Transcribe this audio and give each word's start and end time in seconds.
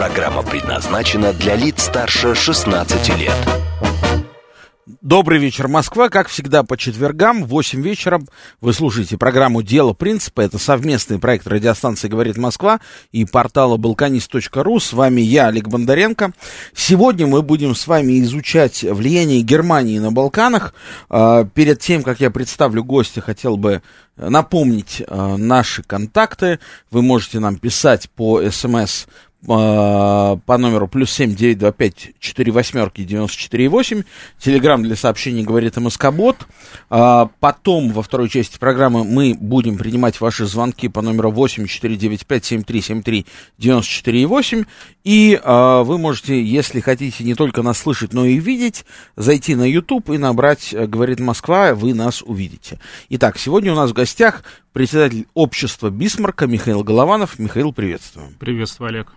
Программа 0.00 0.42
предназначена 0.42 1.34
для 1.34 1.56
лиц 1.56 1.82
старше 1.82 2.34
16 2.34 3.18
лет. 3.18 3.36
Добрый 5.02 5.38
вечер, 5.38 5.68
Москва. 5.68 6.08
Как 6.08 6.28
всегда, 6.28 6.62
по 6.62 6.78
четвергам 6.78 7.44
в 7.44 7.48
8 7.48 7.82
вечера 7.82 8.22
вы 8.62 8.72
слушаете 8.72 9.18
программу 9.18 9.62
«Дело 9.62 9.92
принципа». 9.92 10.40
Это 10.40 10.56
совместный 10.58 11.18
проект 11.18 11.46
радиостанции 11.46 12.08
«Говорит 12.08 12.38
Москва» 12.38 12.80
и 13.12 13.26
портала 13.26 13.76
balkanist.ru. 13.76 14.80
С 14.80 14.94
вами 14.94 15.20
я, 15.20 15.48
Олег 15.48 15.68
Бондаренко. 15.68 16.32
Сегодня 16.74 17.26
мы 17.26 17.42
будем 17.42 17.74
с 17.74 17.86
вами 17.86 18.20
изучать 18.20 18.82
влияние 18.82 19.42
Германии 19.42 19.98
на 19.98 20.12
Балканах. 20.12 20.72
А, 21.10 21.44
перед 21.44 21.78
тем, 21.80 22.02
как 22.02 22.20
я 22.20 22.30
представлю 22.30 22.84
гостя, 22.84 23.20
хотел 23.20 23.58
бы 23.58 23.82
напомнить 24.16 25.02
а, 25.06 25.36
наши 25.36 25.82
контакты. 25.82 26.58
Вы 26.90 27.02
можете 27.02 27.38
нам 27.38 27.56
писать 27.56 28.08
по 28.10 28.42
смс 28.50 29.06
по 29.46 30.38
номеру 30.46 30.86
плюс 30.86 31.10
семь 31.10 31.34
девять 31.34 31.58
два 31.58 31.72
пять 31.72 32.12
четыре 32.18 32.52
восьмерки 32.52 33.04
девяносто 33.04 33.38
четыре 33.38 33.68
восемь. 33.68 34.02
Телеграмм 34.38 34.82
для 34.82 34.96
сообщений 34.96 35.42
говорит 35.42 35.76
МСК-бот. 35.76 36.46
А, 36.90 37.30
потом 37.40 37.90
во 37.92 38.02
второй 38.02 38.28
части 38.28 38.58
программы 38.58 39.04
мы 39.04 39.34
будем 39.38 39.78
принимать 39.78 40.20
ваши 40.20 40.44
звонки 40.44 40.88
по 40.88 41.00
номеру 41.00 41.30
восемь 41.30 41.66
четыре 41.66 41.96
девять 41.96 42.26
пять 42.26 42.44
семь 42.44 42.64
три 42.64 42.82
семь 42.82 43.02
три 43.02 43.24
девяносто 43.56 43.90
четыре 43.90 44.26
восемь. 44.26 44.64
И 45.04 45.40
а, 45.42 45.84
вы 45.84 45.96
можете, 45.96 46.42
если 46.44 46.80
хотите 46.80 47.24
не 47.24 47.34
только 47.34 47.62
нас 47.62 47.78
слышать, 47.78 48.12
но 48.12 48.26
и 48.26 48.38
видеть, 48.38 48.84
зайти 49.16 49.54
на 49.54 49.64
YouTube 49.64 50.10
и 50.10 50.18
набрать 50.18 50.74
э, 50.74 50.86
«Говорит 50.86 51.18
Москва», 51.18 51.74
вы 51.74 51.94
нас 51.94 52.22
увидите. 52.22 52.78
Итак, 53.08 53.38
сегодня 53.38 53.72
у 53.72 53.76
нас 53.76 53.90
в 53.90 53.94
гостях 53.94 54.44
председатель 54.74 55.26
общества 55.32 55.88
Бисмарка 55.88 56.46
Михаил 56.46 56.84
Голованов. 56.84 57.38
Михаил, 57.38 57.72
приветствуем. 57.72 58.34
Приветствую, 58.38 58.88
Олег. 58.88 59.12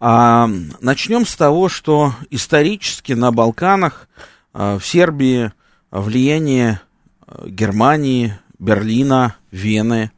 А, 0.00 0.48
начнем 0.80 1.26
с 1.26 1.34
того, 1.34 1.68
что 1.68 2.14
исторически 2.30 3.12
на 3.12 3.32
Балканах, 3.32 4.08
а, 4.52 4.78
в 4.78 4.86
Сербии, 4.86 5.52
влияние 5.90 6.80
а, 7.26 7.48
Германии, 7.48 8.38
Берлина, 8.58 9.36
Вены 9.50 10.10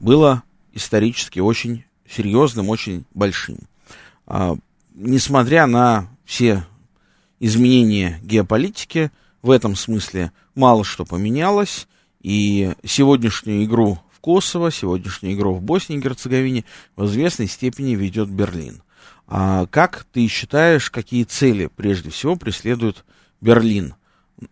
было 0.00 0.42
исторически 0.72 1.40
очень 1.40 1.84
серьезным, 2.08 2.68
очень 2.68 3.04
большим. 3.14 3.58
А, 4.26 4.56
несмотря 4.94 5.66
на 5.66 6.08
все 6.24 6.64
изменения 7.40 8.18
геополитики, 8.22 9.10
в 9.42 9.50
этом 9.50 9.76
смысле 9.76 10.32
мало 10.54 10.84
что 10.84 11.04
поменялось, 11.04 11.86
и 12.20 12.74
сегодняшнюю 12.84 13.64
игру 13.64 14.00
в 14.10 14.20
Косово, 14.20 14.72
сегодняшнюю 14.72 15.34
игру 15.34 15.54
в 15.54 15.62
Боснии 15.62 15.98
и 15.98 16.02
Герцеговине 16.02 16.64
в 16.96 17.06
известной 17.06 17.46
степени 17.46 17.94
ведет 17.94 18.28
Берлин. 18.28 18.82
А 19.28 19.66
как 19.66 20.06
ты 20.10 20.26
считаешь, 20.26 20.90
какие 20.90 21.24
цели 21.24 21.66
прежде 21.66 22.08
всего 22.10 22.36
преследуют 22.36 23.04
Берлин 23.42 23.94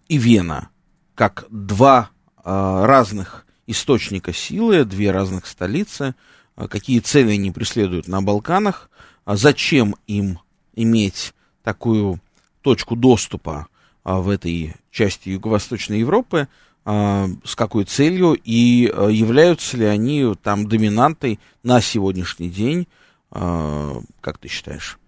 и 0.07 0.19
Вена, 0.19 0.69
как 1.15 1.47
два 1.49 2.11
а, 2.45 2.87
разных 2.87 3.47
источника 3.67 4.35
силы, 4.35 4.85
две 4.85 5.11
разных 5.11 5.47
столицы, 5.47 6.15
а, 6.57 6.69
какие 6.69 7.01
цели 7.01 7.33
они 7.33 7.51
преследуют 7.51 8.07
на 8.07 8.21
Балканах, 8.21 8.91
а 9.25 9.37
зачем 9.37 9.97
им 10.07 10.41
иметь 10.75 11.33
такую 11.63 12.21
точку 12.61 12.97
доступа 12.97 13.69
а, 14.05 14.19
в 14.19 14.29
этой 14.29 14.75
части 14.91 15.31
Юго-Восточной 15.31 16.01
Европы, 16.01 16.49
а, 16.85 17.29
с 17.45 17.57
какой 17.57 17.85
целью? 17.85 18.39
И 18.45 18.93
а, 18.93 19.09
являются 19.09 19.79
ли 19.79 19.87
они 19.87 20.35
там 20.43 20.69
доминантой 20.69 21.41
на 21.63 21.81
сегодняшний 21.81 22.51
день, 22.51 22.87
как 23.31 24.39
ты 24.39 24.49
считаешь? 24.49 24.99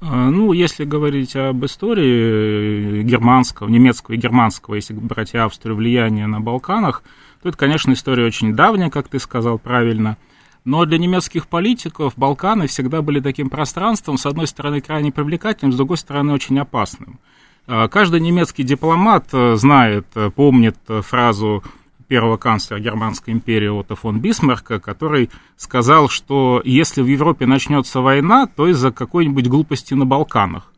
Ну, 0.00 0.52
если 0.52 0.84
говорить 0.84 1.34
об 1.34 1.64
истории 1.64 3.02
германского, 3.02 3.68
немецкого 3.68 4.14
и 4.14 4.18
германского, 4.18 4.76
если 4.76 4.94
брать 4.94 5.34
Австрию, 5.34 5.76
влияния 5.76 6.26
на 6.26 6.40
Балканах, 6.40 7.02
то 7.42 7.48
это, 7.48 7.58
конечно, 7.58 7.92
история 7.92 8.24
очень 8.24 8.54
давняя, 8.54 8.90
как 8.90 9.08
ты 9.08 9.18
сказал 9.18 9.58
правильно. 9.58 10.16
Но 10.64 10.84
для 10.84 10.98
немецких 10.98 11.48
политиков 11.48 12.12
Балканы 12.16 12.66
всегда 12.66 13.00
были 13.00 13.20
таким 13.20 13.48
пространством, 13.48 14.18
с 14.18 14.26
одной 14.26 14.46
стороны, 14.46 14.80
крайне 14.80 15.10
привлекательным, 15.10 15.72
с 15.72 15.76
другой 15.76 15.96
стороны, 15.96 16.32
очень 16.32 16.58
опасным. 16.58 17.18
А, 17.66 17.88
каждый 17.88 18.20
немецкий 18.20 18.64
дипломат 18.64 19.28
э, 19.32 19.56
знает, 19.56 20.06
э, 20.14 20.30
помнит 20.30 20.76
э, 20.88 21.02
фразу 21.02 21.62
первого 22.08 22.36
канцлера 22.36 22.80
Германской 22.80 23.32
империи 23.32 23.68
Отто 23.68 23.94
фон 23.94 24.20
Бисмарка, 24.20 24.80
который 24.80 25.30
сказал, 25.56 26.08
что 26.08 26.62
если 26.64 27.02
в 27.02 27.06
Европе 27.06 27.46
начнется 27.46 28.00
война, 28.00 28.46
то 28.46 28.66
из-за 28.68 28.90
какой-нибудь 28.90 29.46
глупости 29.46 29.94
на 29.94 30.06
Балканах. 30.06 30.72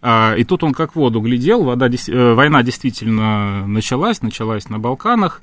А, 0.00 0.34
и 0.36 0.44
тут 0.44 0.64
он 0.64 0.72
как 0.72 0.96
воду 0.96 1.20
глядел, 1.20 1.64
вода, 1.64 1.88
война 2.08 2.62
действительно 2.62 3.66
началась, 3.66 4.22
началась 4.22 4.68
на 4.68 4.78
Балканах, 4.78 5.42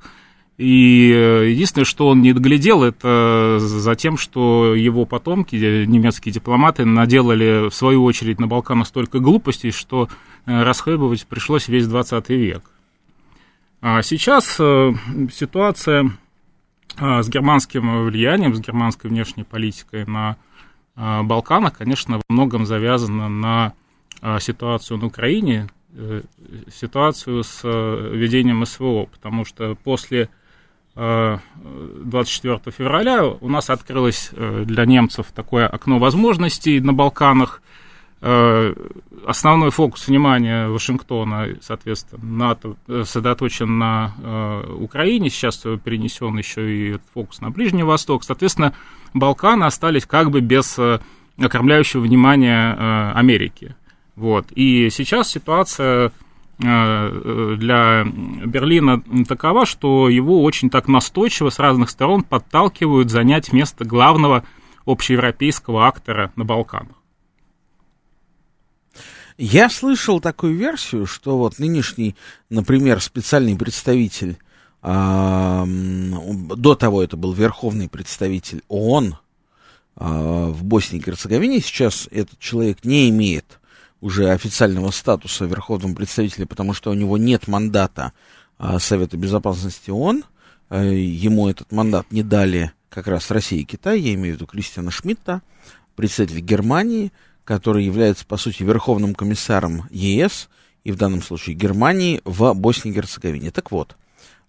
и 0.57 1.47
единственное, 1.49 1.85
что 1.85 2.07
он 2.07 2.21
не 2.21 2.33
доглядел, 2.33 2.83
это 2.83 3.57
за 3.59 3.95
тем, 3.95 4.17
что 4.17 4.75
его 4.75 5.05
потомки, 5.05 5.55
немецкие 5.55 6.31
дипломаты, 6.31 6.85
наделали 6.85 7.69
в 7.69 7.73
свою 7.73 8.03
очередь 8.03 8.39
на 8.39 8.45
Балканах 8.45 8.87
столько 8.87 9.19
глупостей, 9.19 9.71
что 9.71 10.07
Э, 10.45 10.63
расхлебывать 10.63 11.25
пришлось 11.27 11.67
весь 11.67 11.87
20 11.87 12.29
век. 12.29 12.63
А 13.81 14.03
сейчас 14.03 14.57
э, 14.59 14.93
ситуация 15.33 16.11
э, 16.99 17.23
с 17.23 17.29
германским 17.29 18.05
влиянием, 18.05 18.53
с 18.53 18.59
германской 18.59 19.09
внешней 19.09 19.43
политикой 19.43 20.05
на 20.05 20.37
Балканах, 20.93 21.77
конечно, 21.77 22.17
во 22.17 22.23
многом 22.27 22.65
завязана 22.65 23.29
на 23.29 23.73
ситуацию 24.39 24.97
на 24.97 25.05
Украине, 25.07 25.69
ситуацию 26.69 27.43
с 27.43 27.63
ведением 27.63 28.65
СВО, 28.65 29.05
потому 29.05 29.45
что 29.45 29.75
после 29.75 30.29
24 30.93 32.59
февраля 32.77 33.25
у 33.25 33.47
нас 33.47 33.69
открылось 33.69 34.31
для 34.33 34.85
немцев 34.85 35.27
такое 35.33 35.65
окно 35.65 35.97
возможностей 35.97 36.81
на 36.81 36.91
Балканах– 36.91 37.63
Э, 37.71 37.80
основной 38.21 39.71
фокус 39.71 40.07
внимания 40.07 40.67
Вашингтона, 40.67 41.47
соответственно, 41.61 42.23
НАТО 42.23 42.75
э, 42.87 43.03
сосредоточен 43.03 43.79
на 43.79 44.13
э, 44.21 44.73
Украине, 44.79 45.31
сейчас 45.31 45.57
перенесен 45.83 46.37
еще 46.37 46.71
и 46.71 46.99
фокус 47.15 47.41
на 47.41 47.49
Ближний 47.49 47.81
Восток. 47.81 48.23
Соответственно, 48.23 48.73
Балканы 49.15 49.63
остались 49.63 50.05
как 50.05 50.29
бы 50.29 50.41
без 50.41 50.77
окормляющего 51.37 52.01
внимания 52.01 53.11
Америки. 53.13 53.75
Вот. 54.15 54.45
И 54.51 54.89
сейчас 54.91 55.29
ситуация 55.29 56.11
для 56.59 58.05
Берлина 58.05 59.01
такова, 59.27 59.65
что 59.65 60.09
его 60.09 60.43
очень 60.43 60.69
так 60.69 60.87
настойчиво 60.87 61.49
с 61.49 61.57
разных 61.57 61.89
сторон 61.89 62.21
подталкивают 62.21 63.09
занять 63.09 63.51
место 63.51 63.83
главного 63.83 64.43
общеевропейского 64.85 65.87
актора 65.87 66.31
на 66.35 66.45
Балканах. 66.45 67.00
Я 69.43 69.71
слышал 69.71 70.19
такую 70.19 70.55
версию, 70.55 71.07
что 71.07 71.35
вот 71.35 71.57
нынешний, 71.57 72.15
например, 72.51 73.01
специальный 73.01 73.55
представитель, 73.55 74.37
а, 74.83 75.65
до 75.65 76.75
того 76.75 77.01
это 77.01 77.17
был 77.17 77.33
верховный 77.33 77.89
представитель 77.89 78.61
ООН 78.67 79.17
а, 79.95 80.45
в 80.49 80.63
Боснии 80.63 80.99
и 80.99 81.03
Герцеговине, 81.03 81.59
сейчас 81.59 82.07
этот 82.11 82.37
человек 82.37 82.85
не 82.85 83.09
имеет 83.09 83.59
уже 83.99 84.29
официального 84.29 84.91
статуса 84.91 85.45
верховного 85.45 85.95
представителя, 85.95 86.45
потому 86.45 86.73
что 86.73 86.91
у 86.91 86.93
него 86.93 87.17
нет 87.17 87.47
мандата 87.47 88.13
а, 88.59 88.77
Совета 88.77 89.17
Безопасности 89.17 89.89
ООН, 89.89 90.23
а, 90.69 90.83
ему 90.83 91.49
этот 91.49 91.71
мандат 91.71 92.11
не 92.11 92.21
дали 92.21 92.73
как 92.89 93.07
раз 93.07 93.31
Россия 93.31 93.61
и 93.61 93.65
Китай, 93.65 93.99
я 94.01 94.13
имею 94.13 94.35
в 94.35 94.37
виду 94.37 94.45
Кристиана 94.45 94.91
Шмидта, 94.91 95.41
представитель 95.95 96.41
Германии, 96.41 97.11
который 97.51 97.83
является, 97.83 98.25
по 98.25 98.37
сути, 98.37 98.63
верховным 98.63 99.13
комиссаром 99.13 99.83
ЕС 99.91 100.47
и 100.85 100.91
в 100.93 100.95
данном 100.95 101.21
случае 101.21 101.57
Германии 101.57 102.21
в 102.23 102.53
Боснии 102.53 102.93
и 102.93 102.95
Герцеговине. 102.95 103.51
Так 103.51 103.71
вот, 103.71 103.97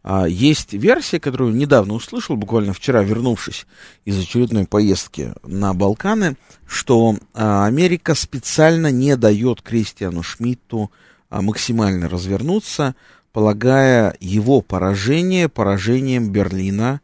А, 0.04 0.24
есть 0.26 0.72
версия, 0.72 1.18
которую 1.18 1.52
недавно 1.52 1.94
услышал, 1.94 2.36
буквально 2.36 2.72
вчера 2.72 3.02
вернувшись 3.02 3.66
из 4.04 4.20
очередной 4.20 4.66
поездки 4.66 5.32
на 5.44 5.74
Балканы, 5.74 6.36
что 6.66 7.16
а, 7.34 7.66
Америка 7.66 8.14
специально 8.14 8.92
не 8.92 9.16
дает 9.16 9.62
Кристиану 9.62 10.22
Шмидту 10.22 10.92
а, 11.28 11.42
максимально 11.42 12.08
развернуться, 12.08 12.94
полагая 13.32 14.16
его 14.20 14.60
поражение 14.60 15.48
поражением 15.48 16.30
Берлина 16.30 17.00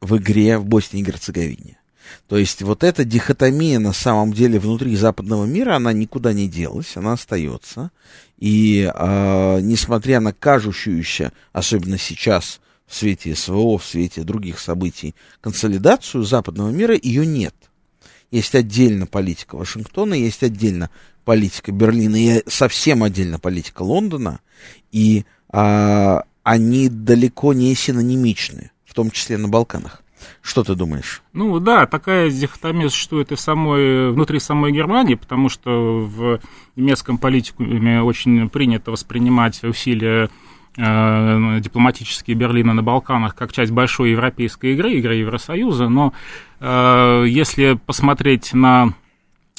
в 0.00 0.16
игре 0.16 0.58
в 0.58 0.64
Боснии 0.64 1.02
и 1.02 1.04
Герцеговине. 1.04 1.79
То 2.28 2.36
есть 2.38 2.62
вот 2.62 2.84
эта 2.84 3.04
дихотомия 3.04 3.78
на 3.78 3.92
самом 3.92 4.32
деле 4.32 4.58
внутри 4.58 4.96
западного 4.96 5.44
мира, 5.44 5.76
она 5.76 5.92
никуда 5.92 6.32
не 6.32 6.48
делась, 6.48 6.96
она 6.96 7.14
остается. 7.14 7.90
И 8.38 8.90
э, 8.92 9.58
несмотря 9.60 10.20
на 10.20 10.32
кажущуюся, 10.32 11.32
особенно 11.52 11.98
сейчас, 11.98 12.60
в 12.86 12.94
свете 12.96 13.34
СВО, 13.36 13.78
в 13.78 13.84
свете 13.84 14.22
других 14.22 14.58
событий, 14.58 15.14
консолидацию 15.40 16.24
западного 16.24 16.70
мира, 16.70 16.98
ее 17.00 17.24
нет. 17.24 17.54
Есть 18.30 18.54
отдельно 18.54 19.06
политика 19.06 19.56
Вашингтона, 19.56 20.14
есть 20.14 20.42
отдельно 20.42 20.90
политика 21.24 21.70
Берлина, 21.72 22.16
и 22.16 22.42
совсем 22.48 23.02
отдельно 23.02 23.38
политика 23.38 23.82
Лондона, 23.82 24.40
и 24.90 25.24
э, 25.52 26.20
они 26.42 26.88
далеко 26.88 27.52
не 27.52 27.74
синонимичны, 27.74 28.70
в 28.84 28.94
том 28.94 29.10
числе 29.10 29.36
на 29.36 29.48
Балканах. 29.48 29.99
Что 30.42 30.64
ты 30.64 30.74
думаешь? 30.74 31.22
Ну 31.32 31.58
да, 31.60 31.86
такая 31.86 32.30
дихотомия 32.30 32.88
существует 32.88 33.32
и 33.32 33.34
в 33.34 33.40
самой, 33.40 34.10
внутри 34.12 34.40
самой 34.40 34.72
Германии, 34.72 35.14
потому 35.14 35.48
что 35.48 36.00
в 36.00 36.40
немецком 36.76 37.18
политикуме 37.18 38.02
очень 38.02 38.48
принято 38.48 38.90
воспринимать 38.90 39.62
усилия 39.64 40.30
э, 40.76 41.60
дипломатические 41.60 42.36
Берлина 42.36 42.74
на 42.74 42.82
Балканах 42.82 43.34
как 43.34 43.52
часть 43.52 43.72
большой 43.72 44.12
европейской 44.12 44.74
игры, 44.74 44.92
игры 44.92 45.16
Евросоюза, 45.16 45.88
но 45.88 46.12
э, 46.60 47.24
если 47.28 47.78
посмотреть 47.86 48.52
на 48.52 48.94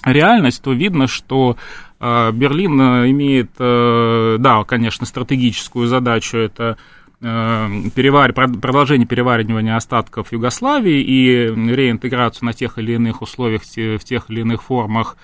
реальность, 0.03 0.61
то 0.63 0.73
видно, 0.73 1.07
что 1.07 1.57
э, 1.99 2.31
Берлин 2.31 2.79
имеет, 3.11 3.51
э, 3.59 4.37
да, 4.39 4.63
конечно, 4.63 5.05
стратегическую 5.05 5.87
задачу, 5.87 6.37
это 6.37 6.77
перевар... 7.21 8.33
продолжение 8.33 9.07
переваривания 9.07 9.75
остатков 9.75 10.31
Югославии 10.31 11.01
и 11.01 11.47
реинтеграцию 11.47 12.45
на 12.45 12.53
тех 12.53 12.77
или 12.79 12.93
иных 12.93 13.21
условиях, 13.21 13.61
в 13.63 14.03
тех 14.03 14.29
или 14.29 14.41
иных 14.41 14.63
формах 14.63 15.17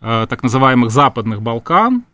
э, 0.00 0.26
так 0.28 0.42
называемых 0.42 0.90
Западных 0.90 1.42
Балкан. 1.42 2.04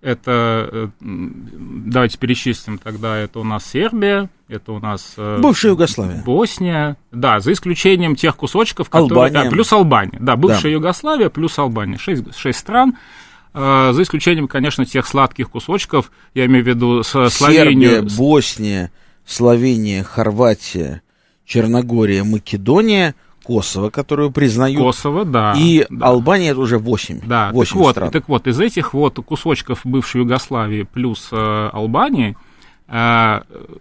Это, 0.00 0.68
э, 0.70 0.88
давайте 1.00 2.18
перечислим 2.18 2.78
тогда, 2.78 3.16
это 3.16 3.40
у 3.40 3.44
нас 3.44 3.64
Сербия, 3.64 4.28
это 4.48 4.72
у 4.72 4.78
нас... 4.78 5.14
Бывшая 5.16 5.70
Югославия. 5.70 6.22
Босния, 6.22 6.96
да, 7.10 7.40
за 7.40 7.52
исключением 7.52 8.14
тех 8.14 8.36
кусочков, 8.36 8.90
которые... 8.90 9.28
Албания. 9.28 9.44
Да, 9.44 9.50
плюс 9.50 9.72
Албания, 9.72 10.18
да, 10.20 10.36
бывшая 10.36 10.62
да. 10.62 10.68
Югославия 10.68 11.30
плюс 11.30 11.58
Албания, 11.58 11.98
шесть, 11.98 12.36
шесть 12.36 12.58
стран, 12.58 12.90
Э, 12.92 12.98
за 13.54 14.02
исключением, 14.02 14.48
конечно, 14.48 14.84
тех 14.84 15.06
сладких 15.06 15.50
кусочков, 15.50 16.10
я 16.34 16.46
имею 16.46 16.64
в 16.64 16.66
виду 16.66 17.02
Словению. 17.04 18.00
Сербия, 18.00 18.16
Босния, 18.16 18.90
Словения, 19.24 20.02
Хорватия, 20.02 21.02
Черногория, 21.46 22.24
Македония, 22.24 23.14
Косово, 23.44 23.90
которую 23.90 24.32
признают. 24.32 24.80
Косово, 24.80 25.24
да. 25.24 25.54
И 25.56 25.86
да. 25.90 26.06
Албания 26.06 26.50
это 26.50 26.60
уже 26.60 26.78
8. 26.78 27.20
Да, 27.26 27.50
8 27.52 27.70
так, 27.70 27.78
вот, 27.78 27.90
стран. 27.90 28.10
так 28.10 28.28
вот, 28.28 28.46
из 28.46 28.58
этих 28.58 28.94
вот 28.94 29.16
кусочков 29.16 29.80
бывшей 29.84 30.22
Югославии 30.22 30.84
плюс 30.84 31.28
э, 31.30 31.36
Албании 31.72 32.36
э, 32.88 33.40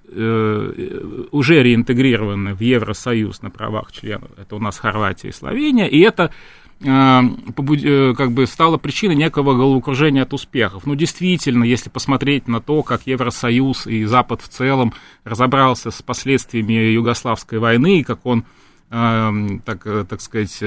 э, 0.09 1.25
уже 1.31 1.63
реинтегрированы 1.63 2.53
в 2.53 2.59
Евросоюз 2.59 3.41
на 3.41 3.49
правах 3.49 3.93
членов. 3.93 4.31
Это 4.37 4.57
у 4.57 4.59
нас 4.59 4.77
Хорватия 4.77 5.29
и 5.29 5.31
Словения. 5.31 5.87
И 5.87 6.01
это 6.01 6.23
Э, 6.23 6.29
э, 6.29 6.62
как 6.83 8.31
бы 8.31 8.45
стало 8.45 8.77
причиной 8.77 9.15
некого 9.15 9.55
головокружения 9.55 10.23
от 10.23 10.33
успехов. 10.33 10.85
Ну, 10.85 10.95
действительно, 10.95 11.63
если 11.63 11.89
посмотреть 11.89 12.47
на 12.47 12.61
то, 12.61 12.83
как 12.83 13.07
Евросоюз 13.07 13.87
и 13.87 14.05
Запад 14.05 14.41
в 14.41 14.49
целом 14.49 14.93
разобрался 15.23 15.91
с 15.91 16.01
последствиями 16.01 16.73
Югославской 16.73 17.59
войны, 17.59 17.99
и 17.99 18.03
как 18.03 18.25
он, 18.25 18.45
э, 18.91 19.31
так, 19.65 19.83
так 20.07 20.21
сказать, 20.21 20.61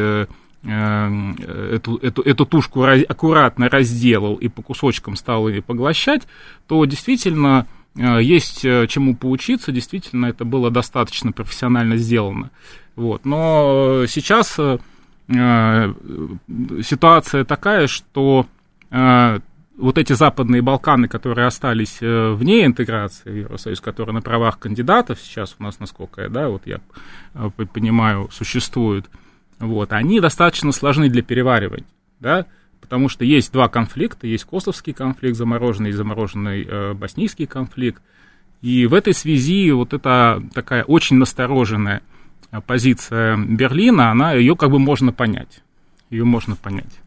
эту, 0.65 1.97
эту, 1.97 2.23
эту 2.23 2.47
тушку 2.47 2.83
аккуратно 2.83 3.69
разделал 3.69 4.35
и 4.35 4.49
по 4.49 4.63
кусочкам 4.63 5.15
стал 5.15 5.49
ее 5.49 5.63
поглощать, 5.63 6.27
то 6.67 6.85
действительно 6.87 7.69
есть 7.95 8.63
чему 8.63 9.15
поучиться, 9.15 9.71
действительно 9.71 10.27
это 10.27 10.45
было 10.45 10.73
достаточно 10.73 11.31
профессионально 11.31 11.99
сделано. 11.99 12.51
Вот. 12.97 13.25
Но 13.25 14.07
сейчас 14.09 14.59
Э, 14.59 14.79
ситуация 15.29 17.45
такая, 17.45 17.89
что 17.89 18.47
э, 18.91 19.41
вот 19.77 19.99
эти 19.99 20.13
западные 20.13 20.63
Балканы, 20.63 21.09
которые 21.09 21.47
остались 21.47 21.99
э, 22.01 22.33
вне 22.33 22.65
интеграции 22.65 23.31
в 23.31 23.37
Евросоюз, 23.37 23.81
которые 23.81 24.15
на 24.15 24.23
правах 24.23 24.59
кандидатов 24.59 25.19
сейчас 25.21 25.57
у 25.59 25.63
нас, 25.63 25.79
насколько 25.81 26.23
я, 26.23 26.29
да, 26.29 26.49
вот 26.49 26.63
я 26.67 26.81
понимаю, 27.73 28.29
существуют, 28.33 29.07
вот, 29.59 29.93
они 29.93 30.21
достаточно 30.21 30.73
сложны 30.73 31.09
для 31.09 31.23
переваривания, 31.23 31.87
да, 32.21 32.47
потому 32.81 33.09
что 33.09 33.25
есть 33.25 33.53
два 33.53 33.69
конфликта, 33.69 34.27
есть 34.27 34.45
косовский 34.45 34.93
конфликт 34.93 35.37
замороженный 35.37 35.91
и 35.91 35.95
замороженный 35.95 36.65
э, 36.65 36.95
боснийский 36.95 37.47
конфликт, 37.47 38.03
и 38.63 38.87
в 38.87 38.95
этой 38.95 39.13
связи 39.13 39.71
вот 39.73 39.93
это 39.93 40.43
такая 40.55 40.85
очень 40.85 41.17
настороженная 41.17 42.03
позиция 42.67 43.37
Берлина, 43.37 44.11
она, 44.11 44.33
ее 44.33 44.57
как 44.57 44.71
бы 44.71 44.79
можно 44.79 45.13
понять. 45.13 45.63
Ее 46.11 46.25
можно 46.25 46.57
понять. 46.57 47.01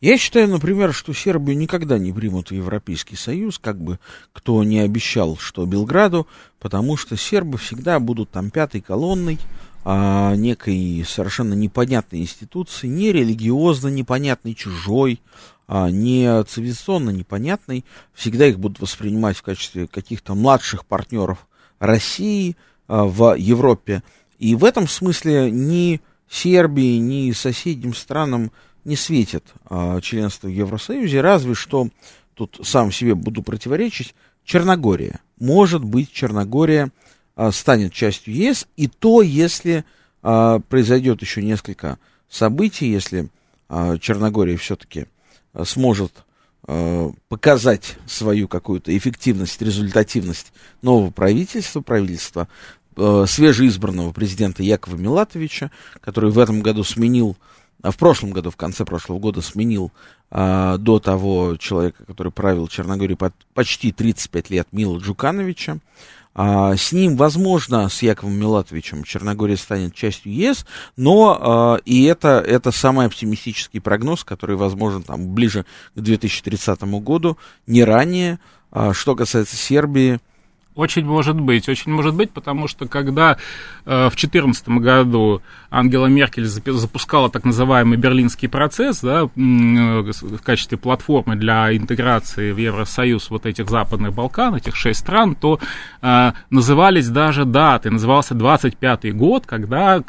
Я 0.00 0.18
считаю, 0.18 0.48
например, 0.48 0.92
что 0.92 1.12
Сербию 1.12 1.56
никогда 1.56 1.96
не 1.96 2.12
примут 2.12 2.48
в 2.48 2.54
Европейский 2.54 3.14
Союз, 3.14 3.60
как 3.60 3.80
бы 3.80 4.00
кто 4.32 4.64
не 4.64 4.80
обещал, 4.80 5.36
что 5.36 5.64
Белграду, 5.64 6.26
потому 6.58 6.96
что 6.96 7.16
сербы 7.16 7.56
всегда 7.56 8.00
будут 8.00 8.30
там 8.30 8.50
пятой 8.50 8.80
колонной 8.80 9.38
а, 9.84 10.34
некой 10.34 11.04
совершенно 11.06 11.54
непонятной 11.54 12.20
институции, 12.20 12.88
не 12.88 13.12
религиозно 13.12 13.88
непонятной, 13.88 14.54
чужой, 14.54 15.20
а, 15.68 15.88
не 15.90 16.42
цивилизационно 16.44 17.10
непонятной. 17.10 17.84
Всегда 18.12 18.46
их 18.46 18.58
будут 18.58 18.80
воспринимать 18.80 19.36
в 19.36 19.42
качестве 19.42 19.86
каких-то 19.86 20.34
младших 20.34 20.84
партнеров 20.84 21.46
России 21.78 22.56
а, 22.88 23.04
в 23.04 23.36
Европе. 23.36 24.02
И 24.42 24.56
в 24.56 24.64
этом 24.64 24.88
смысле 24.88 25.52
ни 25.52 26.00
Сербии, 26.28 26.96
ни 26.96 27.30
соседним 27.30 27.94
странам 27.94 28.50
не 28.84 28.96
светит 28.96 29.44
а, 29.66 30.00
членство 30.00 30.48
в 30.48 30.50
Евросоюзе, 30.50 31.20
разве 31.20 31.54
что, 31.54 31.90
тут 32.34 32.58
сам 32.64 32.90
себе 32.90 33.14
буду 33.14 33.44
противоречить, 33.44 34.16
Черногория. 34.44 35.20
Может 35.38 35.84
быть, 35.84 36.10
Черногория 36.10 36.90
а, 37.36 37.52
станет 37.52 37.92
частью 37.92 38.34
ЕС, 38.34 38.66
и 38.76 38.88
то, 38.88 39.22
если 39.22 39.84
а, 40.24 40.58
произойдет 40.58 41.22
еще 41.22 41.40
несколько 41.40 42.00
событий, 42.28 42.90
если 42.90 43.28
а, 43.68 43.96
Черногория 43.96 44.56
все-таки 44.56 45.06
а, 45.52 45.64
сможет 45.64 46.24
а, 46.64 47.12
показать 47.28 47.96
свою 48.06 48.48
какую-то 48.48 48.96
эффективность, 48.96 49.62
результативность 49.62 50.52
нового 50.82 51.12
правительства, 51.12 51.80
правительства 51.80 52.48
э, 52.96 53.24
свежеизбранного 53.28 54.12
президента 54.12 54.62
Якова 54.62 54.96
Милатовича, 54.96 55.70
который 56.00 56.30
в 56.30 56.38
этом 56.38 56.60
году 56.60 56.84
сменил, 56.84 57.36
а 57.82 57.90
в 57.90 57.96
прошлом 57.96 58.30
году, 58.30 58.50
в 58.50 58.56
конце 58.56 58.84
прошлого 58.84 59.18
года 59.18 59.40
сменил 59.40 59.90
э, 60.30 60.76
до 60.78 60.98
того 60.98 61.56
человека, 61.58 62.04
который 62.04 62.32
правил 62.32 62.68
Черногорией 62.68 63.16
под, 63.16 63.34
почти 63.54 63.92
35 63.92 64.50
лет, 64.50 64.68
Мила 64.72 64.98
Джукановича. 64.98 65.78
А, 66.34 66.74
с 66.76 66.92
ним, 66.92 67.16
возможно, 67.16 67.88
с 67.88 68.00
Яковом 68.02 68.34
Милатовичем 68.34 69.04
Черногория 69.04 69.56
станет 69.56 69.94
частью 69.94 70.32
ЕС, 70.32 70.64
но 70.96 71.38
а, 71.38 71.76
и 71.84 72.04
это, 72.04 72.42
это 72.46 72.70
самый 72.70 73.06
оптимистический 73.06 73.80
прогноз, 73.80 74.24
который 74.24 74.56
возможен 74.56 75.02
там, 75.02 75.34
ближе 75.34 75.66
к 75.94 76.00
2030 76.00 76.82
году, 77.02 77.36
не 77.66 77.84
ранее. 77.84 78.38
А, 78.70 78.94
что 78.94 79.14
касается 79.14 79.56
Сербии, 79.56 80.20
очень 80.74 81.04
может 81.04 81.38
быть, 81.38 81.68
очень 81.68 81.92
может 81.92 82.14
быть, 82.14 82.30
потому 82.30 82.66
что 82.66 82.86
когда 82.86 83.36
э, 83.84 84.06
в 84.06 84.16
2014 84.16 84.68
году 84.68 85.42
Ангела 85.70 86.06
Меркель 86.06 86.46
запускала 86.46 87.28
так 87.30 87.44
называемый 87.44 87.98
берлинский 87.98 88.48
процесс 88.48 89.00
да, 89.00 89.22
э, 89.22 89.28
в 89.34 90.42
качестве 90.42 90.78
платформы 90.78 91.36
для 91.36 91.76
интеграции 91.76 92.52
в 92.52 92.56
Евросоюз 92.56 93.30
вот 93.30 93.46
этих 93.46 93.68
западных 93.68 94.14
Балкан, 94.14 94.54
этих 94.54 94.74
шесть 94.76 95.00
стран, 95.00 95.34
то 95.34 95.60
э, 96.00 96.32
назывались 96.50 97.08
даже 97.08 97.44
даты, 97.44 97.90
назывался 97.90 98.34
25-й 98.34 99.12
год, 99.12 99.46
когда 99.46 100.02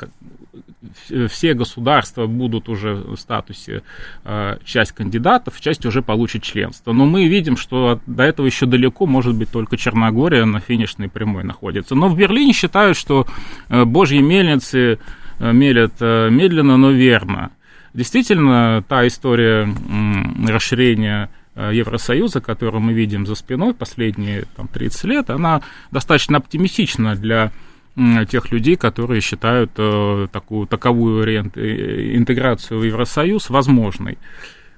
все 1.28 1.54
государства 1.54 2.28
будут 2.28 2.70
уже 2.70 2.94
в 2.94 3.16
статусе 3.18 3.82
э, 4.24 4.58
часть 4.64 4.92
кандидатов, 4.92 5.60
часть 5.60 5.86
уже 5.86 6.02
получит 6.02 6.44
членство. 6.44 6.94
Но 6.94 7.06
мы 7.06 7.28
видим, 7.28 7.58
что 7.58 8.00
до 8.06 8.24
этого 8.24 8.46
еще 8.46 8.66
далеко, 8.66 9.06
может 9.06 9.36
быть, 9.36 9.50
только 9.50 9.78
Черногория 9.78 10.46
на 10.46 10.60
финишной 10.60 11.10
прямой 11.10 11.44
находится. 11.44 11.96
Но 11.96 12.08
в 12.08 12.18
Берлине 12.18 12.54
считают, 12.54 12.98
что 12.98 13.26
э, 13.70 13.84
божьи 13.86 14.20
мельницы 14.20 15.00
э, 15.40 15.52
мелят 15.52 15.94
э, 16.00 16.30
медленно, 16.30 16.78
но 16.78 16.92
верно. 16.92 17.52
Действительно, 17.94 18.84
та 18.88 19.08
история 19.08 19.68
э, 19.68 20.48
расширения 20.48 21.30
Евросоюза, 21.56 22.42
которую 22.42 22.82
мы 22.82 22.94
видим 22.94 23.28
за 23.28 23.36
спиной 23.36 23.76
последние 23.76 24.46
там, 24.56 24.68
30 24.68 25.04
лет, 25.04 25.30
она 25.30 25.62
достаточно 25.92 26.40
оптимистична 26.40 27.16
для 27.16 27.52
тех 27.96 28.52
людей, 28.52 28.76
которые 28.76 29.22
считают 29.22 29.72
э, 29.78 30.28
такую, 30.32 30.66
таковую 30.66 31.28
э, 31.28 32.16
интеграцию 32.16 32.80
в 32.80 32.84
Евросоюз 32.84 33.50
возможной. 33.50 34.18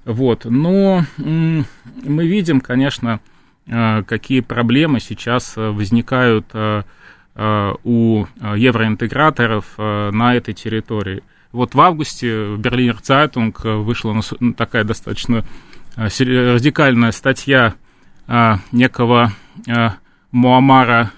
Вот. 0.04 0.46
Но 0.46 1.06
мы 1.18 2.28
видим, 2.28 2.60
конечно, 2.60 3.22
э, 3.68 4.04
какие 4.04 4.42
проблемы 4.42 5.00
сейчас 5.00 5.54
возникают 5.56 6.48
у 7.84 8.26
евроинтеграторов 8.40 9.78
на 9.78 10.36
этой 10.36 10.54
территории. 10.54 11.22
Вот 11.52 11.76
в 11.76 11.82
августе 11.82 12.54
в 12.54 12.60
Берлинер 12.60 13.02
Цайтунг 13.02 13.66
вышла 13.66 14.18
такая 14.56 14.86
достаточно 14.86 15.44
радикальная 15.98 17.12
статья 17.12 17.74
некого 18.72 19.34
Муамара 20.32 21.12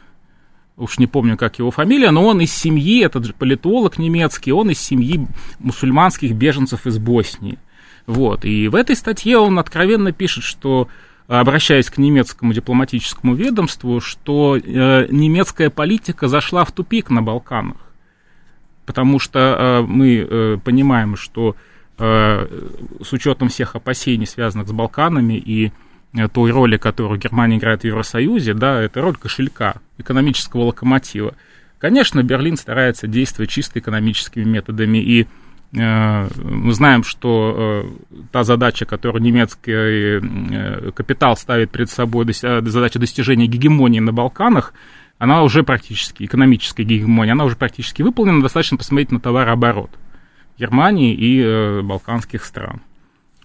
уж 0.77 0.99
не 0.99 1.07
помню, 1.07 1.37
как 1.37 1.59
его 1.59 1.71
фамилия, 1.71 2.11
но 2.11 2.25
он 2.25 2.39
из 2.39 2.53
семьи, 2.53 3.03
этот 3.03 3.25
же 3.25 3.33
политолог 3.33 3.97
немецкий, 3.97 4.51
он 4.51 4.69
из 4.69 4.79
семьи 4.79 5.27
мусульманских 5.59 6.33
беженцев 6.33 6.85
из 6.85 6.99
Боснии. 6.99 7.57
Вот, 8.05 8.45
и 8.45 8.67
в 8.67 8.75
этой 8.75 8.95
статье 8.95 9.37
он 9.37 9.59
откровенно 9.59 10.13
пишет, 10.13 10.43
что 10.43 10.87
обращаясь 11.27 11.89
к 11.89 11.97
немецкому 11.97 12.53
дипломатическому 12.53 13.35
ведомству, 13.35 13.99
что 13.99 14.55
э, 14.55 15.07
немецкая 15.09 15.69
политика 15.69 16.29
зашла 16.29 16.63
в 16.63 16.71
тупик 16.71 17.09
на 17.09 17.21
Балканах. 17.21 17.77
Потому 18.85 19.19
что 19.19 19.39
э, 19.39 19.81
мы 19.81 20.15
э, 20.19 20.57
понимаем, 20.63 21.17
что 21.17 21.57
э, 21.97 22.47
с 23.03 23.11
учетом 23.11 23.49
всех 23.49 23.75
опасений, 23.75 24.25
связанных 24.25 24.69
с 24.69 24.71
Балканами 24.71 25.33
и 25.33 25.73
той 26.31 26.51
роли, 26.51 26.77
которую 26.77 27.19
Германия 27.19 27.57
играет 27.57 27.81
в 27.81 27.85
Евросоюзе, 27.85 28.53
да, 28.53 28.81
это 28.81 29.01
роль 29.01 29.15
кошелька, 29.15 29.75
экономического 29.97 30.63
локомотива. 30.63 31.35
Конечно, 31.79 32.23
Берлин 32.23 32.57
старается 32.57 33.07
действовать 33.07 33.51
чисто 33.51 33.79
экономическими 33.79 34.43
методами, 34.43 34.97
и 34.97 35.27
э, 35.77 36.27
мы 36.43 36.73
знаем, 36.73 37.03
что 37.03 37.83
э, 37.83 38.15
та 38.31 38.43
задача, 38.43 38.85
которую 38.85 39.21
немецкий 39.21 39.71
э, 39.71 40.91
капитал 40.91 41.37
ставит 41.37 41.69
перед 41.71 41.89
собой, 41.89 42.25
э, 42.25 42.61
задача 42.65 42.97
достижения 42.97 43.45
гегемонии 43.45 43.99
на 43.99 44.11
Балканах, 44.11 44.73
она 45.19 45.43
уже 45.43 45.63
практически, 45.63 46.23
экономическая 46.23 46.83
гегемония, 46.83 47.33
она 47.33 47.45
уже 47.45 47.55
практически 47.55 48.01
выполнена, 48.01 48.41
достаточно 48.41 48.77
посмотреть 48.77 49.11
на 49.11 49.19
товарооборот 49.19 49.91
Германии 50.57 51.13
и 51.13 51.41
э, 51.41 51.81
балканских 51.81 52.43
стран. 52.43 52.81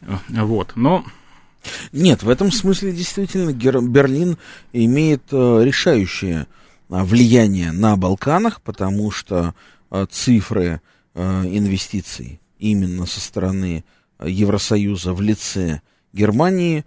Э, 0.01 0.17
вот, 0.29 0.73
но 0.75 1.05
нет, 1.93 2.23
в 2.23 2.29
этом 2.29 2.51
смысле 2.51 2.93
действительно 2.93 3.53
Берлин 3.53 4.39
имеет 4.73 5.23
э, 5.31 5.61
решающее 5.63 6.47
а, 6.91 7.05
влияние 7.05 7.73
на 7.73 7.97
Балканах, 7.97 8.61
потому 8.63 9.11
что 9.11 9.55
э, 9.91 10.07
цифры 10.11 10.81
э, 11.15 11.43
инвестиций 11.45 12.41
именно 12.59 13.07
со 13.07 13.21
стороны 13.21 13.85
Евросоюза 14.25 15.15
в 15.15 15.21
лице 15.21 15.81
Германии 16.13 16.85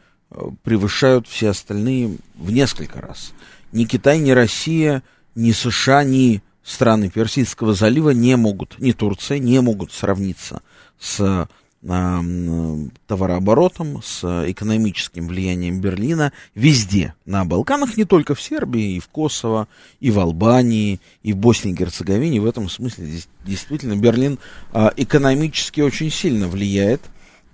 превышают 0.64 1.28
все 1.28 1.50
остальные 1.50 2.18
в 2.36 2.52
несколько 2.52 3.02
раз. 3.02 3.34
Ни 3.72 3.84
Китай, 3.86 4.20
ни 4.20 4.32
Россия, 4.32 5.04
ни 5.36 5.52
США, 5.52 6.04
ни 6.04 6.42
страны 6.64 7.10
Персидского 7.10 7.74
залива 7.74 8.12
не 8.12 8.36
могут, 8.38 8.80
ни 8.80 8.92
Турция 8.92 9.40
не 9.40 9.62
могут 9.62 9.92
сравниться 9.92 10.62
с 11.00 11.48
товарооборотом, 11.86 14.02
с 14.02 14.24
экономическим 14.50 15.28
влиянием 15.28 15.82
Берлина 15.82 16.34
везде, 16.56 17.14
на 17.26 17.46
Балканах, 17.46 17.96
не 17.96 18.06
только 18.06 18.34
в 18.34 18.42
Сербии, 18.42 18.96
и 18.96 19.00
в 19.00 19.08
Косово, 19.08 19.68
и 20.00 20.10
в 20.10 20.20
Албании, 20.20 21.00
и 21.22 21.34
в 21.34 21.38
Боснии 21.38 21.74
и 21.74 21.76
Герцеговине. 21.76 22.42
В 22.42 22.48
этом 22.48 22.70
смысле 22.70 23.08
действительно 23.46 23.96
Берлин 23.96 24.40
а, 24.74 24.92
экономически 24.98 25.82
очень 25.82 26.10
сильно 26.10 26.48
влияет. 26.48 27.02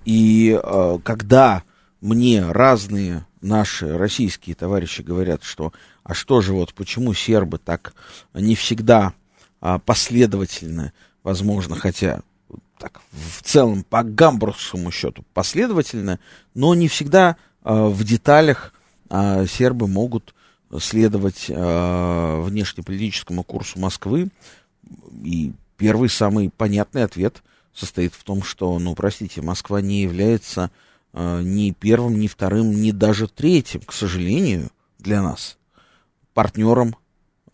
И 0.05 0.57
а, 0.61 1.00
когда 1.00 1.63
мне 2.00 2.50
разные 2.50 3.25
наши 3.41 3.97
российские 3.97 4.55
товарищи 4.55 5.01
говорят, 5.01 5.43
что 5.43 5.73
а 6.03 6.13
что 6.13 6.41
же 6.41 6.53
вот, 6.53 6.73
почему 6.73 7.13
сербы 7.13 7.57
так 7.57 7.93
не 8.33 8.55
всегда 8.55 9.11
а, 9.59 9.77
последовательно, 9.77 10.93
возможно, 11.21 11.75
хотя 11.75 12.21
так, 12.81 13.01
в 13.11 13.43
целом 13.43 13.83
по 13.83 14.01
гамбургскому 14.01 14.89
счету 14.89 15.23
последовательно, 15.35 16.19
но 16.55 16.73
не 16.73 16.88
всегда 16.88 17.38
э, 17.63 17.71
в 17.71 18.03
деталях 18.03 18.73
э, 19.09 19.45
сербы 19.45 19.88
могут 19.88 20.33
следовать 20.79 21.45
э, 21.47 22.41
внешнеполитическому 22.41 23.43
курсу 23.43 23.79
Москвы. 23.79 24.29
И 25.23 25.53
первый 25.77 26.09
самый 26.09 26.50
понятный 26.50 27.03
ответ 27.03 27.43
состоит 27.71 28.15
в 28.15 28.23
том, 28.23 28.41
что, 28.41 28.79
ну, 28.79 28.95
простите, 28.95 29.43
Москва 29.43 29.79
не 29.79 30.01
является 30.01 30.71
э, 31.13 31.41
ни 31.43 31.71
первым, 31.71 32.19
ни 32.19 32.25
вторым, 32.25 32.81
ни 32.81 32.89
даже 32.89 33.27
третьим, 33.27 33.81
к 33.81 33.93
сожалению, 33.93 34.71
для 34.97 35.21
нас 35.21 35.59
партнером 36.33 36.95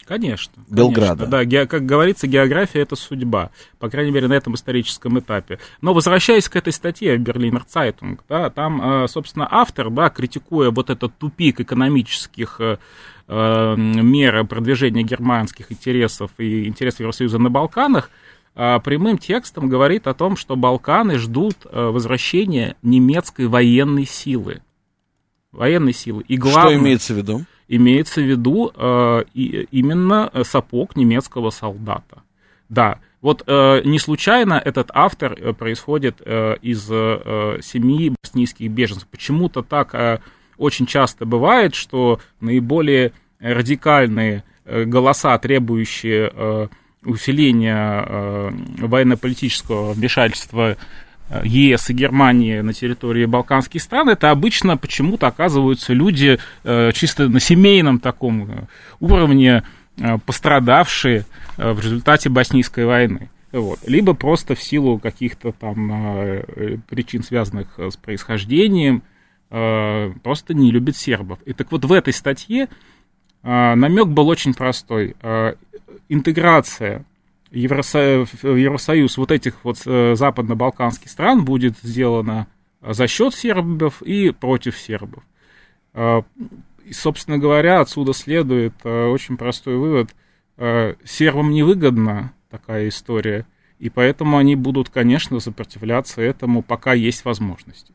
Конечно. 0.07 0.63
Белграда. 0.69 1.25
Конечно. 1.25 1.27
Да, 1.27 1.43
ге, 1.43 1.67
как 1.67 1.85
говорится, 1.85 2.27
география 2.27 2.79
это 2.79 2.95
судьба, 2.95 3.51
по 3.77 3.89
крайней 3.89 4.11
мере, 4.11 4.27
на 4.27 4.33
этом 4.33 4.55
историческом 4.55 5.19
этапе. 5.19 5.59
Но 5.81 5.93
возвращаясь 5.93 6.47
к 6.47 6.55
этой 6.55 6.71
статье 6.71 7.17
Берлинер 7.17 7.65
Цайтунг, 7.65 8.23
да, 8.29 8.49
там, 8.49 9.03
э, 9.03 9.07
собственно, 9.09 9.47
автор, 9.51 9.89
да, 9.89 10.09
критикуя 10.09 10.71
вот 10.71 10.89
этот 10.89 11.17
тупик 11.17 11.59
экономических 11.59 12.61
э, 12.61 12.77
э, 13.27 13.75
мер 13.75 14.45
продвижения 14.45 15.03
германских 15.03 15.73
интересов 15.73 16.31
и 16.37 16.67
интересов 16.67 17.01
Евросоюза 17.01 17.37
на 17.37 17.49
Балканах, 17.49 18.09
прямым 18.53 19.19
текстом 19.19 19.69
говорит 19.69 20.07
о 20.07 20.15
том, 20.15 20.35
что 20.35 20.55
Балканы 20.55 21.19
ждут 21.19 21.57
возвращения 21.71 22.75
немецкой 22.81 23.45
военной 23.45 24.05
силы. 24.05 24.61
Военной 25.51 25.93
силы. 25.93 26.23
И 26.27 26.37
главное, 26.37 26.73
что 26.73 26.83
имеется 26.83 27.13
в 27.13 27.17
виду? 27.17 27.41
Имеется 27.67 28.21
в 28.21 28.25
виду 28.25 28.71
э, 28.73 29.23
и, 29.33 29.67
именно 29.71 30.31
сапог 30.43 30.95
немецкого 30.95 31.49
солдата. 31.49 32.23
Да, 32.69 32.99
вот 33.21 33.43
э, 33.47 33.81
не 33.83 33.99
случайно 33.99 34.61
этот 34.63 34.89
автор 34.93 35.33
э, 35.33 35.53
происходит 35.53 36.21
э, 36.23 36.55
из 36.61 36.87
э, 36.89 37.59
семьи 37.61 38.13
боснийских 38.21 38.69
беженцев. 38.69 39.07
Почему-то 39.07 39.63
так 39.63 39.95
э, 39.95 40.19
очень 40.57 40.85
часто 40.85 41.25
бывает, 41.25 41.75
что 41.75 42.19
наиболее 42.39 43.13
радикальные 43.39 44.43
э, 44.65 44.83
голоса, 44.83 45.37
требующие 45.39 46.31
э, 46.33 46.67
усиления 47.03 48.05
э, 48.07 48.51
военно-политического 48.79 49.93
вмешательства 49.93 50.77
ЕС 51.43 51.89
и 51.89 51.93
Германии 51.93 52.61
на 52.61 52.73
территории 52.73 53.25
Балканских 53.25 53.81
стран, 53.81 54.09
это 54.09 54.31
обычно 54.31 54.77
почему-то 54.77 55.27
оказываются 55.27 55.93
люди 55.93 56.39
э, 56.63 56.91
чисто 56.93 57.27
на 57.27 57.39
семейном 57.39 57.99
таком 57.99 58.49
э, 58.49 58.63
уровне, 58.99 59.63
э, 59.97 60.17
пострадавшие 60.25 61.25
в 61.57 61.79
результате 61.79 62.29
Боснийской 62.29 62.85
войны. 62.85 63.29
Вот. 63.51 63.79
Либо 63.87 64.13
просто 64.13 64.55
в 64.55 64.61
силу 64.61 64.99
каких-то 64.99 65.51
там 65.51 65.87
причин, 66.87 67.23
связанных 67.23 67.79
с 67.79 67.97
происхождением, 67.97 69.01
просто 69.49 70.53
не 70.53 70.69
любят 70.69 70.97
сербов. 70.97 71.39
И 71.45 71.53
так 71.53 71.71
вот 71.71 71.83
в 71.85 71.91
этой 71.91 72.13
статье 72.13 72.67
намек 73.41 74.07
был 74.07 74.27
очень 74.27 74.53
простой. 74.53 75.15
Интеграция 76.09 77.05
Евросоюз, 77.51 78.29
Евросоюз 78.43 79.17
вот 79.17 79.31
этих 79.31 79.63
вот 79.63 79.77
э, 79.85 80.15
западно-балканских 80.15 81.09
стран 81.09 81.45
будет 81.45 81.77
сделано 81.81 82.47
за 82.81 83.07
счет 83.07 83.33
сербов 83.33 84.01
и 84.01 84.31
против 84.31 84.77
сербов. 84.77 85.23
А, 85.93 86.23
и, 86.85 86.93
собственно 86.93 87.37
говоря, 87.37 87.81
отсюда 87.81 88.13
следует 88.13 88.73
э, 88.83 89.05
очень 89.07 89.37
простой 89.37 89.77
вывод. 89.77 90.09
Э, 90.57 90.95
сербам 91.03 91.51
невыгодна 91.51 92.33
такая 92.49 92.87
история, 92.89 93.45
и 93.79 93.89
поэтому 93.89 94.37
они 94.37 94.55
будут, 94.55 94.89
конечно, 94.89 95.39
сопротивляться 95.39 96.21
этому, 96.21 96.63
пока 96.63 96.93
есть 96.93 97.25
возможности. 97.25 97.93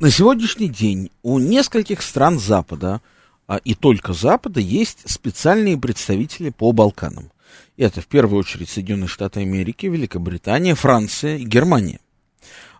На 0.00 0.10
сегодняшний 0.10 0.68
день 0.68 1.10
у 1.22 1.38
нескольких 1.38 2.02
стран 2.02 2.38
Запада, 2.38 3.00
а 3.46 3.56
и 3.58 3.74
только 3.74 4.12
Запада, 4.12 4.60
есть 4.60 5.08
специальные 5.08 5.78
представители 5.78 6.50
по 6.50 6.72
Балканам. 6.72 7.30
Это 7.76 8.00
в 8.00 8.06
первую 8.06 8.40
очередь 8.40 8.70
Соединенные 8.70 9.08
Штаты 9.08 9.40
Америки, 9.40 9.86
Великобритания, 9.86 10.74
Франция 10.74 11.36
и 11.36 11.44
Германия. 11.44 12.00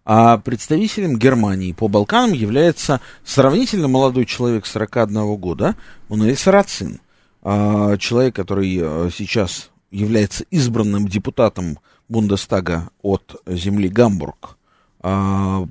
А 0.04 0.38
представителем 0.38 1.18
Германии 1.18 1.72
по 1.72 1.88
Балканам 1.88 2.32
является 2.32 3.00
сравнительно 3.24 3.88
молодой 3.88 4.24
человек 4.24 4.64
41 4.64 5.36
года, 5.36 5.74
Мануэль 6.08 6.36
Сарацин. 6.36 7.00
А, 7.42 7.96
человек, 7.98 8.36
который 8.36 8.78
э, 8.80 9.10
сейчас 9.12 9.70
является 9.90 10.44
избранным 10.50 11.08
депутатом 11.08 11.78
Бундестага 12.08 12.90
от 13.02 13.42
земли 13.46 13.88
Гамбург 13.88 14.56
а, 15.00 15.66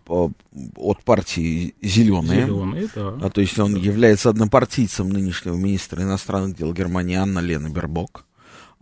от 0.75 1.03
партии 1.03 1.73
Зеленые. 1.81 2.45
Зеленые, 2.45 2.89
да. 2.93 3.17
А, 3.21 3.29
то 3.29 3.41
есть 3.41 3.57
он 3.57 3.73
да. 3.73 3.79
является 3.79 4.29
однопартийцем 4.29 5.09
нынешнего 5.09 5.55
министра 5.55 6.03
иностранных 6.03 6.57
дел 6.57 6.73
Германии 6.73 7.15
Анна 7.15 7.39
Лена 7.39 7.69
Бербок. 7.69 8.25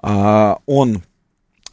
А, 0.03 0.59
он 0.65 1.01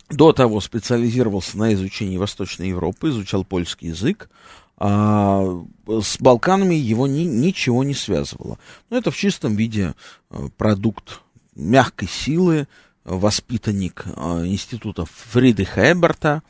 до 0.08 0.32
того 0.32 0.60
специализировался 0.60 1.58
на 1.58 1.75
изучении 1.75 2.16
Восточной 2.16 2.68
Европы, 2.68 3.10
изучал 3.10 3.44
польский 3.44 3.88
язык. 3.88 4.30
А, 4.78 5.44
с 5.87 6.16
Балканами 6.20 6.76
его 6.76 7.06
ни, 7.06 7.25
ничего 7.25 7.82
не 7.84 7.92
связывало. 7.92 8.58
Но 8.88 8.96
это 8.96 9.10
в 9.10 9.16
чистом 9.16 9.56
виде 9.56 9.94
э, 10.30 10.49
продукт 10.56 11.20
мягкой 11.54 12.08
силы, 12.08 12.68
воспитанник 13.04 14.04
э, 14.06 14.46
института 14.46 15.04
Фридриха 15.04 15.92
Эберта, 15.92 16.42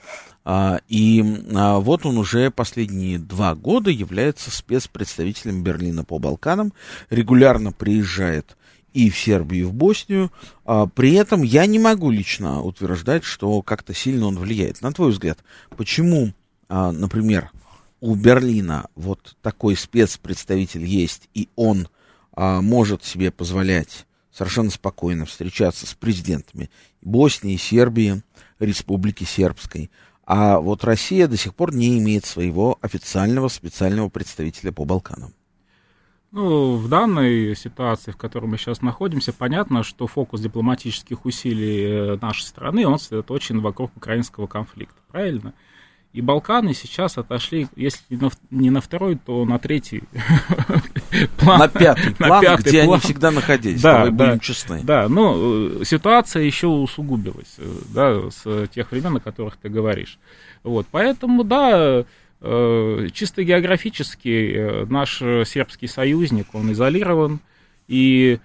а, 0.45 0.81
и 0.89 1.23
а, 1.55 1.79
вот 1.79 2.07
он 2.07 2.19
уже 2.19 2.51
последние 2.51 3.19
два 3.19 3.55
года 3.55 3.91
является 3.91 4.51
спецпредставителем 4.51 5.63
Берлина 5.63 6.05
по 6.05 6.19
Балканам, 6.19 6.73
регулярно 7.11 7.73
приезжает 7.73 8.57
и 8.93 9.11
в 9.11 9.19
Сербию, 9.19 9.63
и 9.63 9.69
в 9.69 9.73
Боснию. 9.73 10.31
А, 10.65 10.87
при 10.87 11.15
этом 11.15 11.43
я 11.43 11.67
не 11.67 11.79
могу 11.79 12.11
лично 12.11 12.63
утверждать, 12.63 13.25
что 13.25 13.63
как-то 13.63 13.95
сильно 13.95 14.27
он 14.27 14.39
влияет. 14.39 14.83
На 14.83 14.93
твой 14.93 15.11
взгляд, 15.11 15.39
почему, 15.77 16.33
например, 16.69 17.51
у 18.01 18.15
Берлина 18.15 18.89
вот 18.95 19.37
такой 19.43 19.77
спецпредставитель 19.77 20.85
есть, 20.85 21.29
и 21.35 21.49
он 21.57 21.89
может 22.37 23.05
себе 23.05 23.31
позволять 23.31 24.07
совершенно 24.33 24.71
спокойно 24.71 25.27
встречаться 25.27 25.87
с 25.87 25.95
президентами 25.95 26.71
Боснии, 27.03 27.57
Сербии, 27.57 28.23
Республики 28.59 29.25
Сербской. 29.25 29.91
А 30.25 30.61
вот 30.61 30.85
Россия 30.85 31.27
до 31.27 31.37
сих 31.37 31.55
пор 31.55 31.75
не 31.75 31.99
имеет 31.99 32.25
своего 32.25 32.79
официального 32.81 33.49
специального 33.49 34.09
представителя 34.09 34.71
по 34.71 34.85
Балканам. 34.85 35.35
Ну, 36.33 36.77
в 36.77 36.89
данной 36.89 37.57
ситуации, 37.57 38.13
в 38.13 38.17
которой 38.17 38.47
мы 38.47 38.57
сейчас 38.57 38.83
находимся, 38.83 39.33
понятно, 39.33 39.83
что 39.83 40.07
фокус 40.07 40.41
дипломатических 40.41 41.25
усилий 41.25 41.83
э, 41.83 42.19
нашей 42.23 42.43
страны, 42.43 42.87
он 42.87 43.01
сосредоточен 43.01 43.61
вокруг 43.61 43.97
украинского 43.97 44.47
конфликта, 44.47 45.01
правильно? 45.11 45.55
И 46.13 46.21
Балканы 46.21 46.73
сейчас 46.73 47.19
отошли, 47.19 47.69
если 47.75 48.03
не 48.51 48.71
на 48.71 48.81
второй, 48.81 49.17
то 49.17 49.45
на 49.45 49.59
третий 49.59 50.03
план. 51.39 51.59
На 51.59 51.69
пятый 51.69 52.15
план, 52.15 52.45
на 52.45 52.57
где 52.57 52.85
план. 52.85 52.95
они 52.95 53.01
всегда 53.01 53.31
находились, 53.33 53.83
да, 53.83 53.93
давай 53.93 54.11
да, 54.13 54.27
будем 54.27 54.41
честны. 54.41 54.81
Да, 54.85 55.09
ну, 55.09 55.85
ситуация 55.85 56.45
еще 56.45 56.69
усугубилась, 56.69 57.57
э, 57.59 57.79
да, 57.93 58.31
с 58.31 58.69
тех 58.69 58.93
времен, 58.93 59.17
о 59.17 59.21
которых 59.21 59.57
ты 59.57 59.69
говоришь. 59.69 60.19
Вот, 60.63 60.87
поэтому, 60.93 61.43
да, 61.43 61.71
э, 61.75 62.05
чисто 62.41 63.45
географически 63.45 64.55
э, 64.55 64.85
наш 64.87 65.19
сербский 65.49 65.87
союзник, 65.87 66.55
он 66.55 66.73
изолирован, 66.73 67.41
и 67.89 68.39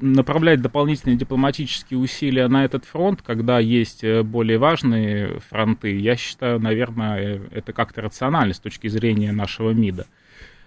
направлять 0.00 0.62
дополнительные 0.62 1.16
дипломатические 1.16 1.98
усилия 1.98 2.48
на 2.48 2.64
этот 2.64 2.84
фронт, 2.84 3.20
когда 3.22 3.58
есть 3.58 4.02
э, 4.02 4.22
более 4.22 4.58
важные 4.58 5.40
фронты, 5.50 5.98
я 5.98 6.16
считаю, 6.16 6.60
наверное, 6.60 7.18
э, 7.18 7.40
это 7.50 7.72
как-то 7.72 8.00
рационально 8.00 8.54
с 8.54 8.60
точки 8.60 8.88
зрения 8.88 9.32
нашего 9.32 9.70
МИДа. 9.70 10.06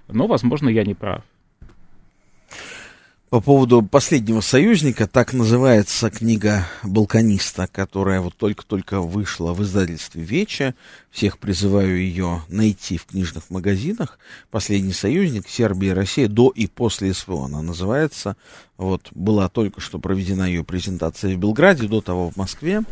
Но, 0.07 0.27
возможно, 0.27 0.69
я 0.69 0.84
не 0.84 0.93
прав 0.93 1.24
по 3.29 3.41
поводу 3.41 3.82
последнего 3.82 4.39
союзника, 4.39 5.08
так 5.08 5.34
называется 5.34 6.12
книга 6.12 6.67
«Балканиста», 6.84 7.67
которая 7.67 8.22
вот 8.22 8.36
только-только 8.38 9.01
вышла 9.01 9.53
в 9.53 9.63
издательстве 9.63 10.24
«Веча». 10.24 10.75
Всех 11.10 11.39
призываю 11.39 11.98
ее 11.98 12.44
найти 12.50 12.98
в 12.98 13.05
книжных 13.05 13.50
магазинах. 13.50 14.20
«Последний 14.51 14.94
союзник. 14.94 15.50
Сербия 15.50 15.90
и 15.90 15.94
Россия 15.94 16.27
до 16.27 16.50
и 16.50 16.68
после 16.68 17.14
СВО» 17.14 17.46
она 17.46 17.61
называется. 17.61 18.38
Вот 18.77 19.07
была 19.11 19.50
только 19.50 19.81
что 19.81 19.98
проведена 19.98 20.44
ее 20.44 20.64
презентация 20.64 21.35
в 21.35 21.40
Белграде, 21.40 21.88
до 21.88 22.01
того 22.01 22.29
в 22.29 22.38
Москве. 22.38 22.83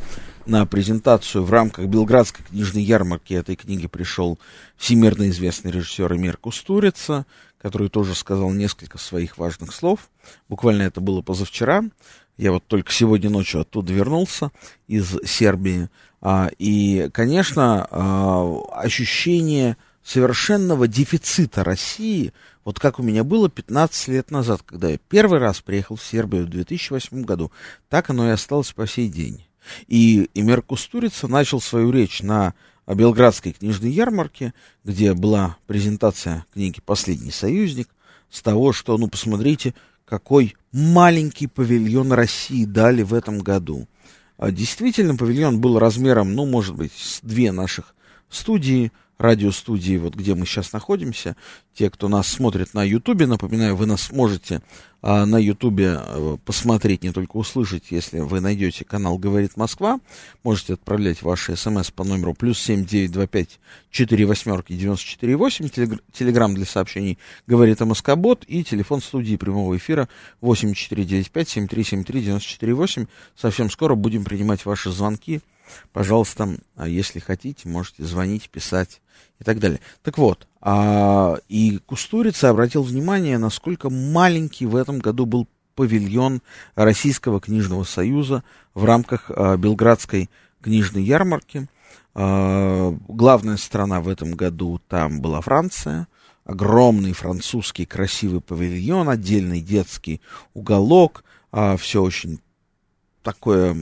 На 0.45 0.65
презентацию 0.65 1.43
в 1.43 1.51
рамках 1.51 1.85
Белградской 1.85 2.45
книжной 2.45 2.83
ярмарки 2.83 3.33
этой 3.33 3.55
книги 3.55 3.87
пришел 3.87 4.39
всемирно 4.77 5.29
известный 5.29 5.71
режиссер 5.71 6.15
Эмир 6.15 6.37
Кустурица, 6.37 7.25
который 7.63 7.87
тоже 7.89 8.13
сказал 8.13 8.51
несколько 8.51 8.97
своих 8.97 9.37
важных 9.37 9.73
слов. 9.73 10.09
Буквально 10.49 10.83
это 10.83 10.99
было 10.99 11.21
позавчера. 11.21 11.85
Я 12.35 12.51
вот 12.51 12.65
только 12.67 12.91
сегодня 12.91 13.29
ночью 13.29 13.61
оттуда 13.61 13.93
вернулся 13.93 14.51
из 14.87 15.17
Сербии. 15.25 15.89
А, 16.21 16.49
и, 16.59 17.09
конечно, 17.13 17.87
а, 17.89 18.63
ощущение 18.73 19.77
совершенного 20.03 20.89
дефицита 20.89 21.63
России, 21.63 22.33
вот 22.65 22.81
как 22.81 22.99
у 22.99 23.03
меня 23.03 23.23
было 23.23 23.49
15 23.49 24.09
лет 24.09 24.29
назад, 24.29 24.61
когда 24.65 24.89
я 24.89 24.97
первый 24.97 25.39
раз 25.39 25.61
приехал 25.61 25.95
в 25.95 26.03
Сербию 26.03 26.45
в 26.45 26.49
2008 26.49 27.23
году, 27.23 27.49
так 27.87 28.09
оно 28.09 28.27
и 28.27 28.31
осталось 28.31 28.73
по 28.73 28.85
сей 28.85 29.07
день. 29.07 29.45
И 29.87 30.29
Эмир 30.33 30.61
Кустурица 30.63 31.29
начал 31.29 31.61
свою 31.61 31.91
речь 31.91 32.21
на 32.21 32.55
о 32.85 32.95
Белградской 32.95 33.53
книжной 33.53 33.91
ярмарке, 33.91 34.53
где 34.83 35.13
была 35.13 35.57
презентация 35.67 36.45
книги 36.53 36.81
«Последний 36.85 37.31
союзник», 37.31 37.89
с 38.29 38.41
того, 38.41 38.73
что, 38.73 38.97
ну, 38.97 39.07
посмотрите, 39.07 39.75
какой 40.05 40.55
маленький 40.71 41.47
павильон 41.47 42.11
России 42.11 42.65
дали 42.65 43.03
в 43.03 43.13
этом 43.13 43.39
году. 43.39 43.87
А 44.37 44.51
действительно, 44.51 45.15
павильон 45.15 45.61
был 45.61 45.77
размером, 45.77 46.33
ну, 46.33 46.45
может 46.45 46.75
быть, 46.75 46.91
с 46.93 47.19
две 47.21 47.51
наших 47.51 47.95
студии, 48.29 48.91
радиостудии, 49.17 49.97
вот 49.97 50.15
где 50.15 50.35
мы 50.35 50.45
сейчас 50.45 50.73
находимся. 50.73 51.35
Те, 51.73 51.89
кто 51.89 52.07
нас 52.07 52.27
смотрит 52.27 52.73
на 52.73 52.83
Ютубе, 52.83 53.25
напоминаю, 53.25 53.75
вы 53.75 53.85
нас 53.85 54.11
можете 54.11 54.61
а, 55.01 55.25
на 55.25 55.37
Ютубе 55.37 55.95
а, 55.97 56.37
посмотреть, 56.43 57.03
не 57.03 57.11
только 57.11 57.37
услышать, 57.37 57.85
если 57.89 58.19
вы 58.19 58.41
найдете 58.41 58.85
канал 58.85 59.17
«Говорит 59.17 59.57
Москва». 59.57 59.99
Можете 60.43 60.73
отправлять 60.73 61.21
ваши 61.21 61.55
смс 61.55 61.89
по 61.91 62.03
номеру 62.03 62.33
плюс 62.33 62.59
семь 62.59 62.85
девять 62.85 63.11
два 63.11 63.25
пять 63.25 63.59
четыре 63.91 64.25
восьмерки 64.25 64.73
девяносто 64.73 65.05
четыре 65.05 65.35
восемь. 65.35 65.69
Телеграмм 65.69 66.53
для 66.53 66.65
сообщений 66.65 67.17
«Говорит 67.47 67.79
Москобот» 67.79 68.43
и 68.47 68.63
телефон 68.63 69.01
студии 69.01 69.35
прямого 69.35 69.77
эфира 69.77 70.09
восемь 70.41 70.73
четыре 70.73 71.05
девять 71.05 71.31
пять 71.31 71.49
семь 71.49 71.67
три 71.67 71.83
семь 71.83 72.03
три 72.03 72.21
девяносто 72.21 72.49
четыре 72.49 72.73
восемь. 72.73 73.05
Совсем 73.35 73.69
скоро 73.69 73.95
будем 73.95 74.23
принимать 74.23 74.65
ваши 74.65 74.91
звонки 74.91 75.41
Пожалуйста, 75.91 76.49
а 76.75 76.87
если 76.87 77.19
хотите, 77.19 77.67
можете 77.67 78.03
звонить, 78.03 78.49
писать 78.49 79.01
и 79.39 79.43
так 79.43 79.59
далее. 79.59 79.79
Так 80.01 80.17
вот, 80.17 80.47
а, 80.61 81.37
и 81.49 81.79
Кустурица 81.85 82.49
обратил 82.49 82.83
внимание, 82.83 83.37
насколько 83.37 83.89
маленький 83.89 84.65
в 84.65 84.75
этом 84.75 84.99
году 84.99 85.25
был 85.25 85.47
павильон 85.75 86.41
Российского 86.75 87.39
книжного 87.39 87.83
союза 87.83 88.43
в 88.73 88.85
рамках 88.85 89.29
а, 89.29 89.57
Белградской 89.57 90.29
книжной 90.61 91.03
ярмарки. 91.03 91.67
А, 92.15 92.95
главная 93.07 93.57
страна 93.57 94.01
в 94.01 94.07
этом 94.07 94.33
году 94.33 94.79
там 94.87 95.21
была 95.21 95.41
Франция. 95.41 96.07
Огромный 96.45 97.13
французский 97.13 97.85
красивый 97.85 98.41
павильон, 98.41 99.09
отдельный 99.09 99.61
детский 99.61 100.21
уголок. 100.53 101.23
А, 101.51 101.77
все 101.77 102.01
очень 102.01 102.39
такое 103.23 103.75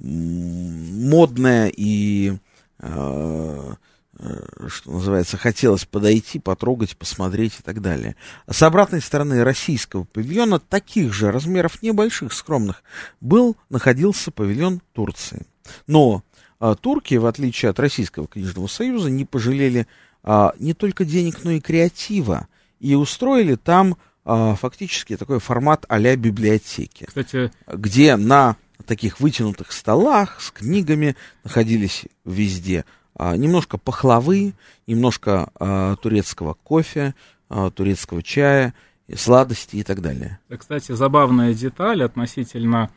модное 0.00 1.72
и, 1.74 2.38
э, 2.78 3.74
э, 4.18 4.68
что 4.68 4.90
называется, 4.90 5.36
хотелось 5.36 5.84
подойти, 5.84 6.38
потрогать, 6.38 6.96
посмотреть 6.96 7.60
и 7.60 7.62
так 7.62 7.80
далее. 7.80 8.16
А 8.46 8.52
с 8.52 8.62
обратной 8.62 9.00
стороны 9.00 9.44
российского 9.44 10.04
павильона, 10.04 10.58
таких 10.58 11.12
же 11.12 11.30
размеров 11.30 11.82
небольших, 11.82 12.32
скромных, 12.32 12.82
был, 13.20 13.56
находился 13.68 14.30
павильон 14.30 14.80
Турции. 14.92 15.46
Но 15.86 16.22
а, 16.60 16.74
турки, 16.74 17.14
в 17.14 17.26
отличие 17.26 17.70
от 17.70 17.80
Российского 17.80 18.26
книжного 18.26 18.66
союза, 18.66 19.10
не 19.10 19.24
пожалели 19.24 19.86
а, 20.22 20.52
не 20.58 20.74
только 20.74 21.04
денег, 21.04 21.42
но 21.42 21.52
и 21.52 21.60
креатива. 21.60 22.48
И 22.80 22.94
устроили 22.94 23.56
там 23.56 23.96
а, 24.24 24.54
фактически 24.54 25.16
такой 25.16 25.40
формат 25.40 25.86
а-ля 25.88 26.16
библиотеки. 26.16 27.04
Кстати, 27.06 27.50
где 27.66 28.16
на 28.16 28.56
таких 28.90 29.20
вытянутых 29.20 29.70
столах 29.70 30.40
с 30.40 30.50
книгами 30.50 31.14
находились 31.44 32.06
везде 32.24 32.84
а, 33.14 33.36
немножко 33.36 33.78
пахлавы, 33.78 34.54
немножко 34.88 35.48
а, 35.54 35.94
турецкого 35.94 36.54
кофе, 36.54 37.14
а, 37.48 37.70
турецкого 37.70 38.20
чая, 38.20 38.74
сладости 39.14 39.76
и 39.76 39.84
так 39.84 40.02
далее. 40.02 40.40
Кстати, 40.58 40.90
забавная 40.90 41.54
деталь 41.54 42.02
относительно 42.02 42.90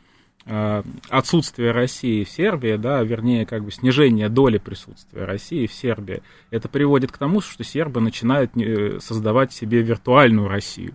э, 0.46 0.82
отсутствия 1.08 1.70
России 1.70 2.24
в 2.24 2.30
Сербии, 2.30 2.76
да, 2.76 3.02
вернее, 3.02 3.46
как 3.46 3.64
бы 3.64 3.70
снижение 3.70 4.28
доли 4.28 4.58
присутствия 4.58 5.24
России 5.24 5.66
в 5.66 5.72
Сербии, 5.72 6.22
это 6.50 6.68
приводит 6.68 7.12
к 7.12 7.18
тому, 7.18 7.40
что 7.40 7.62
сербы 7.64 8.00
начинают 8.00 8.52
создавать 9.02 9.52
себе 9.52 9.82
виртуальную 9.82 10.48
Россию. 10.48 10.94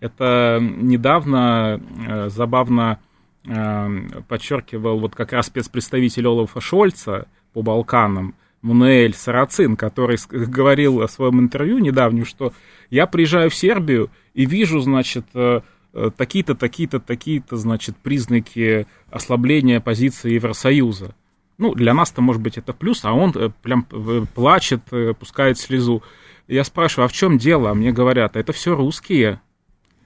Это 0.00 0.58
недавно 0.60 1.80
э, 2.08 2.28
забавно 2.30 2.98
э, 2.98 3.13
подчеркивал 3.44 4.98
вот 4.98 5.14
как 5.14 5.32
раз 5.32 5.46
спецпредставитель 5.46 6.26
Олафа 6.26 6.60
Шольца 6.60 7.26
по 7.52 7.62
Балканам, 7.62 8.34
Мануэль 8.62 9.14
Сарацин, 9.14 9.76
который 9.76 10.16
говорил 10.30 11.02
о 11.02 11.08
своем 11.08 11.40
интервью 11.40 11.78
недавнем, 11.78 12.24
что 12.24 12.52
я 12.90 13.06
приезжаю 13.06 13.50
в 13.50 13.54
Сербию 13.54 14.10
и 14.32 14.46
вижу, 14.46 14.80
значит, 14.80 15.26
э, 15.34 15.60
такие-то, 16.16 16.54
такие-то, 16.54 16.98
такие-то, 16.98 17.56
значит, 17.56 17.96
признаки 17.96 18.86
ослабления 19.10 19.80
позиции 19.80 20.32
Евросоюза. 20.32 21.14
Ну, 21.58 21.74
для 21.74 21.94
нас-то, 21.94 22.20
может 22.20 22.42
быть, 22.42 22.58
это 22.58 22.72
плюс, 22.72 23.04
а 23.04 23.12
он 23.12 23.32
прям 23.62 23.86
плачет, 24.34 24.82
пускает 25.20 25.58
слезу. 25.58 26.02
Я 26.48 26.64
спрашиваю, 26.64 27.04
а 27.04 27.08
в 27.08 27.12
чем 27.12 27.38
дело? 27.38 27.70
А 27.70 27.74
мне 27.74 27.92
говорят, 27.92 28.36
это 28.36 28.52
все 28.52 28.74
русские. 28.74 29.40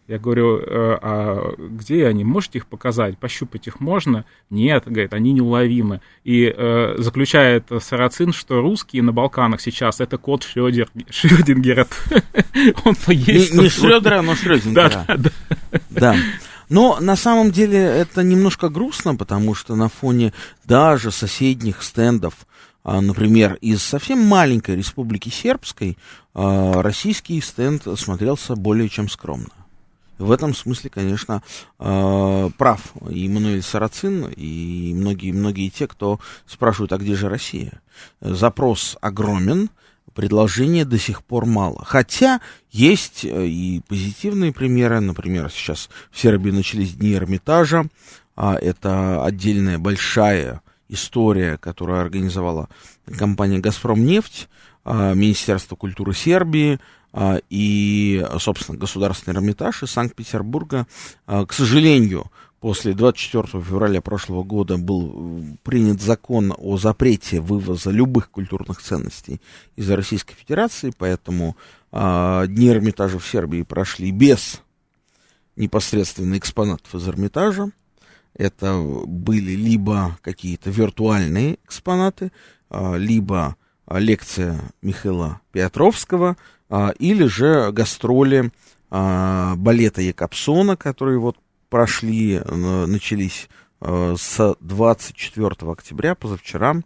Я 0.09 0.19
говорю, 0.19 0.59
э, 0.59 0.63
а 1.03 1.55
где 1.59 2.07
они? 2.07 2.25
Можете 2.25 2.59
их 2.59 2.67
показать? 2.67 3.19
Пощупать 3.19 3.67
их 3.67 3.79
можно? 3.79 4.25
Нет, 4.49 4.85
говорит, 4.87 5.13
они 5.13 5.35
неуловимы. 5.35 6.01
И 6.25 6.47
э, 6.47 6.95
заключает 6.97 7.67
Сарацин, 7.81 8.33
что 8.33 8.63
русские 8.63 9.03
на 9.03 9.13
Балканах 9.13 9.61
сейчас 9.61 10.01
это 10.01 10.17
кот 10.17 10.45
Шрёдер, 10.45 10.89
Шрёдингера. 11.11 11.87
Он 12.87 12.95
поесть. 12.95 13.53
Не, 13.53 13.65
не 13.65 13.69
Шрёдера, 13.69 14.23
но 14.23 14.35
Шрёдингера. 14.35 15.05
Да, 15.07 15.17
да, 15.19 15.31
да. 15.91 16.17
Но 16.71 16.99
на 17.01 17.15
самом 17.15 17.51
деле 17.51 17.79
это 17.79 18.23
немножко 18.23 18.71
грустно, 18.71 19.15
потому 19.15 19.55
что 19.55 19.77
на 19.77 19.91
фоне 19.91 20.33
даже 20.65 21.11
соседних 21.11 21.83
стендов, 21.83 22.35
а, 22.83 23.03
например, 23.03 23.59
из 23.61 23.83
совсем 23.83 24.21
маленькой 24.21 24.77
республики 24.77 25.29
Сербской, 25.29 25.99
а, 26.33 26.81
российский 26.81 27.41
стенд 27.43 27.83
смотрелся 27.99 28.57
более 28.57 28.89
чем 28.89 29.11
скромно. 29.11 29.58
В 30.19 30.31
этом 30.33 30.55
смысле, 30.55 30.91
конечно, 30.91 31.43
э, 31.79 32.51
прав 32.59 32.93
и 33.11 33.27
Эммануэль 33.27 33.63
Сарацин, 33.63 34.27
и 34.37 34.93
многие-многие 34.95 35.69
те, 35.71 35.87
кто 35.87 36.21
спрашивают, 36.47 36.93
а 36.93 36.99
где 36.99 37.15
же 37.15 37.29
Россия? 37.29 37.81
Запрос 38.21 38.97
огромен, 39.01 39.71
предложения 40.15 40.85
до 40.85 40.99
сих 40.99 41.23
пор 41.23 41.47
мало. 41.47 41.85
Хотя 41.85 42.41
есть 42.73 43.25
э, 43.25 43.47
и 43.47 43.81
позитивные 43.87 44.53
примеры. 44.53 44.99
Например, 45.01 45.49
сейчас 45.51 45.89
в 46.11 46.19
Сербии 46.19 46.51
начались 46.51 46.95
дни 46.95 47.15
Эрмитажа. 47.15 47.87
А 48.35 48.57
это 48.57 49.25
отдельная 49.25 49.79
большая 49.79 50.61
история, 50.89 51.57
которую 51.59 52.01
организовала 52.01 52.69
компания 53.17 53.59
«Газпром 53.59 54.05
нефть», 54.05 54.49
а, 54.85 55.13
Министерство 55.13 55.77
культуры 55.77 56.15
Сербии, 56.15 56.81
и, 57.49 58.25
собственно, 58.39 58.79
Государственный 58.79 59.35
Эрмитаж 59.35 59.83
из 59.83 59.91
Санкт-Петербурга. 59.91 60.87
А, 61.27 61.47
к 61.47 61.53
сожалению, 61.53 62.31
после 62.61 62.93
24 62.93 63.63
февраля 63.63 64.01
прошлого 64.01 64.43
года 64.43 64.77
был 64.77 65.57
принят 65.63 66.01
закон 66.01 66.55
о 66.57 66.77
запрете 66.77 67.41
вывоза 67.41 67.91
любых 67.91 68.31
культурных 68.31 68.83
ценностей 68.83 69.41
из 69.77 69.91
Российской 69.91 70.35
Федерации, 70.35 70.93
поэтому 70.97 71.57
а, 71.91 72.47
дни 72.47 72.69
Эрмитажа 72.69 73.19
в 73.19 73.27
Сербии 73.27 73.63
прошли 73.63 74.11
без 74.11 74.61
непосредственно 75.57 76.37
экспонатов 76.37 76.95
из 76.95 77.09
Эрмитажа. 77.09 77.71
Это 78.35 78.81
были 79.07 79.53
либо 79.53 80.17
какие-то 80.23 80.71
виртуальные 80.71 81.59
экспонаты, 81.65 82.31
либо 82.71 83.57
лекция 83.91 84.61
Михаила 84.83 85.41
Петровского, 85.51 86.31
а, 86.31 86.37
или 86.71 87.25
же 87.25 87.73
гастроли 87.73 88.53
а, 88.91 89.55
балета 89.57 90.01
Якобсона, 90.01 90.77
которые 90.77 91.19
вот 91.19 91.37
прошли, 91.69 92.41
начались 92.47 93.49
а, 93.81 94.15
с 94.17 94.57
24 94.61 95.49
октября, 95.71 96.15
позавчера, 96.15 96.77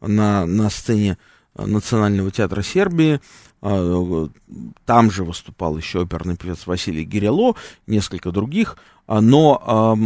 на, 0.00 0.46
на 0.46 0.70
сцене 0.70 1.18
Национального 1.54 2.30
театра 2.30 2.62
Сербии. 2.62 3.20
Там 3.60 5.10
же 5.10 5.22
выступал 5.22 5.76
еще 5.76 6.00
оперный 6.00 6.36
певец 6.36 6.66
Василий 6.66 7.04
Гирело, 7.04 7.54
несколько 7.86 8.32
других. 8.32 8.76
Но 9.06 9.96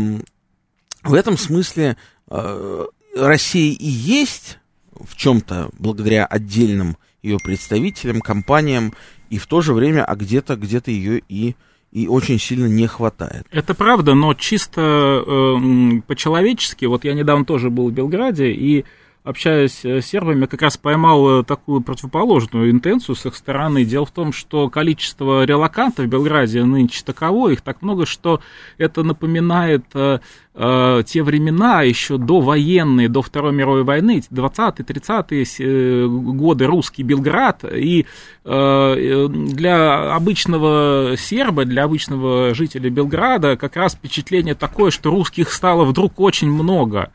в 1.03 1.15
этом 1.15 1.39
смысле 1.39 1.97
Россия 2.29 3.73
и 3.73 3.87
есть 3.87 4.59
в 4.93 5.17
чем-то 5.17 5.71
благодаря 5.79 6.27
отдельным 6.27 6.99
ее 7.23 7.39
представителям, 7.39 8.21
компаниям, 8.21 8.93
и 9.31 9.39
в 9.39 9.47
то 9.47 9.61
же 9.61 9.73
время, 9.73 10.05
а 10.05 10.15
где-то, 10.17 10.57
где-то 10.57 10.91
ее 10.91 11.23
и 11.29 11.57
и 11.93 12.09
очень 12.09 12.39
сильно 12.39 12.67
не 12.67 12.87
хватает. 12.87 13.47
Это 13.51 13.73
правда, 13.73 14.15
но 14.15 14.35
чисто 14.35 15.25
э, 15.27 16.01
по-человечески, 16.07 16.85
вот 16.85 17.05
я 17.05 17.15
недавно 17.15 17.47
тоже 17.47 17.71
был 17.71 17.89
в 17.89 17.93
Белграде, 17.93 18.51
и 18.51 18.85
общаясь 19.27 19.85
э, 19.85 20.01
с 20.01 20.07
сербами, 20.07 20.47
как 20.47 20.63
раз 20.63 20.77
поймал 20.77 21.41
э, 21.41 21.45
такую 21.45 21.81
противоположную 21.81 22.71
интенцию 22.71 23.17
с 23.17 23.27
их 23.27 23.35
стороны. 23.35 23.85
Дело 23.85 24.07
в 24.07 24.13
том, 24.13 24.33
что 24.33 24.71
количество 24.71 25.45
релакантов 25.45 26.07
в 26.07 26.09
Белграде 26.09 26.63
нынче 26.63 27.03
таково, 27.05 27.49
их 27.49 27.61
так 27.61 27.83
много, 27.83 28.07
что 28.07 28.41
это 28.79 29.03
напоминает 29.03 29.85
э, 29.95 30.21
э, 30.55 31.03
те 31.05 31.23
времена 31.25 31.83
еще 31.83 32.19
до 32.19 32.41
военные, 32.41 33.09
до 33.09 33.21
Второй 33.21 33.53
мировой 33.53 33.83
войны, 33.83 34.23
20-30-е 34.31 35.45
э, 35.59 36.07
годы 36.07 36.67
русский 36.67 37.03
Белград, 37.03 37.65
и 37.65 38.07
э, 38.45 39.29
для 39.29 40.15
обычного 40.15 41.17
серба, 41.19 41.65
для 41.65 41.83
обычного 41.83 42.55
жителя 42.55 42.91
Белграда 42.91 43.57
как 43.57 43.75
раз 43.75 43.95
впечатление 43.95 44.55
такое, 44.55 44.93
что 44.93 45.11
русских 45.11 45.53
стало 45.53 45.85
вдруг 45.85 46.21
очень 46.21 46.51
много. 46.51 47.11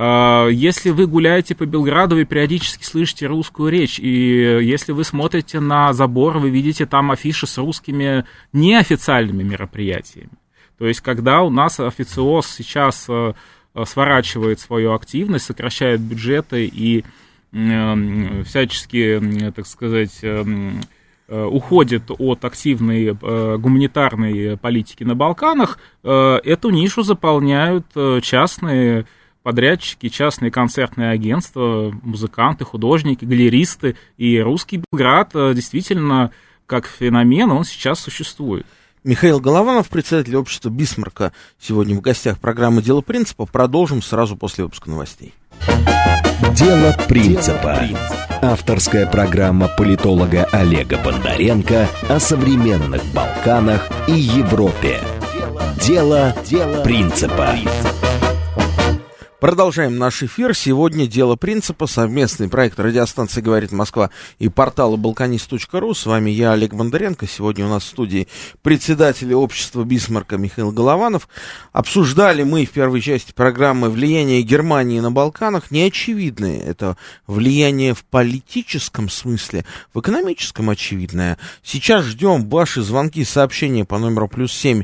А, 0.00 0.46
если 0.46 0.90
вы 0.90 1.08
гуляете 1.08 1.56
по 1.56 1.66
Белграду, 1.66 2.14
вы 2.14 2.24
периодически 2.24 2.84
слышите 2.84 3.26
русскую 3.26 3.68
речь, 3.68 3.98
и 3.98 4.60
если 4.62 4.92
вы 4.92 5.02
смотрите 5.02 5.58
на 5.58 5.92
забор, 5.92 6.38
вы 6.38 6.50
видите 6.50 6.86
там 6.86 7.10
афиши 7.10 7.48
с 7.48 7.58
русскими 7.58 8.24
неофициальными 8.52 9.42
мероприятиями. 9.42 10.30
То 10.78 10.86
есть, 10.86 11.00
когда 11.00 11.42
у 11.42 11.50
нас 11.50 11.80
официоз 11.80 12.46
сейчас 12.46 13.06
э, 13.08 13.32
сворачивает 13.84 14.60
свою 14.60 14.92
активность, 14.92 15.46
сокращает 15.46 16.00
бюджеты 16.00 16.66
и 16.66 17.04
всячески, 17.50 19.50
так 19.56 19.66
сказать, 19.66 20.20
э, 20.22 20.44
уходит 21.28 22.04
от 22.16 22.44
активной 22.44 23.06
э, 23.06 23.56
гуманитарной 23.58 24.56
политики 24.58 25.02
на 25.02 25.16
Балканах, 25.16 25.80
эту 26.04 26.70
нишу 26.70 27.02
заполняют 27.02 27.86
частные 28.22 29.06
подрядчики, 29.42 30.08
частные 30.08 30.50
концертные 30.50 31.10
агентства, 31.10 31.92
музыканты, 32.02 32.64
художники, 32.64 33.24
галеристы. 33.24 33.96
И 34.16 34.38
русский 34.40 34.82
Белград 34.90 35.30
э, 35.34 35.52
действительно, 35.54 36.32
как 36.66 36.86
феномен, 36.86 37.50
он 37.50 37.64
сейчас 37.64 38.00
существует. 38.00 38.66
Михаил 39.04 39.40
Голованов, 39.40 39.88
председатель 39.88 40.36
общества 40.36 40.70
Бисмарка, 40.70 41.32
сегодня 41.58 41.94
в 41.94 42.00
гостях 42.00 42.38
программы 42.38 42.82
«Дело 42.82 43.00
принципа». 43.00 43.46
Продолжим 43.46 44.02
сразу 44.02 44.36
после 44.36 44.64
выпуска 44.64 44.90
новостей. 44.90 45.34
«Дело 46.54 46.94
принципа». 47.08 47.88
Авторская 48.42 49.06
программа 49.06 49.68
политолога 49.68 50.44
Олега 50.52 50.98
Бондаренко 50.98 51.88
о 52.08 52.20
современных 52.20 53.04
Балканах 53.12 53.88
и 54.08 54.12
Европе. 54.12 55.00
«Дело, 55.80 56.34
Дело 56.48 56.82
принципа». 56.82 57.52
принципа. 57.54 57.97
Продолжаем 59.40 59.98
наш 59.98 60.24
эфир. 60.24 60.52
Сегодня 60.52 61.06
«Дело 61.06 61.36
принципа», 61.36 61.86
совместный 61.86 62.48
проект 62.48 62.80
радиостанции 62.80 63.40
«Говорит 63.40 63.70
Москва» 63.70 64.10
и 64.40 64.48
портала 64.48 64.96
«Балканист.ру». 64.96 65.94
С 65.94 66.06
вами 66.06 66.30
я, 66.30 66.54
Олег 66.54 66.74
Бондаренко. 66.74 67.28
Сегодня 67.28 67.64
у 67.64 67.68
нас 67.68 67.84
в 67.84 67.86
студии 67.86 68.26
председатель 68.62 69.32
общества 69.32 69.84
Бисмарка 69.84 70.38
Михаил 70.38 70.72
Голованов. 70.72 71.28
Обсуждали 71.72 72.42
мы 72.42 72.66
в 72.66 72.70
первой 72.70 73.00
части 73.00 73.30
программы 73.32 73.90
влияние 73.90 74.42
Германии 74.42 74.98
на 74.98 75.12
Балканах. 75.12 75.70
Неочевидное 75.70 76.58
это 76.58 76.96
влияние 77.28 77.94
в 77.94 78.04
политическом 78.04 79.08
смысле, 79.08 79.64
в 79.94 80.00
экономическом 80.00 80.68
очевидное. 80.68 81.38
Сейчас 81.62 82.04
ждем 82.06 82.48
ваши 82.48 82.82
звонки, 82.82 83.22
сообщения 83.22 83.84
по 83.84 83.98
номеру 83.98 84.26
плюс 84.26 84.52
семь, 84.52 84.82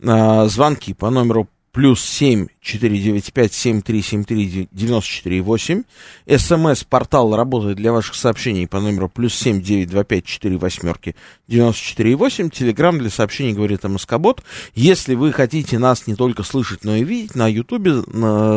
а, 0.00 0.46
звонки 0.46 0.94
по 0.94 1.10
номеру 1.10 1.48
плюс 1.76 2.02
7 2.02 2.46
495 2.62 3.52
7373 3.52 4.68
94 4.72 5.42
8. 5.42 5.82
СМС-портал 6.26 7.36
работает 7.36 7.76
для 7.76 7.92
ваших 7.92 8.14
сообщений 8.14 8.66
по 8.66 8.80
номеру 8.80 9.10
плюс 9.10 9.34
7 9.34 9.60
925 9.60 10.24
4 10.24 10.56
восьмерки 10.56 11.14
94 11.48 12.16
8. 12.16 12.48
Телеграмм 12.48 12.98
для 12.98 13.10
сообщений 13.10 13.52
говорит 13.52 13.84
МСК-бот. 13.84 14.42
Если 14.74 15.14
вы 15.14 15.32
хотите 15.32 15.78
нас 15.78 16.06
не 16.06 16.14
только 16.14 16.44
слышать, 16.44 16.82
но 16.82 16.96
и 16.96 17.04
видеть, 17.04 17.34
на 17.34 17.46
Ютубе 17.46 18.02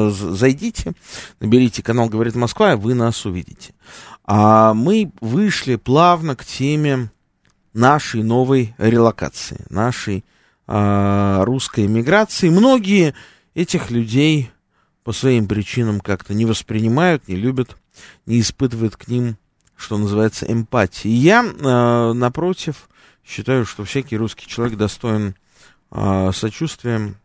зайдите, 0.10 0.94
наберите 1.42 1.84
канал 1.84 2.08
«Говорит 2.08 2.36
Москва», 2.36 2.72
и 2.72 2.78
вы 2.78 2.94
нас 2.94 3.26
увидите. 3.26 3.74
А 4.24 4.74
мы 4.74 5.12
вышли 5.20 5.76
плавно 5.76 6.38
к 6.38 6.46
теме 6.46 7.12
нашей 7.74 8.24
новой 8.24 8.74
релокации, 8.78 9.66
нашей 9.70 10.24
а, 10.72 11.44
русской 11.46 11.88
эмиграции. 11.88 12.50
Многие 12.50 13.16
этих 13.56 13.90
людей 13.90 14.52
по 15.04 15.12
своим 15.12 15.48
причинам 15.48 16.00
как-то 16.00 16.36
не 16.36 16.46
воспринимают, 16.46 17.28
не 17.28 17.38
любят, 17.38 17.76
не 18.28 18.40
испытывают 18.40 18.96
к 18.96 19.08
ним, 19.08 19.38
что 19.76 19.98
называется, 19.98 20.46
эмпатии. 20.46 21.10
Я, 21.10 21.44
а, 21.44 22.14
напротив, 22.14 22.88
считаю, 23.26 23.66
что 23.66 23.84
всякий 23.84 24.16
русский 24.16 24.46
человек 24.46 24.78
достоин 24.78 25.34
а, 25.90 26.32
сочувствия 26.34 27.16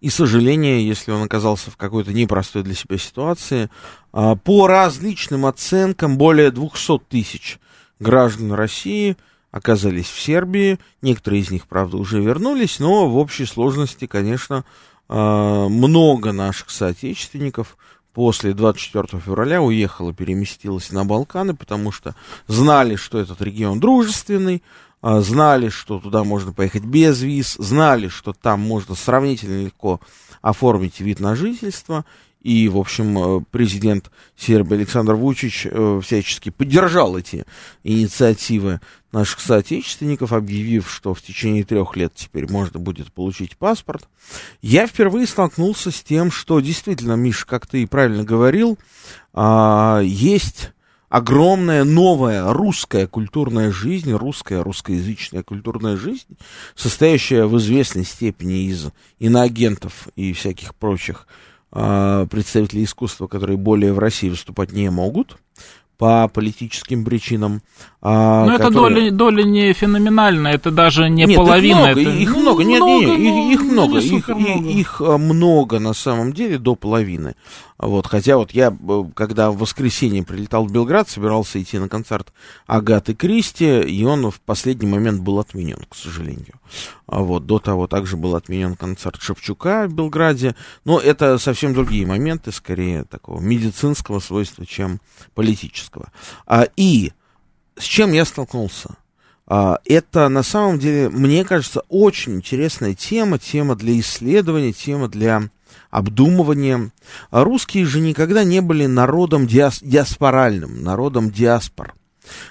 и 0.00 0.10
сожаления, 0.10 0.84
если 0.84 1.12
он 1.12 1.22
оказался 1.22 1.70
в 1.70 1.76
какой-то 1.76 2.12
непростой 2.12 2.64
для 2.64 2.74
себя 2.74 2.98
ситуации. 2.98 3.70
По 4.10 4.66
различным 4.66 5.46
оценкам, 5.46 6.18
более 6.18 6.50
200 6.50 6.98
тысяч 7.08 7.60
граждан 8.00 8.52
России– 8.54 9.16
оказались 9.54 10.08
в 10.08 10.20
Сербии. 10.20 10.80
Некоторые 11.00 11.40
из 11.40 11.50
них, 11.52 11.68
правда, 11.68 11.96
уже 11.96 12.20
вернулись, 12.20 12.80
но 12.80 13.08
в 13.08 13.16
общей 13.16 13.46
сложности, 13.46 14.08
конечно, 14.08 14.64
а, 15.08 15.68
много 15.68 16.32
наших 16.32 16.70
соотечественников 16.70 17.76
после 18.12 18.52
24 18.52 19.22
февраля 19.22 19.62
уехало, 19.62 20.12
переместилось 20.12 20.90
на 20.90 21.04
Балканы, 21.04 21.54
потому 21.54 21.92
что 21.92 22.16
знали, 22.48 22.96
что 22.96 23.20
этот 23.20 23.40
регион 23.42 23.78
дружественный, 23.78 24.60
а, 25.02 25.20
знали, 25.20 25.68
что 25.68 26.00
туда 26.00 26.24
можно 26.24 26.52
поехать 26.52 26.82
без 26.82 27.22
виз, 27.22 27.54
знали, 27.54 28.08
что 28.08 28.32
там 28.32 28.58
можно 28.58 28.96
сравнительно 28.96 29.66
легко 29.66 30.00
оформить 30.42 30.98
вид 30.98 31.20
на 31.20 31.36
жительство, 31.36 32.04
и, 32.44 32.68
в 32.68 32.76
общем, 32.76 33.18
э, 33.18 33.44
президент 33.50 34.10
Сербии 34.36 34.76
Александр 34.76 35.14
Вучич 35.14 35.66
э, 35.68 36.00
всячески 36.04 36.50
поддержал 36.50 37.16
эти 37.16 37.44
инициативы 37.82 38.80
наших 39.12 39.40
соотечественников, 39.40 40.32
объявив, 40.32 40.90
что 40.90 41.14
в 41.14 41.22
течение 41.22 41.64
трех 41.64 41.96
лет 41.96 42.12
теперь 42.14 42.50
можно 42.50 42.78
будет 42.78 43.10
получить 43.12 43.56
паспорт. 43.56 44.06
Я 44.60 44.86
впервые 44.86 45.26
столкнулся 45.26 45.90
с 45.90 46.02
тем, 46.02 46.30
что 46.30 46.60
действительно, 46.60 47.14
Миша, 47.14 47.46
как 47.46 47.66
ты 47.66 47.82
и 47.82 47.86
правильно 47.86 48.24
говорил, 48.24 48.78
а, 49.32 50.00
есть 50.04 50.72
огромная 51.08 51.84
новая 51.84 52.52
русская 52.52 53.06
культурная 53.06 53.72
жизнь, 53.72 54.12
русская, 54.12 54.62
русскоязычная 54.62 55.42
культурная 55.42 55.96
жизнь, 55.96 56.36
состоящая 56.74 57.46
в 57.46 57.56
известной 57.56 58.04
степени 58.04 58.66
из 58.66 58.88
иноагентов 59.18 60.08
и 60.16 60.34
всяких 60.34 60.74
прочих 60.74 61.26
представители 61.74 62.84
искусства, 62.84 63.26
которые 63.26 63.56
более 63.56 63.92
в 63.92 63.98
России 63.98 64.28
выступать 64.28 64.72
не 64.72 64.90
могут 64.90 65.36
по 65.98 66.28
политическим 66.28 67.04
причинам. 67.04 67.62
А, 68.02 68.44
Но 68.44 68.58
которые... 68.58 69.08
это 69.08 69.16
доля, 69.16 69.40
доля 69.40 69.44
не 69.44 69.72
феноменальная, 69.72 70.54
это 70.54 70.70
даже 70.70 71.08
не 71.08 71.24
нет, 71.24 71.36
половина. 71.36 71.90
Их 71.90 71.96
много, 71.96 72.00
это... 72.00 72.10
их 72.10 72.30
ну, 72.30 72.40
много, 72.40 72.64
нет, 72.64 72.80
много, 72.82 73.06
нет, 73.06 73.18
их, 73.18 73.60
их 73.60 73.72
много, 73.72 73.98
их, 73.98 74.28
много. 74.28 74.68
Их, 74.68 75.00
их 75.00 75.00
много 75.00 75.78
на 75.78 75.94
самом 75.94 76.32
деле 76.32 76.58
до 76.58 76.74
половины. 76.74 77.34
Вот, 77.78 78.06
хотя 78.06 78.36
вот 78.36 78.52
я, 78.52 78.68
э, 78.88 79.04
когда 79.14 79.50
в 79.50 79.58
воскресенье 79.58 80.22
прилетал 80.22 80.66
в 80.66 80.72
Белград, 80.72 81.08
собирался 81.08 81.62
идти 81.62 81.78
на 81.78 81.88
концерт 81.88 82.32
Агаты 82.66 83.14
Кристи, 83.14 83.80
и 83.80 84.04
он 84.04 84.30
в 84.30 84.40
последний 84.40 84.88
момент 84.88 85.20
был 85.22 85.38
отменен, 85.38 85.84
к 85.88 85.94
сожалению. 85.94 86.54
А 87.06 87.20
вот, 87.20 87.46
до 87.46 87.58
того 87.58 87.86
также 87.86 88.16
был 88.16 88.36
отменен 88.36 88.76
концерт 88.76 89.20
Шевчука 89.20 89.86
в 89.86 89.94
Белграде, 89.94 90.54
но 90.84 90.98
это 90.98 91.38
совсем 91.38 91.74
другие 91.74 92.06
моменты, 92.06 92.52
скорее 92.52 93.04
такого 93.04 93.40
медицинского 93.40 94.20
свойства, 94.20 94.66
чем 94.66 95.00
политического. 95.34 96.12
А, 96.46 96.66
и 96.76 97.12
с 97.76 97.84
чем 97.84 98.12
я 98.12 98.24
столкнулся? 98.24 98.96
А, 99.46 99.78
это 99.84 100.28
на 100.28 100.42
самом 100.42 100.78
деле, 100.78 101.08
мне 101.08 101.44
кажется, 101.44 101.82
очень 101.88 102.36
интересная 102.36 102.94
тема, 102.94 103.38
тема 103.38 103.76
для 103.76 103.98
исследования, 104.00 104.72
тема 104.72 105.08
для 105.08 105.42
обдумыванием. 105.90 106.92
А 107.30 107.44
русские 107.44 107.84
же 107.84 108.00
никогда 108.00 108.44
не 108.44 108.60
были 108.60 108.86
народом 108.86 109.46
диас 109.46 109.80
диаспоральным, 109.82 110.82
народом 110.82 111.30
диаспор. 111.30 111.94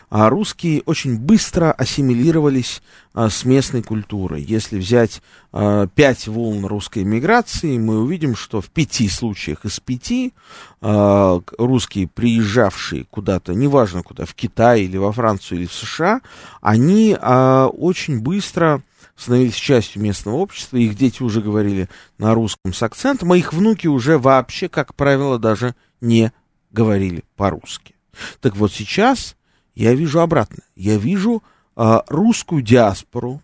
А 0.10 0.30
русские 0.30 0.84
очень 0.86 1.18
быстро 1.18 1.72
ассимилировались 1.72 2.82
а, 3.14 3.30
с 3.30 3.46
местной 3.46 3.84
культурой. 3.84 4.42
Если 4.42 4.78
взять 4.78 5.22
а, 5.52 5.88
пять 5.88 6.28
волн 6.28 6.66
русской 6.66 7.04
миграции, 7.04 7.78
мы 7.78 8.00
увидим, 8.00 8.36
что 8.36 8.62
в 8.62 8.70
пяти 8.70 9.10
случаях 9.10 9.66
из 9.66 9.80
пяти 9.80 10.34
а, 10.82 11.42
русские, 11.58 12.08
приезжавшие 12.08 13.06
куда-то, 13.10 13.54
неважно 13.54 14.04
куда, 14.04 14.26
в 14.26 14.34
Китай 14.34 14.82
или 14.84 14.98
во 14.98 15.12
Францию 15.12 15.60
или 15.60 15.68
в 15.68 15.74
США, 15.74 16.22
они 16.62 17.18
а, 17.20 17.68
очень 17.68 18.20
быстро 18.20 18.84
становились 19.16 19.56
частью 19.56 20.02
местного 20.02 20.36
общества, 20.36 20.78
их 20.78 20.96
дети 20.96 21.22
уже 21.24 21.42
говорили 21.42 21.90
на 22.18 22.34
русском 22.34 22.74
с 22.74 22.82
акцентом, 22.82 23.32
а 23.32 23.38
их 23.38 23.54
внуки 23.54 23.88
уже 23.88 24.18
вообще, 24.18 24.70
как 24.70 24.96
правило, 24.96 25.38
даже 25.40 25.76
не 26.02 26.32
говорили 26.72 27.24
по-русски. 27.36 27.96
Так 28.42 28.56
вот 28.56 28.72
сейчас 28.72 29.36
я 29.76 29.94
вижу 29.94 30.20
обратно. 30.20 30.64
Я 30.76 30.98
вижу 30.98 31.44
а, 31.76 32.04
русскую 32.08 32.62
диаспору, 32.62 33.42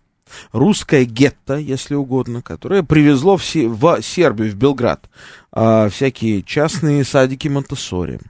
русское 0.52 1.04
гетто, 1.04 1.56
если 1.56 1.94
угодно, 1.94 2.42
которое 2.42 2.82
привезло 2.82 3.36
в, 3.36 3.44
Се- 3.44 3.68
в 3.68 4.00
Сербию, 4.02 4.52
в 4.52 4.54
Белград, 4.54 5.08
а, 5.52 5.88
всякие 5.88 6.42
частные 6.42 7.04
садики 7.04 7.48
Монтессори, 7.48 8.20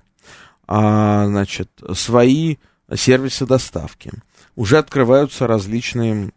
а, 0.67 1.27
значит, 1.27 1.71
свои 1.95 2.57
сервисы 2.95 3.47
доставки. 3.47 4.13
Уже 4.57 4.79
открываются 4.79 5.47
различные 5.47 6.33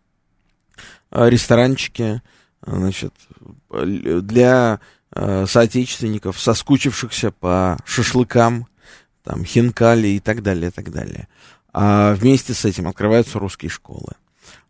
Э, 1.16 1.30
ресторанчики, 1.30 2.24
значит, 2.66 3.14
для 3.70 4.80
э, 5.12 5.46
соотечественников, 5.46 6.40
соскучившихся 6.40 7.30
по 7.30 7.78
шашлыкам, 7.86 8.68
там, 9.24 9.46
хинкали 9.46 10.08
и 10.08 10.20
так 10.20 10.42
далее, 10.42 10.70
и 10.70 10.72
так 10.72 10.92
далее. 10.92 11.28
А 11.74 12.14
вместе 12.14 12.54
с 12.54 12.66
этим 12.66 12.88
открываются 12.88 13.40
русские 13.40 13.70
школы. 13.70 14.14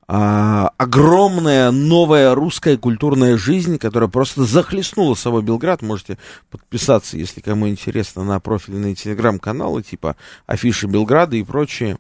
А, 0.08 0.72
огромная 0.78 1.72
новая 1.72 2.36
русская 2.36 2.78
культурная 2.78 3.38
жизнь, 3.38 3.78
которая 3.78 4.10
просто 4.10 4.44
захлестнула 4.44 5.16
собой 5.16 5.44
Белград. 5.44 5.82
Можете 5.82 6.18
подписаться, 6.50 7.18
если 7.18 7.42
кому 7.42 7.68
интересно, 7.68 8.24
на 8.24 8.39
профильные 8.39 8.96
телеграм-каналы, 8.96 9.84
типа 9.84 10.16
Афиши 10.46 10.88
Белграда 10.88 11.36
и 11.36 11.44
прочее. 11.44 11.98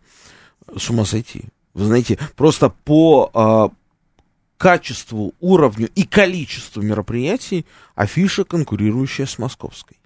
С 0.77 0.89
ума 0.89 1.05
сойти. 1.05 1.43
Вы 1.73 1.85
знаете, 1.85 2.17
просто 2.35 2.69
по, 2.69 3.29
а, 3.33 3.69
качеству, 4.57 5.33
уровню 5.41 5.89
и 5.93 6.03
количеству 6.03 6.81
мероприятий 6.81 7.65
афиша, 7.95 8.45
конкурирующая 8.45 9.25
с 9.25 9.37
московской. 9.37 9.97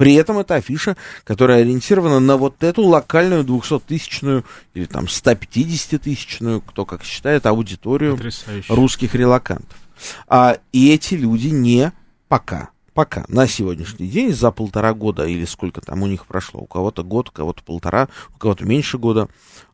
При 0.00 0.14
этом 0.14 0.38
это 0.38 0.54
афиша, 0.54 0.96
которая 1.24 1.60
ориентирована 1.60 2.20
на 2.20 2.38
вот 2.38 2.62
эту 2.64 2.80
локальную 2.84 3.44
200-тысячную 3.44 4.46
или 4.72 4.86
там 4.86 5.04
150-тысячную, 5.04 6.62
кто 6.62 6.86
как 6.86 7.04
считает, 7.04 7.44
аудиторию 7.44 8.16
Потрясающе. 8.16 8.72
русских 8.72 9.14
релакантов. 9.14 9.76
А, 10.26 10.56
и 10.72 10.90
эти 10.90 11.16
люди 11.16 11.48
не 11.48 11.92
пока 12.28 12.70
пока 12.94 13.24
на 13.28 13.46
сегодняшний 13.46 14.08
день 14.08 14.32
за 14.32 14.50
полтора 14.50 14.94
года 14.94 15.26
или 15.26 15.44
сколько 15.44 15.80
там 15.80 16.02
у 16.02 16.06
них 16.06 16.26
прошло, 16.26 16.60
у 16.60 16.66
кого-то 16.66 17.04
год, 17.04 17.28
у 17.28 17.32
кого-то 17.32 17.62
полтора, 17.62 18.08
у 18.34 18.38
кого-то 18.38 18.64
меньше 18.64 18.98
года, 18.98 19.28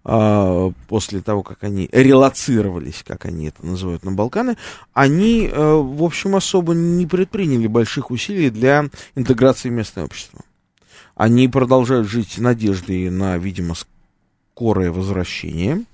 э, 0.05 0.72
после 0.88 1.20
того, 1.22 1.42
как 1.42 1.64
они 1.64 1.88
релацировались, 1.92 3.02
как 3.07 3.24
они 3.24 3.48
это 3.48 3.64
называют 3.64 4.05
на 4.05 4.12
Балканы, 4.12 4.57
они, 4.92 5.48
э, 5.50 5.74
в 5.74 6.02
общем, 6.02 6.37
особо 6.37 6.74
не 6.74 7.07
предприняли 7.07 7.66
больших 7.66 8.11
усилий 8.11 8.50
для 8.50 8.88
интеграции 9.14 9.70
в 9.70 9.72
местное 9.72 10.05
общество. 10.05 10.40
Они 11.14 11.48
продолжают 11.48 12.09
жить 12.09 12.37
надеждой 12.38 13.09
на, 13.09 13.38
видимо, 13.38 13.74
скорое 14.55 14.92
возвращение. 14.92 15.85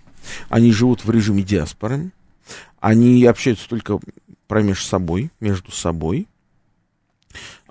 Они 0.49 0.73
живут 0.73 1.05
в 1.05 1.11
режиме 1.11 1.45
диаспоры. 1.45 2.11
Они 2.81 3.25
общаются 3.25 3.69
только 3.69 4.01
промеж 4.49 4.85
собой, 4.85 5.31
между 5.39 5.71
собой 5.71 6.27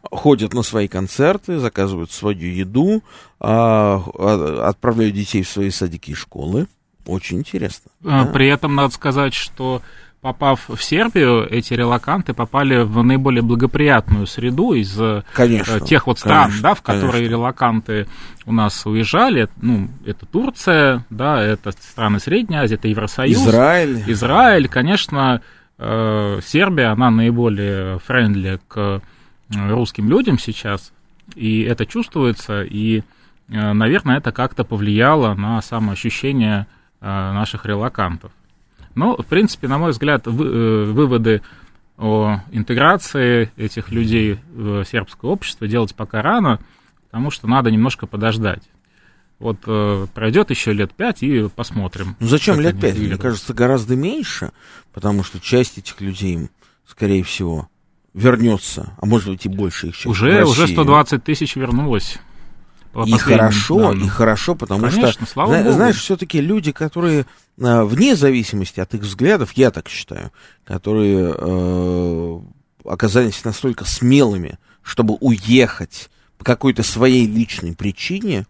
ходят 0.10 0.54
на 0.54 0.64
свои 0.64 0.88
концерты, 0.88 1.60
заказывают 1.60 2.12
свою 2.12 2.52
еду, 2.52 3.04
а, 3.40 4.02
а, 4.18 4.70
отправляют 4.70 5.16
детей 5.16 5.44
в 5.44 5.50
свои 5.50 5.70
садики 5.70 6.12
и 6.12 6.16
школы. 6.16 6.68
Очень 7.06 7.40
интересно. 7.40 7.92
А, 8.04 8.26
да? 8.26 8.32
При 8.32 8.48
этом 8.48 8.76
надо 8.76 8.94
сказать, 8.94 9.34
что 9.34 9.82
попав 10.22 10.70
в 10.70 10.82
Сербию, 10.84 11.48
эти 11.50 11.74
релаканты 11.74 12.34
попали 12.34 12.84
в 12.84 13.04
наиболее 13.04 13.42
благоприятную 13.42 14.28
среду 14.28 14.74
из 14.74 14.96
э, 15.00 15.24
конечно, 15.34 15.80
тех 15.80 16.06
вот 16.06 16.20
стран, 16.20 16.44
конечно, 16.44 16.62
да, 16.62 16.76
в 16.76 16.82
которые 16.84 17.12
конечно. 17.12 17.32
релаканты 17.32 18.08
у 18.46 18.54
нас 18.54 18.86
уезжали. 18.86 19.50
Ну, 19.62 19.90
это 20.06 20.26
Турция, 20.28 21.06
да, 21.10 21.42
это 21.42 21.72
страны 21.72 22.20
Средней 22.20 22.58
Азии, 22.58 22.76
это 22.76 22.88
Евросоюз. 22.88 23.36
Израиль. 23.36 24.04
Израиль, 24.08 24.68
конечно, 24.68 25.42
э, 25.80 26.40
Сербия, 26.46 26.88
она 26.88 27.10
наиболее 27.10 27.98
френдли 28.00 28.60
к 28.68 29.02
русским 29.52 30.10
людям 30.10 30.40
сейчас, 30.40 30.92
и 31.36 31.62
это 31.62 31.86
чувствуется, 31.86 32.64
и, 32.64 33.04
наверное, 33.48 34.18
это 34.18 34.32
как-то 34.32 34.64
повлияло 34.64 35.34
на 35.34 35.62
самоощущение 35.62 36.68
наших 37.00 37.66
релакантов. 37.66 38.32
Но, 38.96 39.16
в 39.16 39.26
принципе, 39.26 39.68
на 39.68 39.78
мой 39.78 39.92
взгляд, 39.92 40.28
вы, 40.28 40.46
э, 40.46 40.84
выводы 40.86 41.42
о 41.98 42.40
интеграции 42.52 43.52
этих 43.58 43.90
людей 43.90 44.40
в 44.54 44.84
сербское 44.86 45.30
общество 45.32 45.68
делать 45.68 45.96
пока 45.96 46.22
рано, 46.22 46.60
потому 47.06 47.32
что 47.32 47.48
надо 47.48 47.72
немножко 47.72 48.08
подождать. 48.08 48.64
Вот 49.40 49.58
э, 49.66 50.08
пройдет 50.14 50.50
еще 50.50 50.74
лет 50.74 50.94
пять 50.94 51.24
и 51.24 51.48
посмотрим. 51.50 52.16
Ну 52.20 52.28
зачем 52.28 52.60
лет 52.60 52.80
пять? 52.80 52.98
Мне 52.98 53.18
кажется, 53.18 53.54
гораздо 53.54 53.96
меньше, 53.96 54.52
потому 54.94 55.24
что 55.24 55.40
часть 55.40 55.78
этих 55.78 56.00
людей, 56.02 56.50
скорее 56.86 57.24
всего, 57.24 57.70
вернется, 58.14 58.94
а 59.02 59.06
может 59.06 59.30
быть 59.30 59.46
и 59.46 59.50
больше 59.50 59.88
их 59.88 59.96
сейчас. 59.96 60.08
Уже, 60.08 60.44
уже 60.46 60.68
120 60.68 61.24
тысяч 61.24 61.56
вернулось. 61.56 62.18
И 63.06 63.12
хорошо, 63.14 63.94
да, 63.94 64.06
и 64.06 64.08
хорошо, 64.10 64.54
потому 64.54 64.90
Конечно, 64.90 65.14
что, 65.14 65.26
слава 65.26 65.54
зна- 65.54 65.64
Богу. 65.64 65.76
знаешь, 65.76 65.96
все-таки 65.98 66.42
люди, 66.42 66.74
которые 66.74 67.26
э, 67.58 67.84
вне 67.84 68.18
зависимости 68.18 68.82
от 68.82 68.94
их 68.94 69.02
взглядов, 69.02 69.54
я 69.54 69.72
так 69.72 69.88
считаю, 69.88 70.32
которые 70.66 71.34
э, 71.38 72.40
оказались 72.84 73.46
настолько 73.46 73.86
смелыми, 73.86 74.60
чтобы 74.82 75.14
уехать 75.22 76.10
по 76.38 76.44
какой-то 76.44 76.84
своей 76.84 77.26
личной 77.26 77.74
причине, 77.76 78.46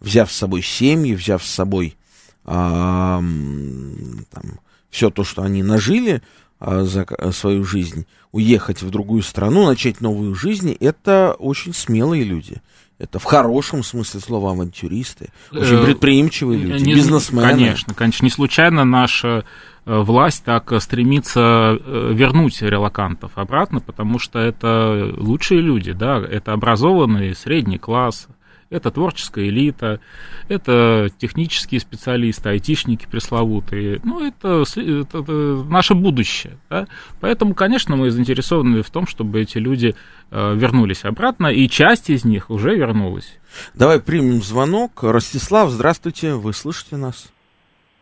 взяв 0.00 0.32
с 0.32 0.36
собой 0.36 0.62
семьи, 0.62 1.14
взяв 1.14 1.44
с 1.44 1.50
собой 1.50 1.98
э, 2.46 2.48
там, 2.48 4.60
все 4.88 5.10
то, 5.10 5.24
что 5.24 5.42
они 5.42 5.62
нажили 5.62 6.22
за 6.60 7.06
свою 7.32 7.64
жизнь, 7.64 8.06
уехать 8.32 8.82
в 8.82 8.90
другую 8.90 9.22
страну, 9.22 9.66
начать 9.66 10.00
новую 10.00 10.34
жизнь, 10.34 10.76
это 10.80 11.36
очень 11.38 11.74
смелые 11.74 12.24
люди. 12.24 12.62
Это 12.98 13.18
в 13.18 13.24
хорошем 13.24 13.82
смысле 13.82 14.20
слова 14.20 14.52
авантюристы, 14.52 15.30
очень 15.50 15.76
э, 15.76 15.84
предприимчивые 15.84 16.60
люди, 16.60 16.84
не, 16.84 16.94
бизнесмены. 16.94 17.48
Конечно, 17.48 17.92
конечно. 17.92 18.24
Не 18.24 18.30
случайно 18.30 18.84
наша 18.84 19.44
э, 19.84 19.98
власть 20.00 20.44
так 20.44 20.72
стремится 20.80 21.40
э, 21.40 22.12
вернуть 22.14 22.62
релакантов 22.62 23.32
обратно, 23.36 23.80
потому 23.80 24.20
что 24.20 24.38
это 24.38 25.12
лучшие 25.16 25.60
люди, 25.60 25.92
да, 25.92 26.18
это 26.18 26.52
образованный 26.52 27.34
средний 27.34 27.78
класс, 27.78 28.28
это 28.74 28.90
творческая 28.90 29.48
элита, 29.48 30.00
это 30.48 31.08
технические 31.18 31.80
специалисты, 31.80 32.48
айтишники 32.50 33.06
пресловутые. 33.10 34.00
Ну, 34.04 34.26
это, 34.26 34.64
это, 34.76 35.18
это 35.18 35.32
наше 35.68 35.94
будущее. 35.94 36.58
Да? 36.68 36.86
Поэтому, 37.20 37.54
конечно, 37.54 37.96
мы 37.96 38.10
заинтересованы 38.10 38.82
в 38.82 38.90
том, 38.90 39.06
чтобы 39.06 39.40
эти 39.40 39.58
люди 39.58 39.94
э, 40.30 40.54
вернулись 40.54 41.04
обратно, 41.04 41.46
и 41.46 41.68
часть 41.68 42.10
из 42.10 42.24
них 42.24 42.50
уже 42.50 42.74
вернулась. 42.74 43.38
Давай 43.74 44.00
примем 44.00 44.42
звонок. 44.42 45.02
Ростислав, 45.02 45.70
здравствуйте, 45.70 46.34
вы 46.34 46.52
слышите 46.52 46.96
нас? 46.96 47.32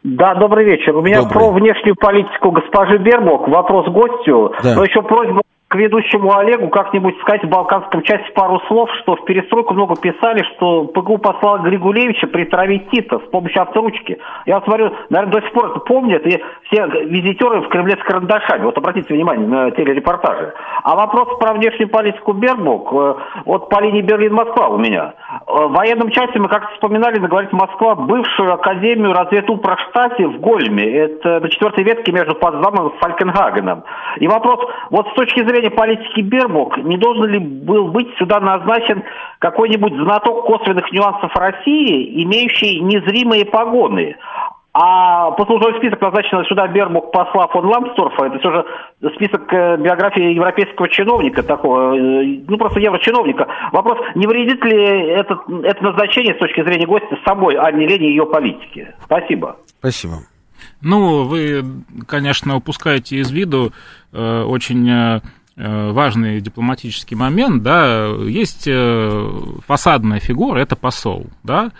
Да, 0.02 0.34
добрый 0.34 0.64
вечер. 0.64 0.96
У 0.96 1.02
меня 1.02 1.22
добрый. 1.22 1.32
про 1.32 1.52
внешнюю 1.52 1.94
политику 1.94 2.50
госпожи 2.50 2.98
Бербок 2.98 3.46
вопрос 3.46 3.86
гостю, 3.86 4.52
да. 4.62 4.74
но 4.74 4.84
еще 4.84 5.00
просьба 5.02 5.42
к 5.72 5.74
ведущему 5.74 6.36
Олегу 6.36 6.68
как-нибудь 6.68 7.18
сказать 7.22 7.44
в 7.44 7.48
балканском 7.48 8.02
части 8.02 8.30
пару 8.34 8.60
слов, 8.68 8.90
что 9.00 9.16
в 9.16 9.24
перестройку 9.24 9.72
много 9.72 9.96
писали, 9.96 10.44
что 10.54 10.84
ПГУ 10.84 11.16
послал 11.16 11.60
Григулевича 11.60 12.26
притравить 12.26 12.90
Тита 12.90 13.18
с 13.18 13.30
помощью 13.30 13.62
авторучки. 13.62 14.18
Я 14.44 14.60
смотрю, 14.60 14.92
наверное, 15.08 15.40
до 15.40 15.40
сих 15.40 15.52
пор 15.54 15.70
это 15.70 15.80
помнят, 15.80 16.26
и 16.26 16.42
все 16.64 16.86
визитеры 17.06 17.62
в 17.62 17.68
Кремле 17.70 17.96
с 17.96 18.04
карандашами. 18.04 18.64
Вот 18.64 18.76
обратите 18.76 19.14
внимание 19.14 19.48
на 19.48 19.70
телерепортажи. 19.70 20.52
А 20.82 20.94
вопрос 20.94 21.38
про 21.38 21.54
внешнюю 21.54 21.88
политику 21.88 22.34
Бербук, 22.34 22.92
э, 22.92 23.14
вот 23.46 23.70
по 23.70 23.80
линии 23.80 24.02
Берлин-Москва 24.02 24.68
у 24.68 24.76
меня. 24.76 25.14
Э, 25.46 25.68
в 25.68 25.72
военном 25.72 26.10
части 26.10 26.36
мы 26.36 26.48
как-то 26.48 26.70
вспоминали, 26.74 27.18
говорить 27.18 27.52
Москва, 27.52 27.94
бывшую 27.94 28.52
академию 28.52 29.14
разведупраштате 29.14 30.26
в 30.26 30.38
Гольме. 30.38 30.84
Это 30.84 31.40
на 31.40 31.48
четвертой 31.48 31.84
ветке 31.84 32.12
между 32.12 32.34
Потсдамом 32.34 32.88
и 32.88 32.98
Фалькенгагеном. 32.98 33.84
И 34.18 34.28
вопрос, 34.28 34.60
вот 34.90 35.08
с 35.08 35.14
точки 35.14 35.40
зрения 35.48 35.61
политики 35.70 36.20
Бербок, 36.20 36.78
не 36.78 36.96
должен 36.96 37.26
ли 37.26 37.38
был 37.38 37.88
быть 37.88 38.08
сюда 38.18 38.40
назначен 38.40 39.02
какой-нибудь 39.38 39.94
знаток 39.94 40.46
косвенных 40.46 40.90
нюансов 40.92 41.34
России, 41.36 42.22
имеющий 42.24 42.80
незримые 42.80 43.44
погоны? 43.44 44.16
А 44.74 45.32
послужной 45.32 45.76
список 45.76 46.00
назначенного 46.00 46.46
сюда 46.46 46.66
Бербук 46.66 47.12
посла 47.12 47.46
фон 47.48 47.66
Ламсторфа, 47.66 48.24
это 48.24 48.38
все 48.38 48.50
же 48.50 48.64
список 49.16 49.52
э, 49.52 49.76
биографии 49.76 50.32
европейского 50.32 50.88
чиновника 50.88 51.42
такого, 51.42 51.94
э, 51.94 52.40
ну 52.48 52.56
просто 52.56 52.80
еврочиновника. 52.80 53.48
Вопрос, 53.70 53.98
не 54.14 54.26
вредит 54.26 54.64
ли 54.64 55.10
это, 55.10 55.38
это 55.64 55.84
назначение 55.84 56.34
с 56.34 56.38
точки 56.38 56.64
зрения 56.64 56.86
гостя 56.86 57.18
с 57.20 57.24
собой 57.28 57.56
Анне 57.56 57.86
Лене 57.86 58.08
и 58.08 58.10
ее 58.12 58.24
политики? 58.24 58.94
Спасибо. 59.04 59.56
Спасибо. 59.78 60.14
Ну, 60.80 61.24
вы, 61.24 61.62
конечно, 62.06 62.56
упускаете 62.56 63.16
из 63.16 63.30
виду 63.30 63.72
э, 64.12 64.42
очень 64.42 64.88
э, 64.88 65.20
важный 65.56 66.40
дипломатический 66.40 67.14
момент, 67.14 67.62
да, 67.62 68.06
есть 68.26 68.64
э, 68.66 69.30
фасадная 69.66 70.18
фигура, 70.18 70.60
это 70.60 70.76
посол, 70.76 71.26
да, 71.42 71.72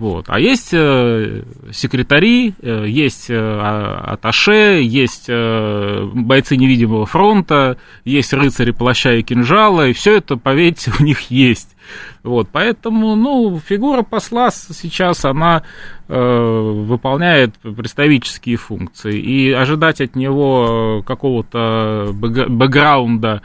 вот. 0.00 0.26
А 0.28 0.40
есть 0.40 0.70
э, 0.72 1.42
секретари, 1.72 2.54
э, 2.62 2.86
есть 2.88 3.28
э, 3.28 3.36
аташе, 3.36 4.80
есть 4.82 5.26
э, 5.28 6.08
бойцы 6.14 6.56
невидимого 6.56 7.04
фронта, 7.04 7.76
есть 8.06 8.32
рыцари 8.32 8.70
плаща 8.70 9.12
и 9.12 9.22
кинжала, 9.22 9.88
и 9.88 9.92
все 9.92 10.16
это, 10.16 10.36
поверьте, 10.36 10.90
у 11.00 11.02
них 11.02 11.30
есть. 11.30 11.76
Вот, 12.22 12.48
поэтому, 12.52 13.16
ну, 13.16 13.58
фигура 13.58 14.02
посла 14.02 14.50
сейчас, 14.50 15.24
она 15.24 15.62
э, 16.08 16.14
выполняет 16.14 17.54
представительские 17.58 18.56
функции, 18.56 19.18
и 19.18 19.52
ожидать 19.52 20.00
от 20.00 20.16
него 20.16 21.02
какого-то 21.06 22.10
бэкграунда, 22.12 23.42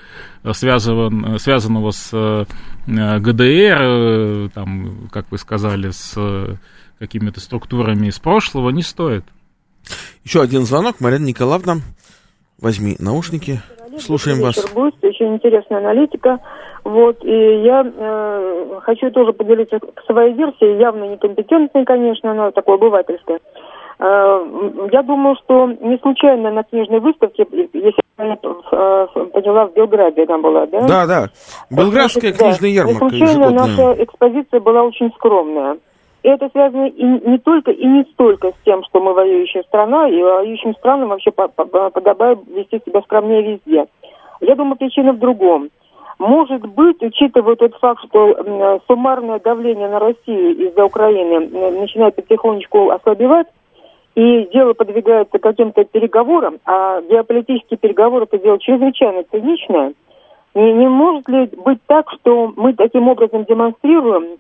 связан, 0.52 1.40
связанного 1.40 1.92
с 1.92 2.10
э, 2.14 2.46
ГДР, 2.88 3.78
э, 3.82 4.50
там, 4.54 5.08
как 5.12 5.32
вы 5.32 5.38
сказали, 5.38 5.92
с 5.92 6.18
какими-то 7.00 7.40
структурами 7.40 8.08
из 8.08 8.20
прошлого, 8.20 8.70
не 8.70 8.82
стоит. 8.82 9.26
Еще 10.24 10.42
один 10.42 10.64
звонок. 10.64 11.00
Марина 11.00 11.26
Николаевна, 11.26 11.78
возьми 12.60 12.96
наушники. 13.00 13.62
Слушаем 14.00 14.42
вас. 14.42 14.56
Гость, 14.74 15.04
очень 15.04 15.36
интересная 15.36 15.80
аналитика. 15.80 16.40
Вот, 16.86 17.26
и 17.26 17.64
я 17.64 17.84
э, 17.84 18.80
хочу 18.84 19.10
тоже 19.10 19.34
поделиться 19.34 19.80
своей 20.06 20.34
версией, 20.34 20.78
явно 20.80 21.06
некомпетентной, 21.06 21.84
конечно, 21.84 22.32
но 22.36 22.52
такой 22.52 22.76
обывательской. 22.76 23.40
Э, 23.98 24.46
я 24.92 25.02
думаю, 25.02 25.36
что 25.44 25.66
не 25.66 25.98
случайно 25.98 26.52
на 26.52 26.62
книжной 26.62 27.00
выставке, 27.00 27.48
если 27.52 28.02
я 28.20 28.34
э, 28.36 29.08
поняла, 29.34 29.66
в 29.66 29.74
Белграде 29.74 30.26
она 30.26 30.38
была, 30.38 30.68
да? 30.68 30.82
Да, 30.88 31.08
да. 31.08 31.30
Белградская 31.72 32.34
Значит, 32.34 32.60
книжная 32.60 32.70
да. 32.70 32.92
ярмарка. 32.92 33.06
Не 33.06 33.10
случайно 33.10 33.50
наша 33.50 34.04
экспозиция 34.04 34.60
была 34.60 34.84
очень 34.84 35.12
скромная. 35.16 35.78
И 36.22 36.28
это 36.28 36.50
связано 36.50 36.86
и 36.86 37.04
не 37.04 37.40
только 37.40 37.72
и 37.72 37.84
не 37.84 38.04
столько 38.14 38.50
с 38.50 38.56
тем, 38.64 38.84
что 38.84 39.00
мы 39.00 39.14
воюющая 39.14 39.64
страна, 39.64 40.08
и 40.08 40.22
воюющим 40.22 40.76
странам 40.76 41.10
вообще 41.10 41.32
подобает 41.32 42.40
вести 42.48 42.80
себя 42.86 43.02
скромнее 43.02 43.42
везде. 43.42 43.88
Я 44.42 44.56
думаю, 44.56 44.76
причина 44.76 45.14
в 45.14 45.18
другом. 45.20 45.70
Может 46.18 46.66
быть, 46.66 47.02
учитывая 47.02 47.56
тот 47.56 47.76
факт, 47.76 48.04
что 48.08 48.82
суммарное 48.88 49.40
давление 49.40 49.90
на 49.90 50.00
Россию 50.00 50.56
из-за 50.70 50.86
Украины 50.86 51.40
начинает 51.80 52.16
потихонечку 52.16 52.90
ослабевать, 52.90 53.48
и 54.16 54.48
дело 54.54 54.74
подвигается 54.74 55.40
каким-то 55.40 55.84
переговорам, 55.84 56.60
а 56.66 57.02
геополитические 57.02 57.78
переговоры 57.78 58.24
это 58.24 58.38
дело 58.40 58.58
чрезвычайно 58.60 59.24
циничное, 59.30 59.94
не, 60.54 60.74
не 60.74 60.88
может 60.88 61.28
ли 61.28 61.50
быть 61.66 61.80
так, 61.86 62.10
что 62.12 62.54
мы 62.56 62.74
таким 62.74 63.10
образом 63.10 63.44
демонстрируем, 63.44 64.38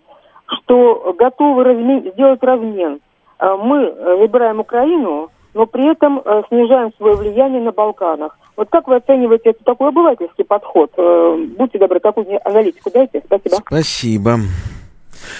что 0.47 1.13
готовы 1.17 1.65
размен, 1.65 2.09
сделать 2.13 2.41
размен? 2.41 2.99
А 3.37 3.57
мы 3.57 3.91
выбираем 4.17 4.61
Украину, 4.61 5.29
но 5.55 5.65
при 5.65 5.89
этом 5.89 6.19
э, 6.19 6.43
снижаем 6.49 6.91
свое 6.97 7.15
влияние 7.15 7.61
на 7.61 7.71
Балканах. 7.71 8.37
Вот 8.57 8.69
как 8.69 8.87
вы 8.87 8.97
оцениваете 8.97 9.51
это 9.51 9.63
такой 9.63 9.87
обывательский 9.87 10.43
подход? 10.43 10.91
Э, 10.97 11.37
будьте 11.57 11.79
добры, 11.79 11.99
какую 12.01 12.27
аналитику 12.47 12.91
дайте. 12.93 13.23
Спасибо. 13.25 13.55
Спасибо. 13.65 14.39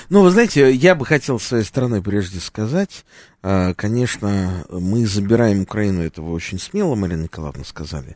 Ну, 0.10 0.22
вы 0.24 0.30
знаете, 0.32 0.72
я 0.72 0.96
бы 0.96 1.06
хотел 1.06 1.38
своей 1.38 1.66
стороны 1.66 2.02
прежде 2.02 2.40
сказать, 2.40 3.06
а, 3.44 3.74
конечно, 3.76 4.66
мы 4.70 5.06
забираем 5.06 5.62
Украину, 5.62 6.02
это 6.02 6.22
вы 6.22 6.34
очень 6.34 6.60
смело, 6.60 6.96
Марина 6.96 7.24
Николаевна, 7.24 7.64
сказали. 7.66 8.16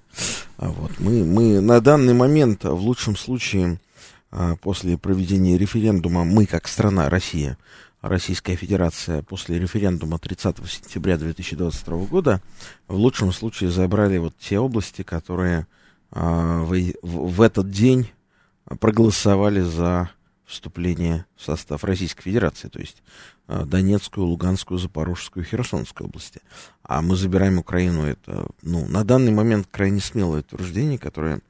А 0.58 0.70
вот, 0.70 0.92
мы, 1.00 1.24
мы 1.26 1.60
на 1.60 1.82
данный 1.82 2.14
момент, 2.14 2.64
в 2.64 2.80
лучшем 2.80 3.16
случае, 3.16 3.78
а, 4.32 4.56
после 4.56 4.98
проведения 4.98 5.58
референдума, 5.58 6.24
мы 6.24 6.46
как 6.46 6.68
страна, 6.68 7.10
Россия, 7.10 7.58
Российская 8.02 8.56
Федерация 8.56 9.24
после 9.24 9.60
референдума 9.60 10.20
30 10.20 10.58
сентября 10.70 11.18
2022 11.18 12.06
года 12.06 12.42
в 12.88 12.96
лучшем 12.96 13.34
случае 13.34 13.72
забрали 13.72 14.18
вот 14.18 14.34
те 14.38 14.58
области, 14.58 15.02
которые 15.02 15.68
в, 16.12 16.94
в 17.02 17.42
этот 17.42 17.70
день 17.70 18.10
проголосовали 18.80 19.62
за 19.62 20.10
вступление 20.50 21.26
в 21.36 21.44
состав 21.44 21.84
Российской 21.84 22.24
Федерации, 22.24 22.70
то 22.70 22.80
есть 22.80 23.04
э, 23.48 23.66
Донецкую, 23.66 24.26
Луганскую, 24.26 24.80
Запорожскую, 24.80 25.46
Херсонскую 25.46 26.08
области. 26.08 26.42
А 26.82 27.04
мы 27.04 27.16
забираем 27.16 27.60
Украину, 27.60 28.04
это, 28.04 28.48
ну, 28.64 28.88
на 28.88 29.04
данный 29.04 29.32
момент 29.32 29.68
крайне 29.70 30.00
смелое 30.00 30.40
утверждение, 30.40 30.98
которое 30.98 31.42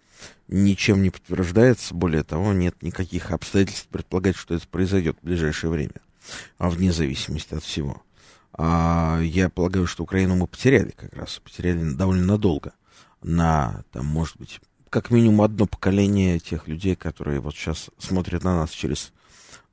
ничем 0.50 1.02
не 1.02 1.12
подтверждается, 1.12 1.94
более 1.94 2.24
того, 2.24 2.52
нет 2.52 2.76
никаких 2.84 3.32
обстоятельств 3.32 3.88
предполагать, 3.88 4.36
что 4.36 4.54
это 4.56 4.68
произойдет 4.68 5.18
в 5.22 5.26
ближайшее 5.26 5.72
время, 5.72 5.94
а 5.96 6.09
вне 6.58 6.92
зависимости 6.92 7.54
от 7.54 7.64
всего. 7.64 8.02
А 8.54 9.20
я 9.22 9.50
полагаю, 9.50 9.88
что 9.88 10.04
Украину 10.04 10.36
мы 10.36 10.48
потеряли 10.48 10.92
как 10.92 11.14
раз, 11.14 11.40
потеряли 11.40 11.94
довольно 11.94 12.26
надолго, 12.26 12.74
на, 13.22 13.84
там, 13.92 14.06
может 14.06 14.38
быть, 14.38 14.60
как 14.90 15.12
минимум 15.12 15.42
одно 15.42 15.66
поколение 15.66 16.40
тех 16.40 16.68
людей, 16.68 16.96
которые 16.96 17.40
вот 17.40 17.56
сейчас 17.56 17.90
смотрят 17.98 18.44
на 18.44 18.58
нас 18.58 18.72
через 18.72 19.14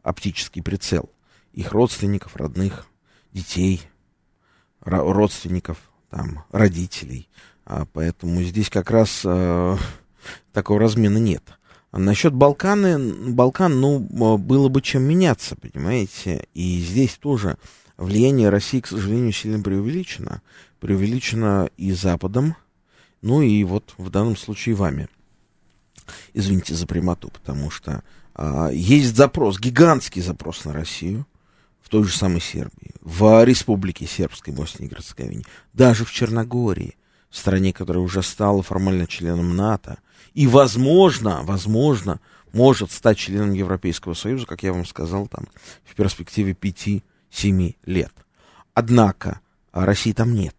оптический 0.02 0.62
прицел. 0.62 1.10
Их 1.52 1.72
родственников, 1.72 2.36
родных, 2.36 2.86
детей, 3.32 3.82
родственников, 4.80 5.78
там, 6.10 6.44
родителей. 6.52 7.28
А, 7.64 7.86
поэтому 7.86 8.42
здесь 8.42 8.68
как 8.68 8.90
раз 8.90 9.22
а, 9.24 9.76
такого 10.52 10.78
размена 10.80 11.18
нет. 11.18 11.42
А 11.96 11.98
насчет 11.98 12.34
Балканы, 12.34 12.98
Балкан, 13.32 13.80
ну, 13.80 13.98
было 13.98 14.68
бы 14.68 14.82
чем 14.82 15.04
меняться, 15.04 15.56
понимаете? 15.56 16.46
И 16.52 16.78
здесь 16.82 17.14
тоже 17.14 17.56
влияние 17.96 18.50
России, 18.50 18.80
к 18.80 18.86
сожалению, 18.86 19.32
сильно 19.32 19.62
преувеличено. 19.62 20.42
Преувеличено 20.78 21.70
и 21.78 21.92
Западом, 21.92 22.54
ну 23.22 23.40
и 23.40 23.64
вот 23.64 23.94
в 23.96 24.10
данном 24.10 24.36
случае 24.36 24.74
вами. 24.74 25.08
Извините 26.34 26.74
за 26.74 26.86
прямоту, 26.86 27.30
потому 27.30 27.70
что 27.70 28.02
а, 28.34 28.68
есть 28.68 29.16
запрос, 29.16 29.58
гигантский 29.58 30.20
запрос 30.20 30.66
на 30.66 30.74
Россию 30.74 31.26
в 31.80 31.88
той 31.88 32.04
же 32.04 32.14
самой 32.14 32.42
Сербии, 32.42 32.92
в 33.00 33.42
Республике 33.42 34.06
Сербской 34.06 34.52
Боснии 34.52 34.86
и 34.86 34.90
Герцеговине, 34.90 35.44
даже 35.72 36.04
в 36.04 36.12
Черногории, 36.12 36.94
стране, 37.30 37.72
которая 37.72 38.04
уже 38.04 38.22
стала 38.22 38.62
формально 38.62 39.06
членом 39.06 39.56
НАТО, 39.56 39.96
и, 40.36 40.46
возможно, 40.46 41.40
возможно, 41.44 42.20
может 42.52 42.92
стать 42.92 43.16
членом 43.16 43.54
Европейского 43.54 44.12
Союза, 44.12 44.44
как 44.46 44.62
я 44.62 44.72
вам 44.72 44.84
сказал, 44.84 45.26
там, 45.26 45.46
в 45.82 45.94
перспективе 45.94 46.52
5-7 46.52 47.74
лет. 47.86 48.12
Однако 48.74 49.40
России 49.72 50.12
там 50.12 50.34
нет. 50.34 50.54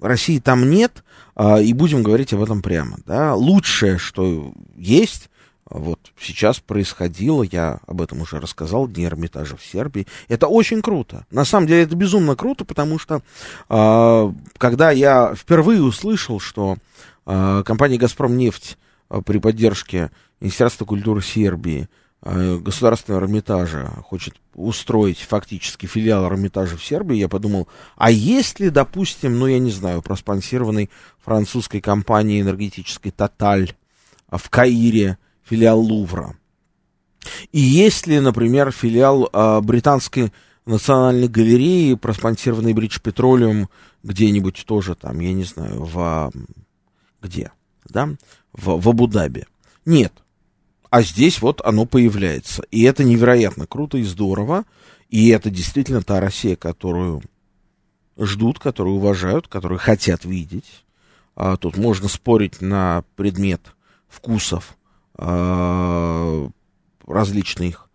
России 0.00 0.38
там 0.38 0.70
нет, 0.70 1.04
а, 1.34 1.60
и 1.60 1.74
будем 1.74 2.02
говорить 2.02 2.32
об 2.32 2.42
этом 2.42 2.62
прямо. 2.62 2.96
Да? 3.04 3.34
Лучшее, 3.34 3.98
что 3.98 4.54
есть, 4.76 5.28
вот 5.68 6.00
сейчас 6.18 6.60
происходило, 6.60 7.42
я 7.42 7.80
об 7.86 8.00
этом 8.00 8.22
уже 8.22 8.40
рассказал, 8.40 8.88
Дни 8.88 9.04
Эрмитажа 9.04 9.58
в 9.58 9.64
Сербии. 9.64 10.06
Это 10.28 10.46
очень 10.48 10.80
круто. 10.80 11.26
На 11.30 11.44
самом 11.44 11.66
деле 11.66 11.82
это 11.82 11.96
безумно 11.96 12.34
круто, 12.34 12.64
потому 12.64 12.98
что 12.98 13.20
э, 13.68 14.32
когда 14.56 14.90
я 14.90 15.34
впервые 15.34 15.82
услышал, 15.82 16.40
что 16.40 16.78
компания 17.26 17.98
«Газпром 17.98 18.36
нефть» 18.36 18.78
при 19.24 19.38
поддержке 19.38 20.10
Министерства 20.40 20.84
культуры 20.84 21.22
Сербии 21.22 21.88
Э, 22.28 22.56
государственного 22.56 23.22
Эрмитажа 23.22 23.86
хочет 24.04 24.34
устроить 24.54 25.20
фактически 25.20 25.86
филиал 25.86 26.26
Эрмитажа 26.26 26.76
в 26.76 26.84
Сербии, 26.84 27.16
я 27.16 27.28
подумал, 27.28 27.68
а 27.94 28.10
есть 28.10 28.58
ли, 28.58 28.70
допустим, 28.70 29.38
ну, 29.38 29.46
я 29.46 29.60
не 29.60 29.70
знаю, 29.70 30.02
проспонсированный 30.02 30.90
французской 31.24 31.80
компанией 31.80 32.40
энергетической 32.40 33.10
«Тоталь» 33.10 33.74
в 34.28 34.50
Каире 34.50 35.18
филиал 35.44 35.78
Лувра? 35.78 36.36
И 37.52 37.60
есть 37.60 38.08
ли, 38.08 38.18
например, 38.18 38.72
филиал 38.72 39.28
а, 39.32 39.60
британской 39.60 40.32
национальной 40.64 41.28
галереи, 41.28 41.94
проспонсированный 41.94 42.72
Бридж 42.72 42.98
Петролиум, 43.00 43.68
где-нибудь 44.02 44.64
тоже 44.66 44.96
там, 44.96 45.20
я 45.20 45.32
не 45.32 45.44
знаю, 45.44 45.84
в... 45.84 46.32
где? 47.22 47.52
Да? 47.88 48.08
В, 48.56 48.80
в 48.80 48.88
Абу-Даби. 48.88 49.46
Нет. 49.84 50.12
А 50.90 51.02
здесь 51.02 51.40
вот 51.40 51.60
оно 51.64 51.84
появляется. 51.86 52.62
И 52.70 52.82
это 52.82 53.04
невероятно 53.04 53.66
круто 53.66 53.98
и 53.98 54.02
здорово. 54.02 54.64
И 55.08 55.28
это 55.28 55.50
действительно 55.50 56.02
та 56.02 56.20
Россия, 56.20 56.56
которую 56.56 57.22
ждут, 58.18 58.58
которую 58.58 58.96
уважают, 58.96 59.48
которую 59.48 59.78
хотят 59.78 60.24
видеть. 60.24 60.84
А, 61.34 61.56
тут 61.56 61.76
можно 61.76 62.08
спорить 62.08 62.60
на 62.60 63.04
предмет 63.14 63.60
вкусов 64.08 64.76
а, 65.16 66.48
различных 67.06 67.88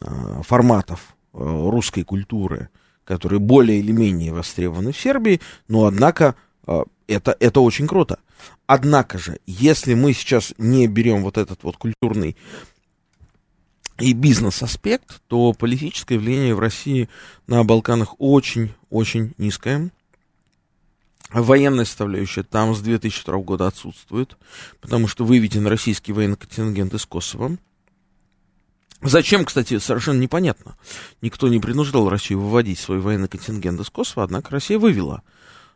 а, 0.00 0.42
форматов 0.42 1.16
а, 1.32 1.70
русской 1.70 2.02
культуры, 2.02 2.68
которые 3.04 3.40
более 3.40 3.78
или 3.80 3.92
менее 3.92 4.32
востребованы 4.32 4.92
в 4.92 5.00
Сербии, 5.00 5.40
но 5.68 5.86
однако 5.86 6.34
а, 6.66 6.84
это, 7.06 7.36
это 7.40 7.60
очень 7.60 7.86
круто. 7.86 8.18
Однако 8.66 9.18
же, 9.18 9.38
если 9.46 9.94
мы 9.94 10.12
сейчас 10.12 10.54
не 10.58 10.86
берем 10.86 11.22
вот 11.22 11.36
этот 11.36 11.62
вот 11.62 11.76
культурный 11.76 12.36
и 13.98 14.12
бизнес-аспект, 14.12 15.20
то 15.28 15.52
политическое 15.52 16.18
влияние 16.18 16.54
в 16.54 16.60
России 16.60 17.08
на 17.46 17.62
Балканах 17.64 18.14
очень-очень 18.18 19.34
низкое. 19.38 19.90
Военная 21.30 21.84
составляющая 21.84 22.42
там 22.42 22.74
с 22.74 22.80
2002 22.80 23.38
года 23.38 23.66
отсутствует, 23.66 24.36
потому 24.80 25.08
что 25.08 25.24
выведен 25.24 25.66
российский 25.66 26.12
военный 26.12 26.36
контингент 26.36 26.92
из 26.94 27.06
Косово. 27.06 27.56
Зачем, 29.00 29.44
кстати, 29.44 29.78
совершенно 29.78 30.20
непонятно. 30.20 30.76
Никто 31.22 31.48
не 31.48 31.58
принуждал 31.58 32.08
Россию 32.08 32.40
выводить 32.40 32.78
свой 32.78 33.00
военный 33.00 33.28
контингент 33.28 33.80
из 33.80 33.90
Косово, 33.90 34.24
однако 34.24 34.52
Россия 34.52 34.78
вывела 34.78 35.22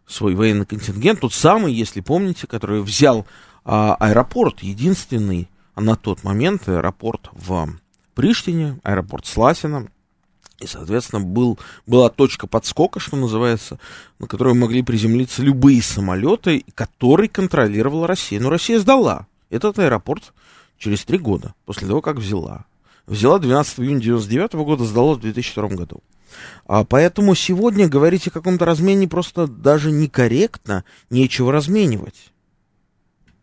свой 0.06 0.34
военный 0.34 0.66
контингент, 0.66 1.20
тот 1.20 1.34
самый, 1.34 1.72
если 1.72 2.00
помните, 2.00 2.46
который 2.46 2.82
взял 2.82 3.26
а, 3.64 3.94
аэропорт, 3.96 4.62
единственный 4.62 5.48
на 5.74 5.96
тот 5.96 6.24
момент 6.24 6.68
аэропорт 6.68 7.28
в 7.32 7.68
Приштине, 8.14 8.78
аэропорт 8.82 9.26
Сласина, 9.26 9.88
и, 10.58 10.66
соответственно, 10.66 11.20
был, 11.22 11.58
была 11.86 12.08
точка 12.08 12.46
подскока, 12.46 12.98
что 12.98 13.16
называется, 13.16 13.78
на 14.18 14.26
которой 14.26 14.54
могли 14.54 14.82
приземлиться 14.82 15.42
любые 15.42 15.82
самолеты, 15.82 16.64
который 16.74 17.28
контролировала 17.28 18.06
Россия. 18.06 18.40
Но 18.40 18.48
Россия 18.48 18.78
сдала 18.78 19.26
этот 19.50 19.78
аэропорт 19.78 20.32
через 20.78 21.04
три 21.04 21.18
года, 21.18 21.54
после 21.66 21.86
того, 21.86 22.00
как 22.00 22.16
взяла. 22.16 22.64
Взяла 23.06 23.38
12 23.38 23.80
июня 23.80 23.98
1999 23.98 24.54
года, 24.66 24.84
сдала 24.84 25.14
в 25.14 25.20
2002 25.20 25.68
году. 25.68 26.02
А, 26.66 26.84
поэтому 26.84 27.34
сегодня 27.34 27.88
говорить 27.88 28.26
о 28.28 28.30
каком-то 28.30 28.64
размене 28.64 29.08
просто 29.08 29.46
даже 29.46 29.90
некорректно, 29.90 30.84
нечего 31.10 31.52
разменивать. 31.52 32.32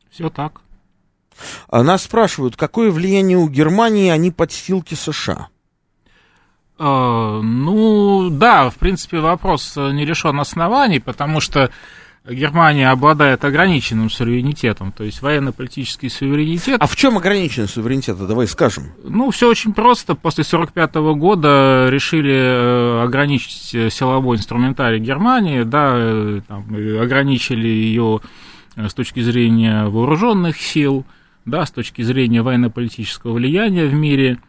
Все 0.09 0.29
так. 0.29 0.61
А 1.69 1.83
нас 1.83 2.03
спрашивают, 2.03 2.55
какое 2.55 2.91
влияние 2.91 3.37
у 3.37 3.49
Германии, 3.49 4.09
они 4.09 4.31
подстилки 4.31 4.93
США? 4.93 5.49
Uh, 6.77 7.41
ну, 7.41 8.29
да, 8.29 8.69
в 8.69 8.75
принципе, 8.75 9.19
вопрос 9.19 9.75
не 9.75 10.05
решен 10.05 10.39
оснований, 10.39 10.99
потому 10.99 11.39
что 11.39 11.71
Германия 12.25 12.89
обладает 12.89 13.43
ограниченным 13.43 14.09
суверенитетом, 14.09 14.93
то 14.93 15.03
есть 15.03 15.21
военно-политический 15.21 16.07
суверенитет. 16.07 16.77
А 16.79 16.87
в 16.87 16.95
чем 16.95 17.17
ограниченный 17.17 17.67
суверенитет? 17.67 18.17
Давай 18.17 18.47
скажем. 18.47 18.91
Ну, 19.03 19.29
все 19.31 19.49
очень 19.49 19.73
просто. 19.73 20.15
После 20.15 20.43
1945 20.43 21.17
года 21.19 21.87
решили 21.89 22.33
э, 22.33 23.03
ограничить 23.03 23.93
силовой 23.93 24.37
инструментарий 24.37 24.99
Германии, 24.99 25.63
да, 25.63 25.91
э, 25.95 26.41
там, 26.47 26.65
ограничили 27.01 27.67
ее 27.67 28.21
э, 28.77 28.87
с 28.87 28.93
точки 28.93 29.19
зрения 29.19 29.87
вооруженных 29.87 30.61
сил, 30.61 31.05
да, 31.43 31.65
с 31.65 31.71
точки 31.71 32.03
зрения 32.03 32.41
военно-политического 32.41 33.33
влияния 33.33 33.85
в 33.85 33.93
мире, 33.93 34.39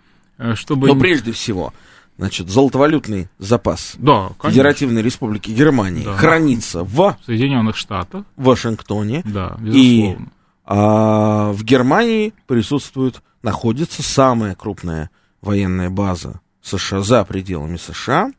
чтобы... 0.55 0.87
Но 0.87 0.95
прежде 0.95 1.33
всего, 1.33 1.75
Значит, 2.17 2.49
золотовалютный 2.49 3.29
запас 3.39 3.97
да, 3.99 4.31
Федеративной 4.41 5.03
Республики 5.03 5.51
Германии 5.51 6.05
да. 6.05 6.17
хранится 6.17 6.85
в 6.85 7.17
Соединенных 7.27 7.77
Штатах, 7.77 8.25
Вашингтоне. 8.37 9.23
Да, 9.25 9.57
безусловно. 9.59 9.73
И 9.75 10.17
а, 10.65 11.53
в 11.53 11.65
Германии 11.65 12.33
присутствует, 12.47 13.21
находится 13.43 14.03
самая 14.03 14.55
крупная 14.55 15.11
военная 15.43 15.91
база 15.91 16.41
США, 16.63 17.01
за 17.01 17.25
пределами 17.25 17.77
США, 17.77 18.31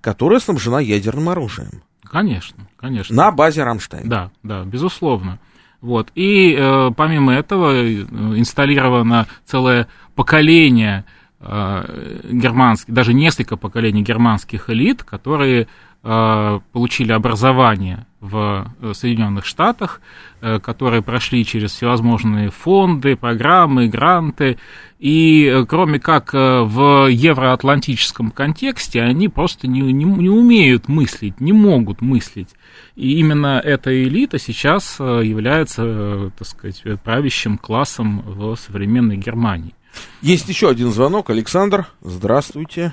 которая 0.00 0.40
снабжена 0.40 0.80
ядерным 0.80 1.28
оружием. 1.28 1.82
Конечно, 2.02 2.68
конечно. 2.76 3.14
На 3.14 3.30
базе 3.30 3.62
Рамштайн. 3.62 4.08
Да, 4.08 4.30
да, 4.42 4.64
безусловно. 4.64 5.38
Вот. 5.80 6.10
И 6.14 6.54
э, 6.54 6.90
помимо 6.96 7.32
этого 7.32 7.72
э, 7.72 8.02
инсталлировано 8.38 9.26
целое 9.44 9.88
поколение 10.14 11.04
германских, 11.42 12.94
даже 12.94 13.14
несколько 13.14 13.56
поколений 13.56 14.02
германских 14.02 14.70
элит, 14.70 15.02
которые 15.02 15.66
э, 16.02 16.60
получили 16.72 17.12
образование 17.12 18.06
в 18.22 18.72
э, 18.80 18.94
Соединенных 18.94 19.44
Штатах, 19.44 20.00
э, 20.40 20.60
которые 20.60 21.02
прошли 21.02 21.44
через 21.44 21.72
всевозможные 21.72 22.50
фонды, 22.50 23.16
программы, 23.16 23.88
гранты, 23.88 24.58
и 25.00 25.44
э, 25.44 25.66
кроме 25.66 25.98
как 25.98 26.32
в 26.32 27.08
евроатлантическом 27.10 28.30
контексте, 28.30 29.02
они 29.02 29.28
просто 29.28 29.66
не, 29.66 29.80
не, 29.80 30.04
не 30.04 30.30
умеют 30.30 30.88
мыслить, 30.88 31.40
не 31.40 31.52
могут 31.52 32.00
мыслить. 32.00 32.50
И 32.94 33.18
именно 33.18 33.60
эта 33.62 33.90
элита 34.04 34.38
сейчас 34.38 35.00
является, 35.00 36.30
так 36.38 36.46
сказать, 36.46 36.82
правящим 37.02 37.58
классом 37.58 38.22
в 38.24 38.54
современной 38.56 39.16
Германии. 39.16 39.74
Есть 40.20 40.48
еще 40.48 40.68
один 40.68 40.88
звонок. 40.88 41.30
Александр, 41.30 41.86
здравствуйте. 42.00 42.92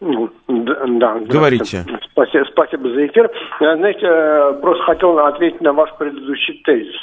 Ну, 0.00 0.30
да, 0.46 1.18
Говорите. 1.18 1.84
Спасибо, 2.12 2.44
спасибо 2.52 2.88
за 2.90 3.06
эфир. 3.06 3.30
Э, 3.60 3.76
знаете, 3.76 4.06
э, 4.06 4.52
просто 4.60 4.84
хотел 4.84 5.18
ответить 5.18 5.60
на 5.60 5.72
ваш 5.72 5.90
предыдущий 5.98 6.62
тезис 6.64 6.94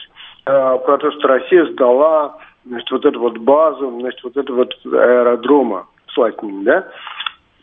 э, 0.45 0.77
про 0.85 0.97
то, 0.97 1.11
что 1.11 1.27
Россия 1.27 1.65
сдала 1.73 2.37
значит, 2.65 2.89
вот 2.91 3.05
эту 3.05 3.19
вот 3.19 3.37
базу, 3.37 3.99
значит, 3.99 4.23
вот 4.23 4.37
это 4.37 4.53
вот 4.53 4.73
аэродрома 4.85 5.87
Слатин, 6.13 6.63
да? 6.63 6.87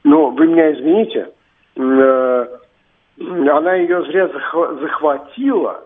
Но 0.04 0.30
вы 0.30 0.48
меня 0.48 0.72
извините, 0.72 1.30
она 1.76 3.74
ее 3.74 4.02
зря 4.04 4.28
захватила 4.80 5.84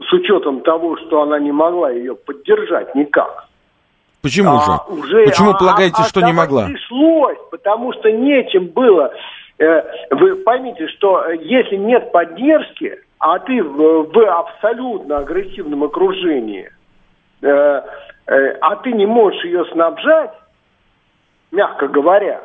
с 0.00 0.12
учетом 0.12 0.60
того, 0.62 0.96
что 0.96 1.22
она 1.22 1.38
не 1.38 1.52
могла 1.52 1.90
ее 1.90 2.14
поддержать 2.14 2.94
никак. 2.94 3.47
Почему 4.22 4.56
а, 4.56 4.60
же? 4.60 5.00
Уже, 5.00 5.24
Почему 5.26 5.50
а, 5.50 5.54
полагаете, 5.54 5.96
а, 5.98 6.04
что 6.04 6.20
не 6.22 6.32
могла? 6.32 6.66
Пришлось, 6.66 7.38
потому 7.50 7.92
что 7.92 8.10
нечем 8.10 8.66
было. 8.66 9.12
Э, 9.58 9.82
вы 10.10 10.36
поймите, 10.36 10.88
что 10.88 11.24
э, 11.24 11.36
если 11.40 11.76
нет 11.76 12.10
поддержки, 12.12 12.98
а 13.18 13.38
ты 13.38 13.62
в, 13.62 14.12
в 14.12 14.38
абсолютно 14.38 15.18
агрессивном 15.18 15.84
окружении, 15.84 16.70
э, 17.42 17.82
а 18.60 18.76
ты 18.76 18.92
не 18.92 19.06
можешь 19.06 19.44
ее 19.44 19.64
снабжать, 19.72 20.32
мягко 21.50 21.88
говоря, 21.88 22.42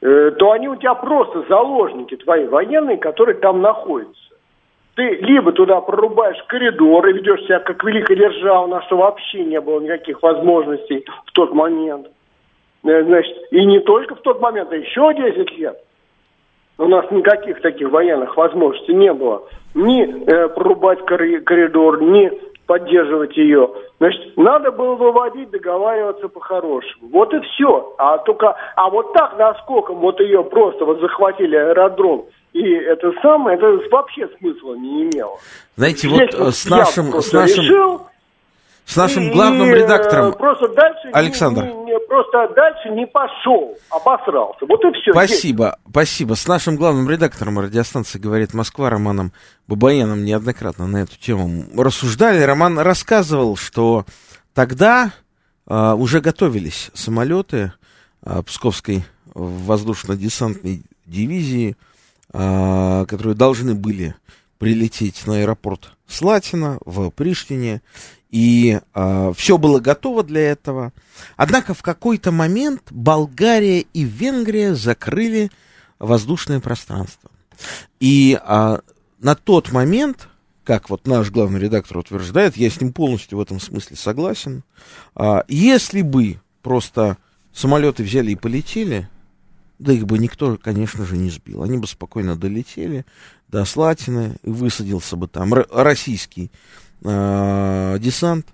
то 0.00 0.52
они 0.52 0.68
у 0.68 0.76
тебя 0.76 0.94
просто 0.94 1.44
заложники 1.48 2.16
твои 2.16 2.46
военные, 2.46 2.98
которые 2.98 3.36
там 3.36 3.60
находятся 3.60 4.27
ты 4.98 5.14
либо 5.20 5.52
туда 5.52 5.80
прорубаешь 5.80 6.42
коридор 6.48 7.06
и 7.06 7.12
ведешь 7.12 7.44
себя 7.44 7.60
как 7.60 7.84
великая 7.84 8.16
держава, 8.16 8.64
у 8.64 8.66
нас 8.66 8.84
вообще 8.90 9.44
не 9.44 9.60
было 9.60 9.78
никаких 9.78 10.20
возможностей 10.24 11.06
в 11.24 11.32
тот 11.32 11.54
момент. 11.54 12.08
Э, 12.82 13.04
значит, 13.04 13.36
и 13.52 13.64
не 13.64 13.78
только 13.78 14.16
в 14.16 14.22
тот 14.22 14.40
момент, 14.40 14.72
а 14.72 14.76
еще 14.76 15.14
10 15.14 15.56
лет. 15.56 15.78
У 16.78 16.86
нас 16.86 17.08
никаких 17.12 17.60
таких 17.60 17.90
военных 17.90 18.36
возможностей 18.36 18.92
не 18.92 19.12
было. 19.12 19.44
Ни 19.74 20.02
э, 20.02 20.48
прорубать 20.48 21.04
коридор, 21.04 22.02
ни 22.02 22.32
поддерживать 22.66 23.36
ее. 23.36 23.70
Значит, 24.00 24.36
надо 24.36 24.72
было 24.72 24.96
выводить, 24.96 25.50
договариваться 25.50 26.28
по-хорошему. 26.28 27.08
Вот 27.12 27.32
и 27.32 27.38
все. 27.40 27.94
А 27.98 28.18
только, 28.18 28.56
а 28.74 28.90
вот 28.90 29.12
так 29.12 29.38
наскоком 29.38 29.98
вот 29.98 30.18
ее 30.18 30.42
просто 30.42 30.84
вот 30.84 31.00
захватили 31.00 31.54
аэродром 31.54 32.26
и 32.52 32.62
это 32.62 33.12
самое, 33.22 33.56
это 33.56 33.66
вообще 33.90 34.28
смысла 34.38 34.74
не 34.74 35.04
имело. 35.04 35.38
Знаете, 35.76 36.08
Здесь 36.08 36.34
вот 36.34 36.54
с 36.54 36.64
нашим, 36.66 37.22
с 37.22 37.32
нашим, 37.32 37.64
решил, 37.64 38.06
с 38.84 38.96
нашим 38.96 39.30
главным 39.30 39.70
и, 39.70 39.74
редактором 39.74 40.32
просто 40.32 40.68
дальше 40.68 41.10
Александр. 41.12 41.64
Не, 41.64 41.74
не, 41.84 41.98
просто 42.00 42.48
дальше 42.56 42.88
не 42.90 43.06
пошел, 43.06 43.76
обосрался. 43.90 44.64
Вот 44.66 44.82
и 44.84 44.92
все. 45.00 45.12
Спасибо, 45.12 45.76
здесь. 45.82 45.90
спасибо. 45.92 46.34
С 46.34 46.48
нашим 46.48 46.76
главным 46.76 47.08
редактором 47.08 47.58
радиостанции 47.58 48.18
говорит 48.18 48.54
Москва 48.54 48.88
Романом 48.88 49.32
Бабаяном 49.66 50.24
неоднократно 50.24 50.86
на 50.86 51.02
эту 51.02 51.18
тему 51.18 51.64
рассуждали. 51.76 52.42
Роман 52.42 52.78
рассказывал, 52.78 53.56
что 53.56 54.06
тогда 54.54 55.12
э, 55.66 55.92
уже 55.92 56.20
готовились 56.20 56.90
самолеты 56.94 57.72
э, 58.24 58.42
Псковской 58.42 59.04
воздушно-десантной 59.34 60.82
дивизии 61.04 61.76
которые 62.30 63.34
должны 63.34 63.74
были 63.74 64.14
прилететь 64.58 65.26
на 65.26 65.38
аэропорт 65.38 65.92
Слатина 66.06 66.78
в 66.84 67.10
Приштине, 67.10 67.80
и 68.30 68.80
а, 68.92 69.32
все 69.32 69.56
было 69.56 69.80
готово 69.80 70.22
для 70.22 70.50
этого. 70.50 70.92
Однако 71.36 71.74
в 71.74 71.82
какой-то 71.82 72.30
момент 72.30 72.82
Болгария 72.90 73.80
и 73.80 74.02
Венгрия 74.02 74.74
закрыли 74.74 75.50
воздушное 75.98 76.60
пространство. 76.60 77.30
И 78.00 78.38
а, 78.42 78.80
на 79.18 79.34
тот 79.34 79.72
момент, 79.72 80.28
как 80.64 80.90
вот 80.90 81.06
наш 81.06 81.30
главный 81.30 81.60
редактор 81.60 81.98
утверждает, 81.98 82.56
я 82.56 82.70
с 82.70 82.80
ним 82.80 82.92
полностью 82.92 83.38
в 83.38 83.40
этом 83.40 83.60
смысле 83.60 83.96
согласен, 83.96 84.62
а, 85.14 85.44
если 85.48 86.02
бы 86.02 86.40
просто 86.62 87.16
самолеты 87.52 88.02
взяли 88.02 88.32
и 88.32 88.36
полетели, 88.36 89.08
да 89.78 89.92
их 89.92 90.06
бы 90.06 90.18
никто, 90.18 90.58
конечно 90.60 91.04
же, 91.04 91.16
не 91.16 91.30
сбил. 91.30 91.62
Они 91.62 91.78
бы 91.78 91.86
спокойно 91.86 92.36
долетели 92.36 93.04
до 93.48 93.64
Слатины, 93.64 94.36
и 94.42 94.50
высадился 94.50 95.16
бы 95.16 95.28
там 95.28 95.54
российский 95.54 96.50
э, 97.04 97.96
десант, 98.00 98.46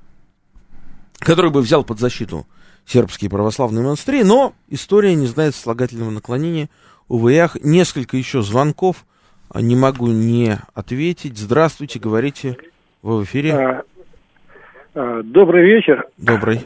который 1.19 1.51
бы 1.51 1.61
взял 1.61 1.85
под 1.85 1.99
защиту 1.99 2.47
сербские 2.85 3.31
православные 3.31 3.83
монастыри, 3.83 4.23
но 4.23 4.55
история 4.69 5.15
не 5.15 5.27
знает 5.27 5.55
слагательного 5.55 6.11
наклонения. 6.11 6.69
Увы, 7.09 7.33
я 7.33 7.51
несколько 7.63 8.17
еще 8.17 8.43
звонков 8.43 9.07
а, 9.51 9.63
не 9.63 9.77
могу 9.77 10.09
не 10.09 10.59
ответить. 10.75 11.39
Здравствуйте, 11.39 11.99
говорите, 11.99 12.59
вы 13.03 13.21
в 13.21 13.25
эфире. 13.25 13.85
А, 14.95 15.23
добрый 15.23 15.65
вечер. 15.65 16.07
Добрый. 16.19 16.61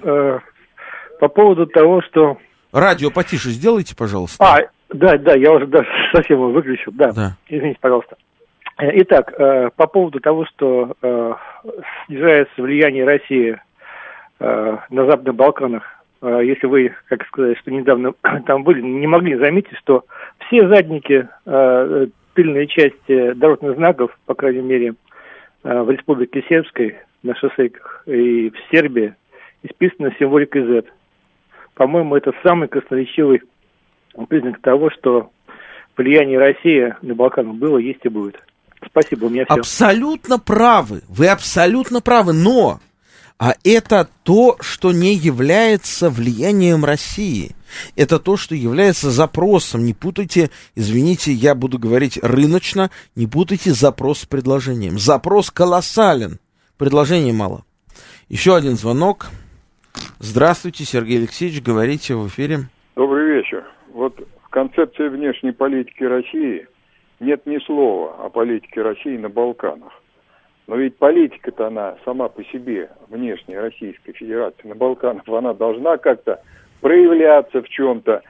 По 1.21 1.29
поводу 1.29 1.67
того, 1.67 2.03
что 2.03 2.39
Радио 2.73 3.11
потише 3.11 3.51
сделайте, 3.51 3.97
пожалуйста. 3.97 4.45
А, 4.45 4.61
да, 4.91 5.17
да, 5.19 5.35
я 5.35 5.53
уже 5.53 5.67
да, 5.67 5.85
совсем 6.13 6.39
его 6.39 6.51
выключил, 6.51 6.93
да. 6.93 7.13
да. 7.13 7.37
Извините, 7.49 7.79
пожалуйста. 7.81 8.17
Итак, 8.81 9.35
э, 9.37 9.71
по 9.75 9.87
поводу 9.89 10.21
того, 10.21 10.47
что 10.47 10.95
э, 11.03 11.35
снижается 12.07 12.63
влияние 12.63 13.05
России 13.05 13.61
э, 14.39 14.77
на 14.91 15.07
Западных 15.07 15.35
Балканах, 15.35 15.83
э, 16.23 16.43
если 16.45 16.67
вы, 16.69 16.95
как 17.09 17.27
сказали, 17.27 17.55
что 17.55 17.73
недавно 17.73 18.13
там 18.47 18.63
были, 18.63 18.81
не 18.81 19.07
могли 19.09 19.35
заметить, 19.37 19.77
что 19.79 20.05
все 20.47 20.69
задники, 20.69 21.29
э, 21.45 22.07
тыльные 22.35 22.69
части 22.69 23.33
дорожных 23.33 23.77
знаков, 23.77 24.17
по 24.27 24.35
крайней 24.35 24.63
мере, 24.63 24.95
э, 25.65 25.83
в 25.83 25.91
Республике 25.91 26.45
Сербской, 26.49 26.99
на 27.25 27.35
шоссейках 27.35 28.05
и 28.07 28.51
в 28.51 28.57
Сербии, 28.71 29.15
исписаны 29.65 30.15
символикой 30.21 30.63
Z. 30.63 30.85
По-моему, 31.79 32.17
это 32.17 32.33
самый 32.43 32.67
красноречивый 32.67 33.41
признак 34.29 34.61
того, 34.61 34.91
что 34.91 35.31
влияние 35.97 36.37
России 36.37 36.93
на 37.03 37.15
Балканах 37.15 37.55
было, 37.55 37.79
есть 37.79 38.01
и 38.03 38.09
будет. 38.09 38.35
Спасибо, 38.85 39.27
у 39.27 39.29
меня 39.29 39.45
все. 39.45 39.61
Абсолютно 39.61 40.41
правы, 40.41 41.03
вы 41.09 41.29
абсолютно 41.29 42.01
правы, 42.01 42.33
но 42.33 42.81
а 43.39 43.55
это 43.63 44.09
то, 44.25 44.57
что 44.59 44.91
не 44.91 45.15
является 45.15 46.11
влиянием 46.11 46.85
России. 46.85 47.55
Это 47.95 48.19
то, 48.19 48.37
что 48.37 48.57
является 48.57 49.13
запросом. 49.13 49.85
Не 49.85 49.95
путайте, 49.95 50.51
извините, 50.75 51.33
я 51.33 51.55
буду 51.55 51.79
говорить 51.79 52.19
рыночно, 52.21 52.91
не 53.15 53.29
путайте 53.29 53.73
запрос 53.73 54.21
с 54.23 54.27
предложением. 54.27 54.99
Запрос 54.99 55.53
колоссален, 55.53 56.41
предложения 56.77 57.33
мало. 57.33 57.65
Еще 58.29 58.57
один 58.57 58.77
звонок. 58.77 59.31
Здравствуйте, 60.21 60.85
Сергей 60.85 61.19
Алексеевич, 61.19 61.63
говорите 61.63 62.15
в 62.15 62.27
эфире. 62.29 62.59
Добрый 62.97 63.37
вечер. 63.37 63.65
Вот 63.93 64.19
в 64.45 64.49
концепции 64.51 65.09
внешней 65.09 65.53
политики 65.53 66.05
России 66.05 66.67
нет 67.21 67.47
ни 67.47 67.59
слова 67.65 68.15
о 68.25 68.29
политике 68.29 68.83
России 68.83 69.17
на 69.17 69.29
Балканах. 69.29 69.93
Но 70.67 70.77
ведь 70.77 70.99
политика-то 70.99 71.69
она 71.69 71.97
сама 72.05 72.29
по 72.29 72.45
себе, 72.45 72.91
внешняя 73.09 73.61
Российской 73.61 74.13
Федерации 74.13 74.69
на 74.69 74.75
Балканах, 74.75 75.23
она 75.27 75.55
должна 75.55 75.97
как-то 75.97 76.43
проявляться 76.81 77.63
в 77.63 77.69
чем-то, 77.69 78.23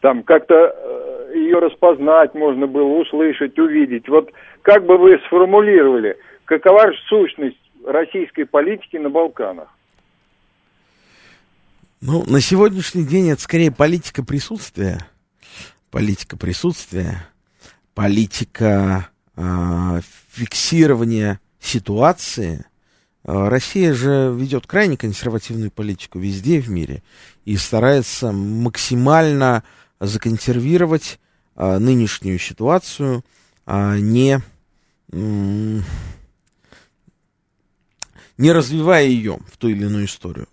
там 0.00 0.22
как-то 0.22 0.74
э, 0.74 1.32
ее 1.34 1.58
распознать 1.58 2.34
можно 2.34 2.66
было, 2.66 2.98
услышать, 2.98 3.58
увидеть. 3.58 4.08
Вот 4.08 4.30
как 4.62 4.84
бы 4.86 4.96
вы 4.96 5.18
сформулировали, 5.26 6.16
какова 6.46 6.92
же 6.92 6.98
сущность 7.08 7.60
российской 7.86 8.44
политики 8.44 8.96
на 8.96 9.10
Балканах? 9.10 9.68
Ну, 12.04 12.24
на 12.26 12.40
сегодняшний 12.40 13.04
день 13.04 13.28
это 13.30 13.40
скорее 13.40 13.70
политика 13.70 14.24
присутствия. 14.24 15.06
политика 15.92 16.36
присутствия, 16.36 17.28
политика 17.94 19.08
э, 19.36 20.00
фиксирования 20.32 21.38
ситуации. 21.60 22.66
Э, 23.22 23.46
Россия 23.46 23.94
же 23.94 24.34
ведет 24.36 24.66
крайне 24.66 24.96
консервативную 24.96 25.70
политику 25.70 26.18
везде 26.18 26.58
в 26.60 26.68
мире 26.68 27.04
и 27.44 27.56
старается 27.56 28.32
максимально 28.32 29.62
законсервировать 30.00 31.20
э, 31.54 31.78
нынешнюю 31.78 32.40
ситуацию, 32.40 33.24
э, 33.64 33.98
не, 34.00 34.40
э, 35.12 35.80
не 38.38 38.50
развивая 38.50 39.04
ее 39.04 39.38
в 39.52 39.56
ту 39.56 39.68
или 39.68 39.84
иную 39.84 40.06
историю. 40.06 40.48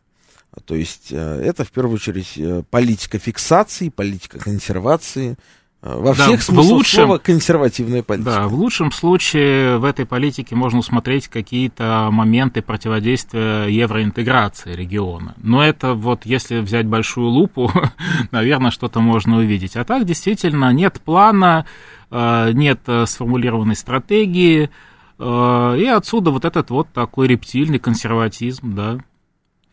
То 0.66 0.76
есть 0.76 1.10
э, 1.12 1.41
это 1.43 1.64
в 1.64 1.72
первую 1.72 1.95
очередь 1.95 2.34
э, 2.38 2.64
политика 2.70 3.20
фиксации, 3.20 3.89
политика 3.89 4.39
консервации, 4.39 5.38
э, 5.82 5.95
во 5.95 6.14
да, 6.14 6.26
всех 6.26 6.41
смыслах 6.43 6.72
лучшем, 6.72 7.05
слова 7.05 7.18
консервативная 7.18 8.03
политика. 8.03 8.32
Да, 8.32 8.47
в 8.47 8.53
лучшем 8.53 8.91
случае 8.91 9.78
в 9.78 9.86
этой 9.86 10.05
политике 10.05 10.55
можно 10.55 10.80
усмотреть 10.80 11.28
какие-то 11.28 12.10
моменты 12.12 12.62
противодействия 12.62 13.66
евроинтеграции 13.66 14.74
региона. 14.74 15.36
Но 15.38 15.64
это 15.64 15.93
вот 15.93 16.26
если 16.26 16.60
взять 16.60 16.88
большую 16.88 17.28
лупу, 17.28 17.72
наверное, 18.32 18.72
что-то 18.72 18.99
можно 18.99 19.38
увидеть. 19.38 19.76
А 19.76 19.84
так 19.84 20.05
действительно 20.05 20.72
нет 20.74 20.99
плана, 21.01 21.66
нет 22.12 22.80
сформулированной 23.05 23.76
стратегии, 23.76 24.72
и 25.20 25.93
отсюда 25.95 26.32
вот 26.32 26.43
этот 26.43 26.72
вот 26.72 26.88
такой 26.91 27.28
рептильный 27.28 27.78
консерватизм, 27.78 28.74
да, 28.74 28.97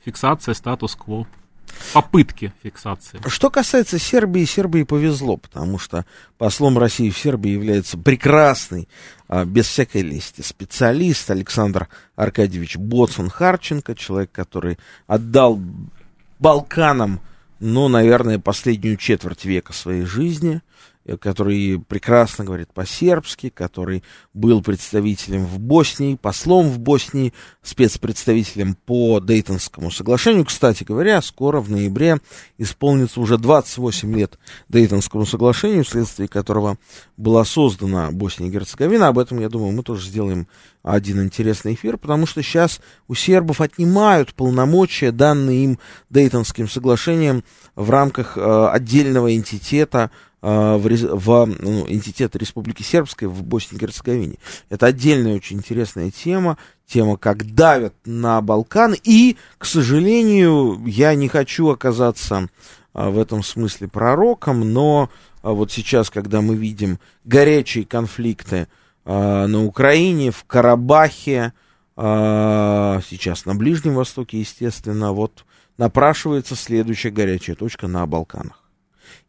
фиксация 0.07 0.55
статус-кво. 0.55 1.27
Попытки 1.93 2.53
фиксации. 2.63 3.21
Что 3.27 3.51
касается 3.51 3.99
Сербии, 3.99 4.45
Сербии 4.45 4.85
повезло, 4.85 5.37
потому 5.37 5.79
что 5.79 6.07
послом 6.39 6.79
России 6.79 7.11
в 7.11 7.19
Сербии 7.19 7.51
является 7.51 7.99
прекрасный, 7.99 8.89
а, 9.29 9.45
без 9.45 9.67
всякой 9.67 10.03
лести, 10.03 10.43
специалист 10.43 11.29
Александр 11.29 11.89
Аркадьевич 12.15 12.77
Боцман-Харченко, 12.77 13.97
человек, 13.97 14.31
который 14.31 14.79
отдал 15.09 15.61
Балканам, 16.39 17.21
ну, 17.59 17.89
наверное, 17.89 18.39
последнюю 18.39 18.97
четверть 18.97 19.45
века 19.45 19.73
своей 19.73 20.05
жизни. 20.05 20.63
Э, 21.07 21.17
который 21.17 21.79
прекрасно 21.79 22.45
говорит 22.45 22.73
по-сербски, 22.73 23.49
который 23.49 24.03
был 24.35 24.61
представителем 24.61 25.47
в 25.47 25.61
Боснии, 25.61 26.19
послом 26.21 26.69
в 26.69 26.81
Боснии, 26.81 27.33
спецпредставителем 27.63 28.75
по 28.75 29.21
Дейтонскому 29.21 29.93
соглашению. 29.93 30.45
Кстати 30.45 30.83
говоря, 30.83 31.23
скоро 31.23 31.61
в 31.61 31.71
ноябре 31.71 32.19
исполнится 32.59 33.21
уже 33.21 33.39
28 33.39 34.17
лет 34.17 34.39
Дейтонскому 34.69 35.27
соглашению, 35.27 35.85
вследствие 35.85 36.29
которого 36.29 36.77
была 37.17 37.45
создана 37.45 38.11
Босния 38.11 38.49
и 38.49 38.51
Герцеговина. 38.51 39.09
Об 39.09 39.21
этом, 39.21 39.39
я 39.39 39.49
думаю, 39.49 39.73
мы 39.73 39.85
тоже 39.85 40.09
сделаем 40.09 40.49
один 40.83 41.23
интересный 41.23 41.75
эфир, 41.75 41.99
потому 41.99 42.27
что 42.27 42.43
сейчас 42.43 42.81
у 43.09 43.15
сербов 43.15 43.61
отнимают 43.61 44.35
полномочия, 44.35 45.11
данные 45.11 45.65
им 45.65 45.79
Дейтонским 46.11 46.69
соглашением 46.69 47.43
в 47.75 47.91
рамках 47.91 48.37
э, 48.37 48.69
отдельного 48.73 49.37
энтитета 49.37 50.11
в, 50.43 50.79
в 50.79 51.47
ну, 51.61 51.87
энтитет 51.89 52.37
Республики 52.37 52.83
Сербской 52.83 53.27
в 53.27 53.43
Боснии 53.43 53.79
и 53.79 53.81
Герцеговине. 53.81 54.37
Это 54.69 54.87
отдельная 54.87 55.37
очень 55.37 55.57
интересная 55.57 56.11
тема, 56.11 56.59
тема, 56.87 57.17
как 57.17 57.55
давят 57.55 57.95
на 58.05 58.41
Балкан, 58.41 58.95
и, 59.03 59.37
к 59.59 59.65
сожалению, 59.65 60.81
я 60.87 61.15
не 61.15 61.29
хочу 61.29 61.69
оказаться 61.69 62.49
а, 62.93 63.11
в 63.11 63.19
этом 63.19 63.43
смысле 63.43 63.89
пророком, 63.89 64.73
но 64.73 65.11
а, 65.43 65.53
вот 65.53 65.71
сейчас, 65.71 66.11
когда 66.11 66.41
мы 66.41 66.57
видим 66.57 66.99
горячие 67.25 67.85
конфликты 67.85 68.69
а, 69.05 69.47
на 69.47 69.65
Украине, 69.65 70.31
в 70.31 70.45
Карабахе, 70.45 71.53
а, 71.97 73.01
сейчас 73.09 73.45
на 73.47 73.55
Ближнем 73.55 73.95
Востоке, 73.95 74.41
естественно, 74.41 75.13
вот 75.13 75.45
напрашивается 75.79 76.57
следующая 76.57 77.11
горячая 77.11 77.55
точка 77.55 77.87
на 77.87 78.07
Балканах. 78.07 78.66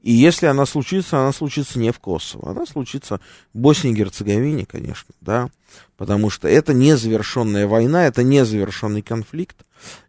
И 0.02 0.12
если 0.12 0.46
она 0.46 0.66
случится, 0.66 1.20
она 1.20 1.32
случится 1.34 1.80
не 1.80 1.92
в 1.92 2.00
Косово, 2.00 2.52
она 2.52 2.66
случится 2.66 3.20
в 3.54 3.58
Боснии 3.58 3.92
и 3.92 3.96
Герцеговине, 3.96 4.66
конечно, 4.66 5.14
да, 5.22 5.50
потому 5.98 6.30
что 6.30 6.48
это 6.48 6.74
незавершенная 6.74 7.68
война, 7.68 8.06
это 8.06 8.24
незавершенный 8.24 9.02
конфликт, 9.02 9.58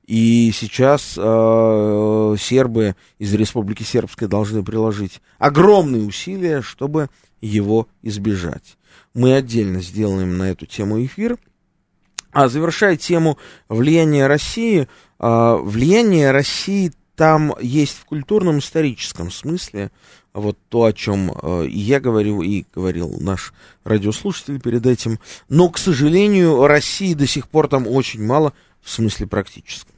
и 0.07 0.51
сейчас 0.55 1.14
э, 1.19 2.37
сербы 2.41 2.97
из 3.19 3.35
Республики 3.35 3.83
Сербской 3.83 4.27
должны 4.27 4.62
приложить 4.62 5.21
огромные 5.39 6.03
усилия, 6.03 6.62
чтобы 6.62 7.11
его 7.41 7.89
избежать. 8.03 8.79
Мы 9.14 9.35
отдельно 9.35 9.83
сделаем 9.83 10.39
на 10.39 10.51
эту 10.51 10.66
тему 10.66 11.05
эфир. 11.05 11.37
А 12.31 12.49
завершая 12.49 12.97
тему 12.97 13.39
влияния 13.69 14.27
России, 14.27 14.87
э, 15.19 15.59
влияние 15.62 16.31
России 16.31 16.93
там 17.19 17.53
есть 17.61 17.99
в 17.99 18.05
культурном 18.05 18.61
историческом 18.61 19.33
смысле 19.33 19.91
вот 20.33 20.57
то, 20.69 20.85
о 20.85 20.93
чем 20.93 21.33
э, 21.33 21.66
я 21.69 21.99
говорил, 21.99 22.43
и 22.43 22.64
говорил 22.73 23.12
наш 23.19 23.53
радиослушатель 23.83 24.61
перед 24.61 24.87
этим. 24.87 25.19
Но, 25.49 25.69
к 25.69 25.79
сожалению, 25.79 26.64
России 26.69 27.14
до 27.14 27.27
сих 27.27 27.49
пор 27.49 27.66
там 27.66 27.89
очень 27.89 28.25
мало 28.25 28.53
в 28.81 28.89
смысле 28.89 29.27
практическом. 29.27 29.97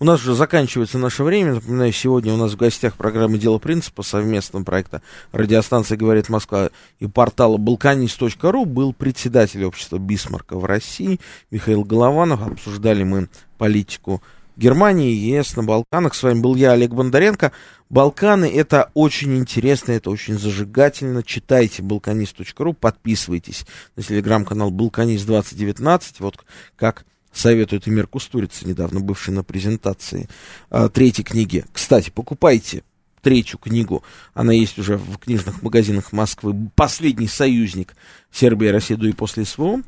У 0.00 0.06
нас 0.06 0.22
уже 0.22 0.34
заканчивается 0.34 0.96
наше 0.96 1.22
время. 1.22 1.56
Напоминаю, 1.56 1.92
сегодня 1.92 2.32
у 2.32 2.38
нас 2.38 2.52
в 2.52 2.56
гостях 2.56 2.94
программы 2.94 3.36
«Дело 3.36 3.58
принципа» 3.58 4.02
совместного 4.02 4.64
проекта 4.64 5.02
радиостанции 5.30 5.96
«Говорит 5.96 6.30
Москва» 6.30 6.70
и 7.00 7.06
портала 7.06 7.58
«Балканист.ру» 7.58 8.64
был 8.64 8.94
председатель 8.94 9.62
общества 9.62 9.98
Бисмарка 9.98 10.56
в 10.56 10.64
России 10.64 11.20
Михаил 11.50 11.84
Голованов. 11.84 12.40
Обсуждали 12.46 13.02
мы 13.04 13.28
политику 13.58 14.22
Германии, 14.56 15.12
ЕС, 15.12 15.56
на 15.56 15.64
Балканах. 15.64 16.14
С 16.14 16.22
вами 16.22 16.40
был 16.40 16.54
я, 16.54 16.72
Олег 16.72 16.92
Бондаренко. 16.92 17.52
Балканы 17.90 18.46
это 18.46 18.90
очень 18.94 19.36
интересно, 19.36 19.92
это 19.92 20.10
очень 20.10 20.38
зажигательно. 20.38 21.22
Читайте 21.22 21.82
балканист.ру, 21.82 22.72
подписывайтесь 22.72 23.66
на 23.96 24.02
телеграм-канал 24.02 24.70
Балканист 24.70 25.26
2019. 25.26 26.20
Вот 26.20 26.44
как 26.76 27.04
советует 27.32 27.88
Эмир 27.88 28.06
Кустурица, 28.06 28.66
недавно 28.66 29.00
бывший 29.00 29.34
на 29.34 29.42
презентации 29.42 30.28
а, 30.70 30.88
третьей 30.88 31.24
книги. 31.24 31.64
Кстати, 31.72 32.10
покупайте 32.10 32.84
третью 33.22 33.58
книгу. 33.58 34.04
Она 34.34 34.52
есть 34.52 34.78
уже 34.78 34.96
в 34.96 35.18
книжных 35.18 35.62
магазинах 35.62 36.12
Москвы. 36.12 36.54
Последний 36.76 37.28
союзник 37.28 37.96
Сербии, 38.30 38.68
России 38.68 38.94
до 38.94 39.08
и 39.08 39.12
после 39.12 39.44
СВО. 39.44 39.82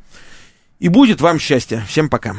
И 0.81 0.89
будет 0.89 1.21
вам 1.21 1.39
счастье. 1.39 1.85
Всем 1.87 2.09
пока. 2.09 2.37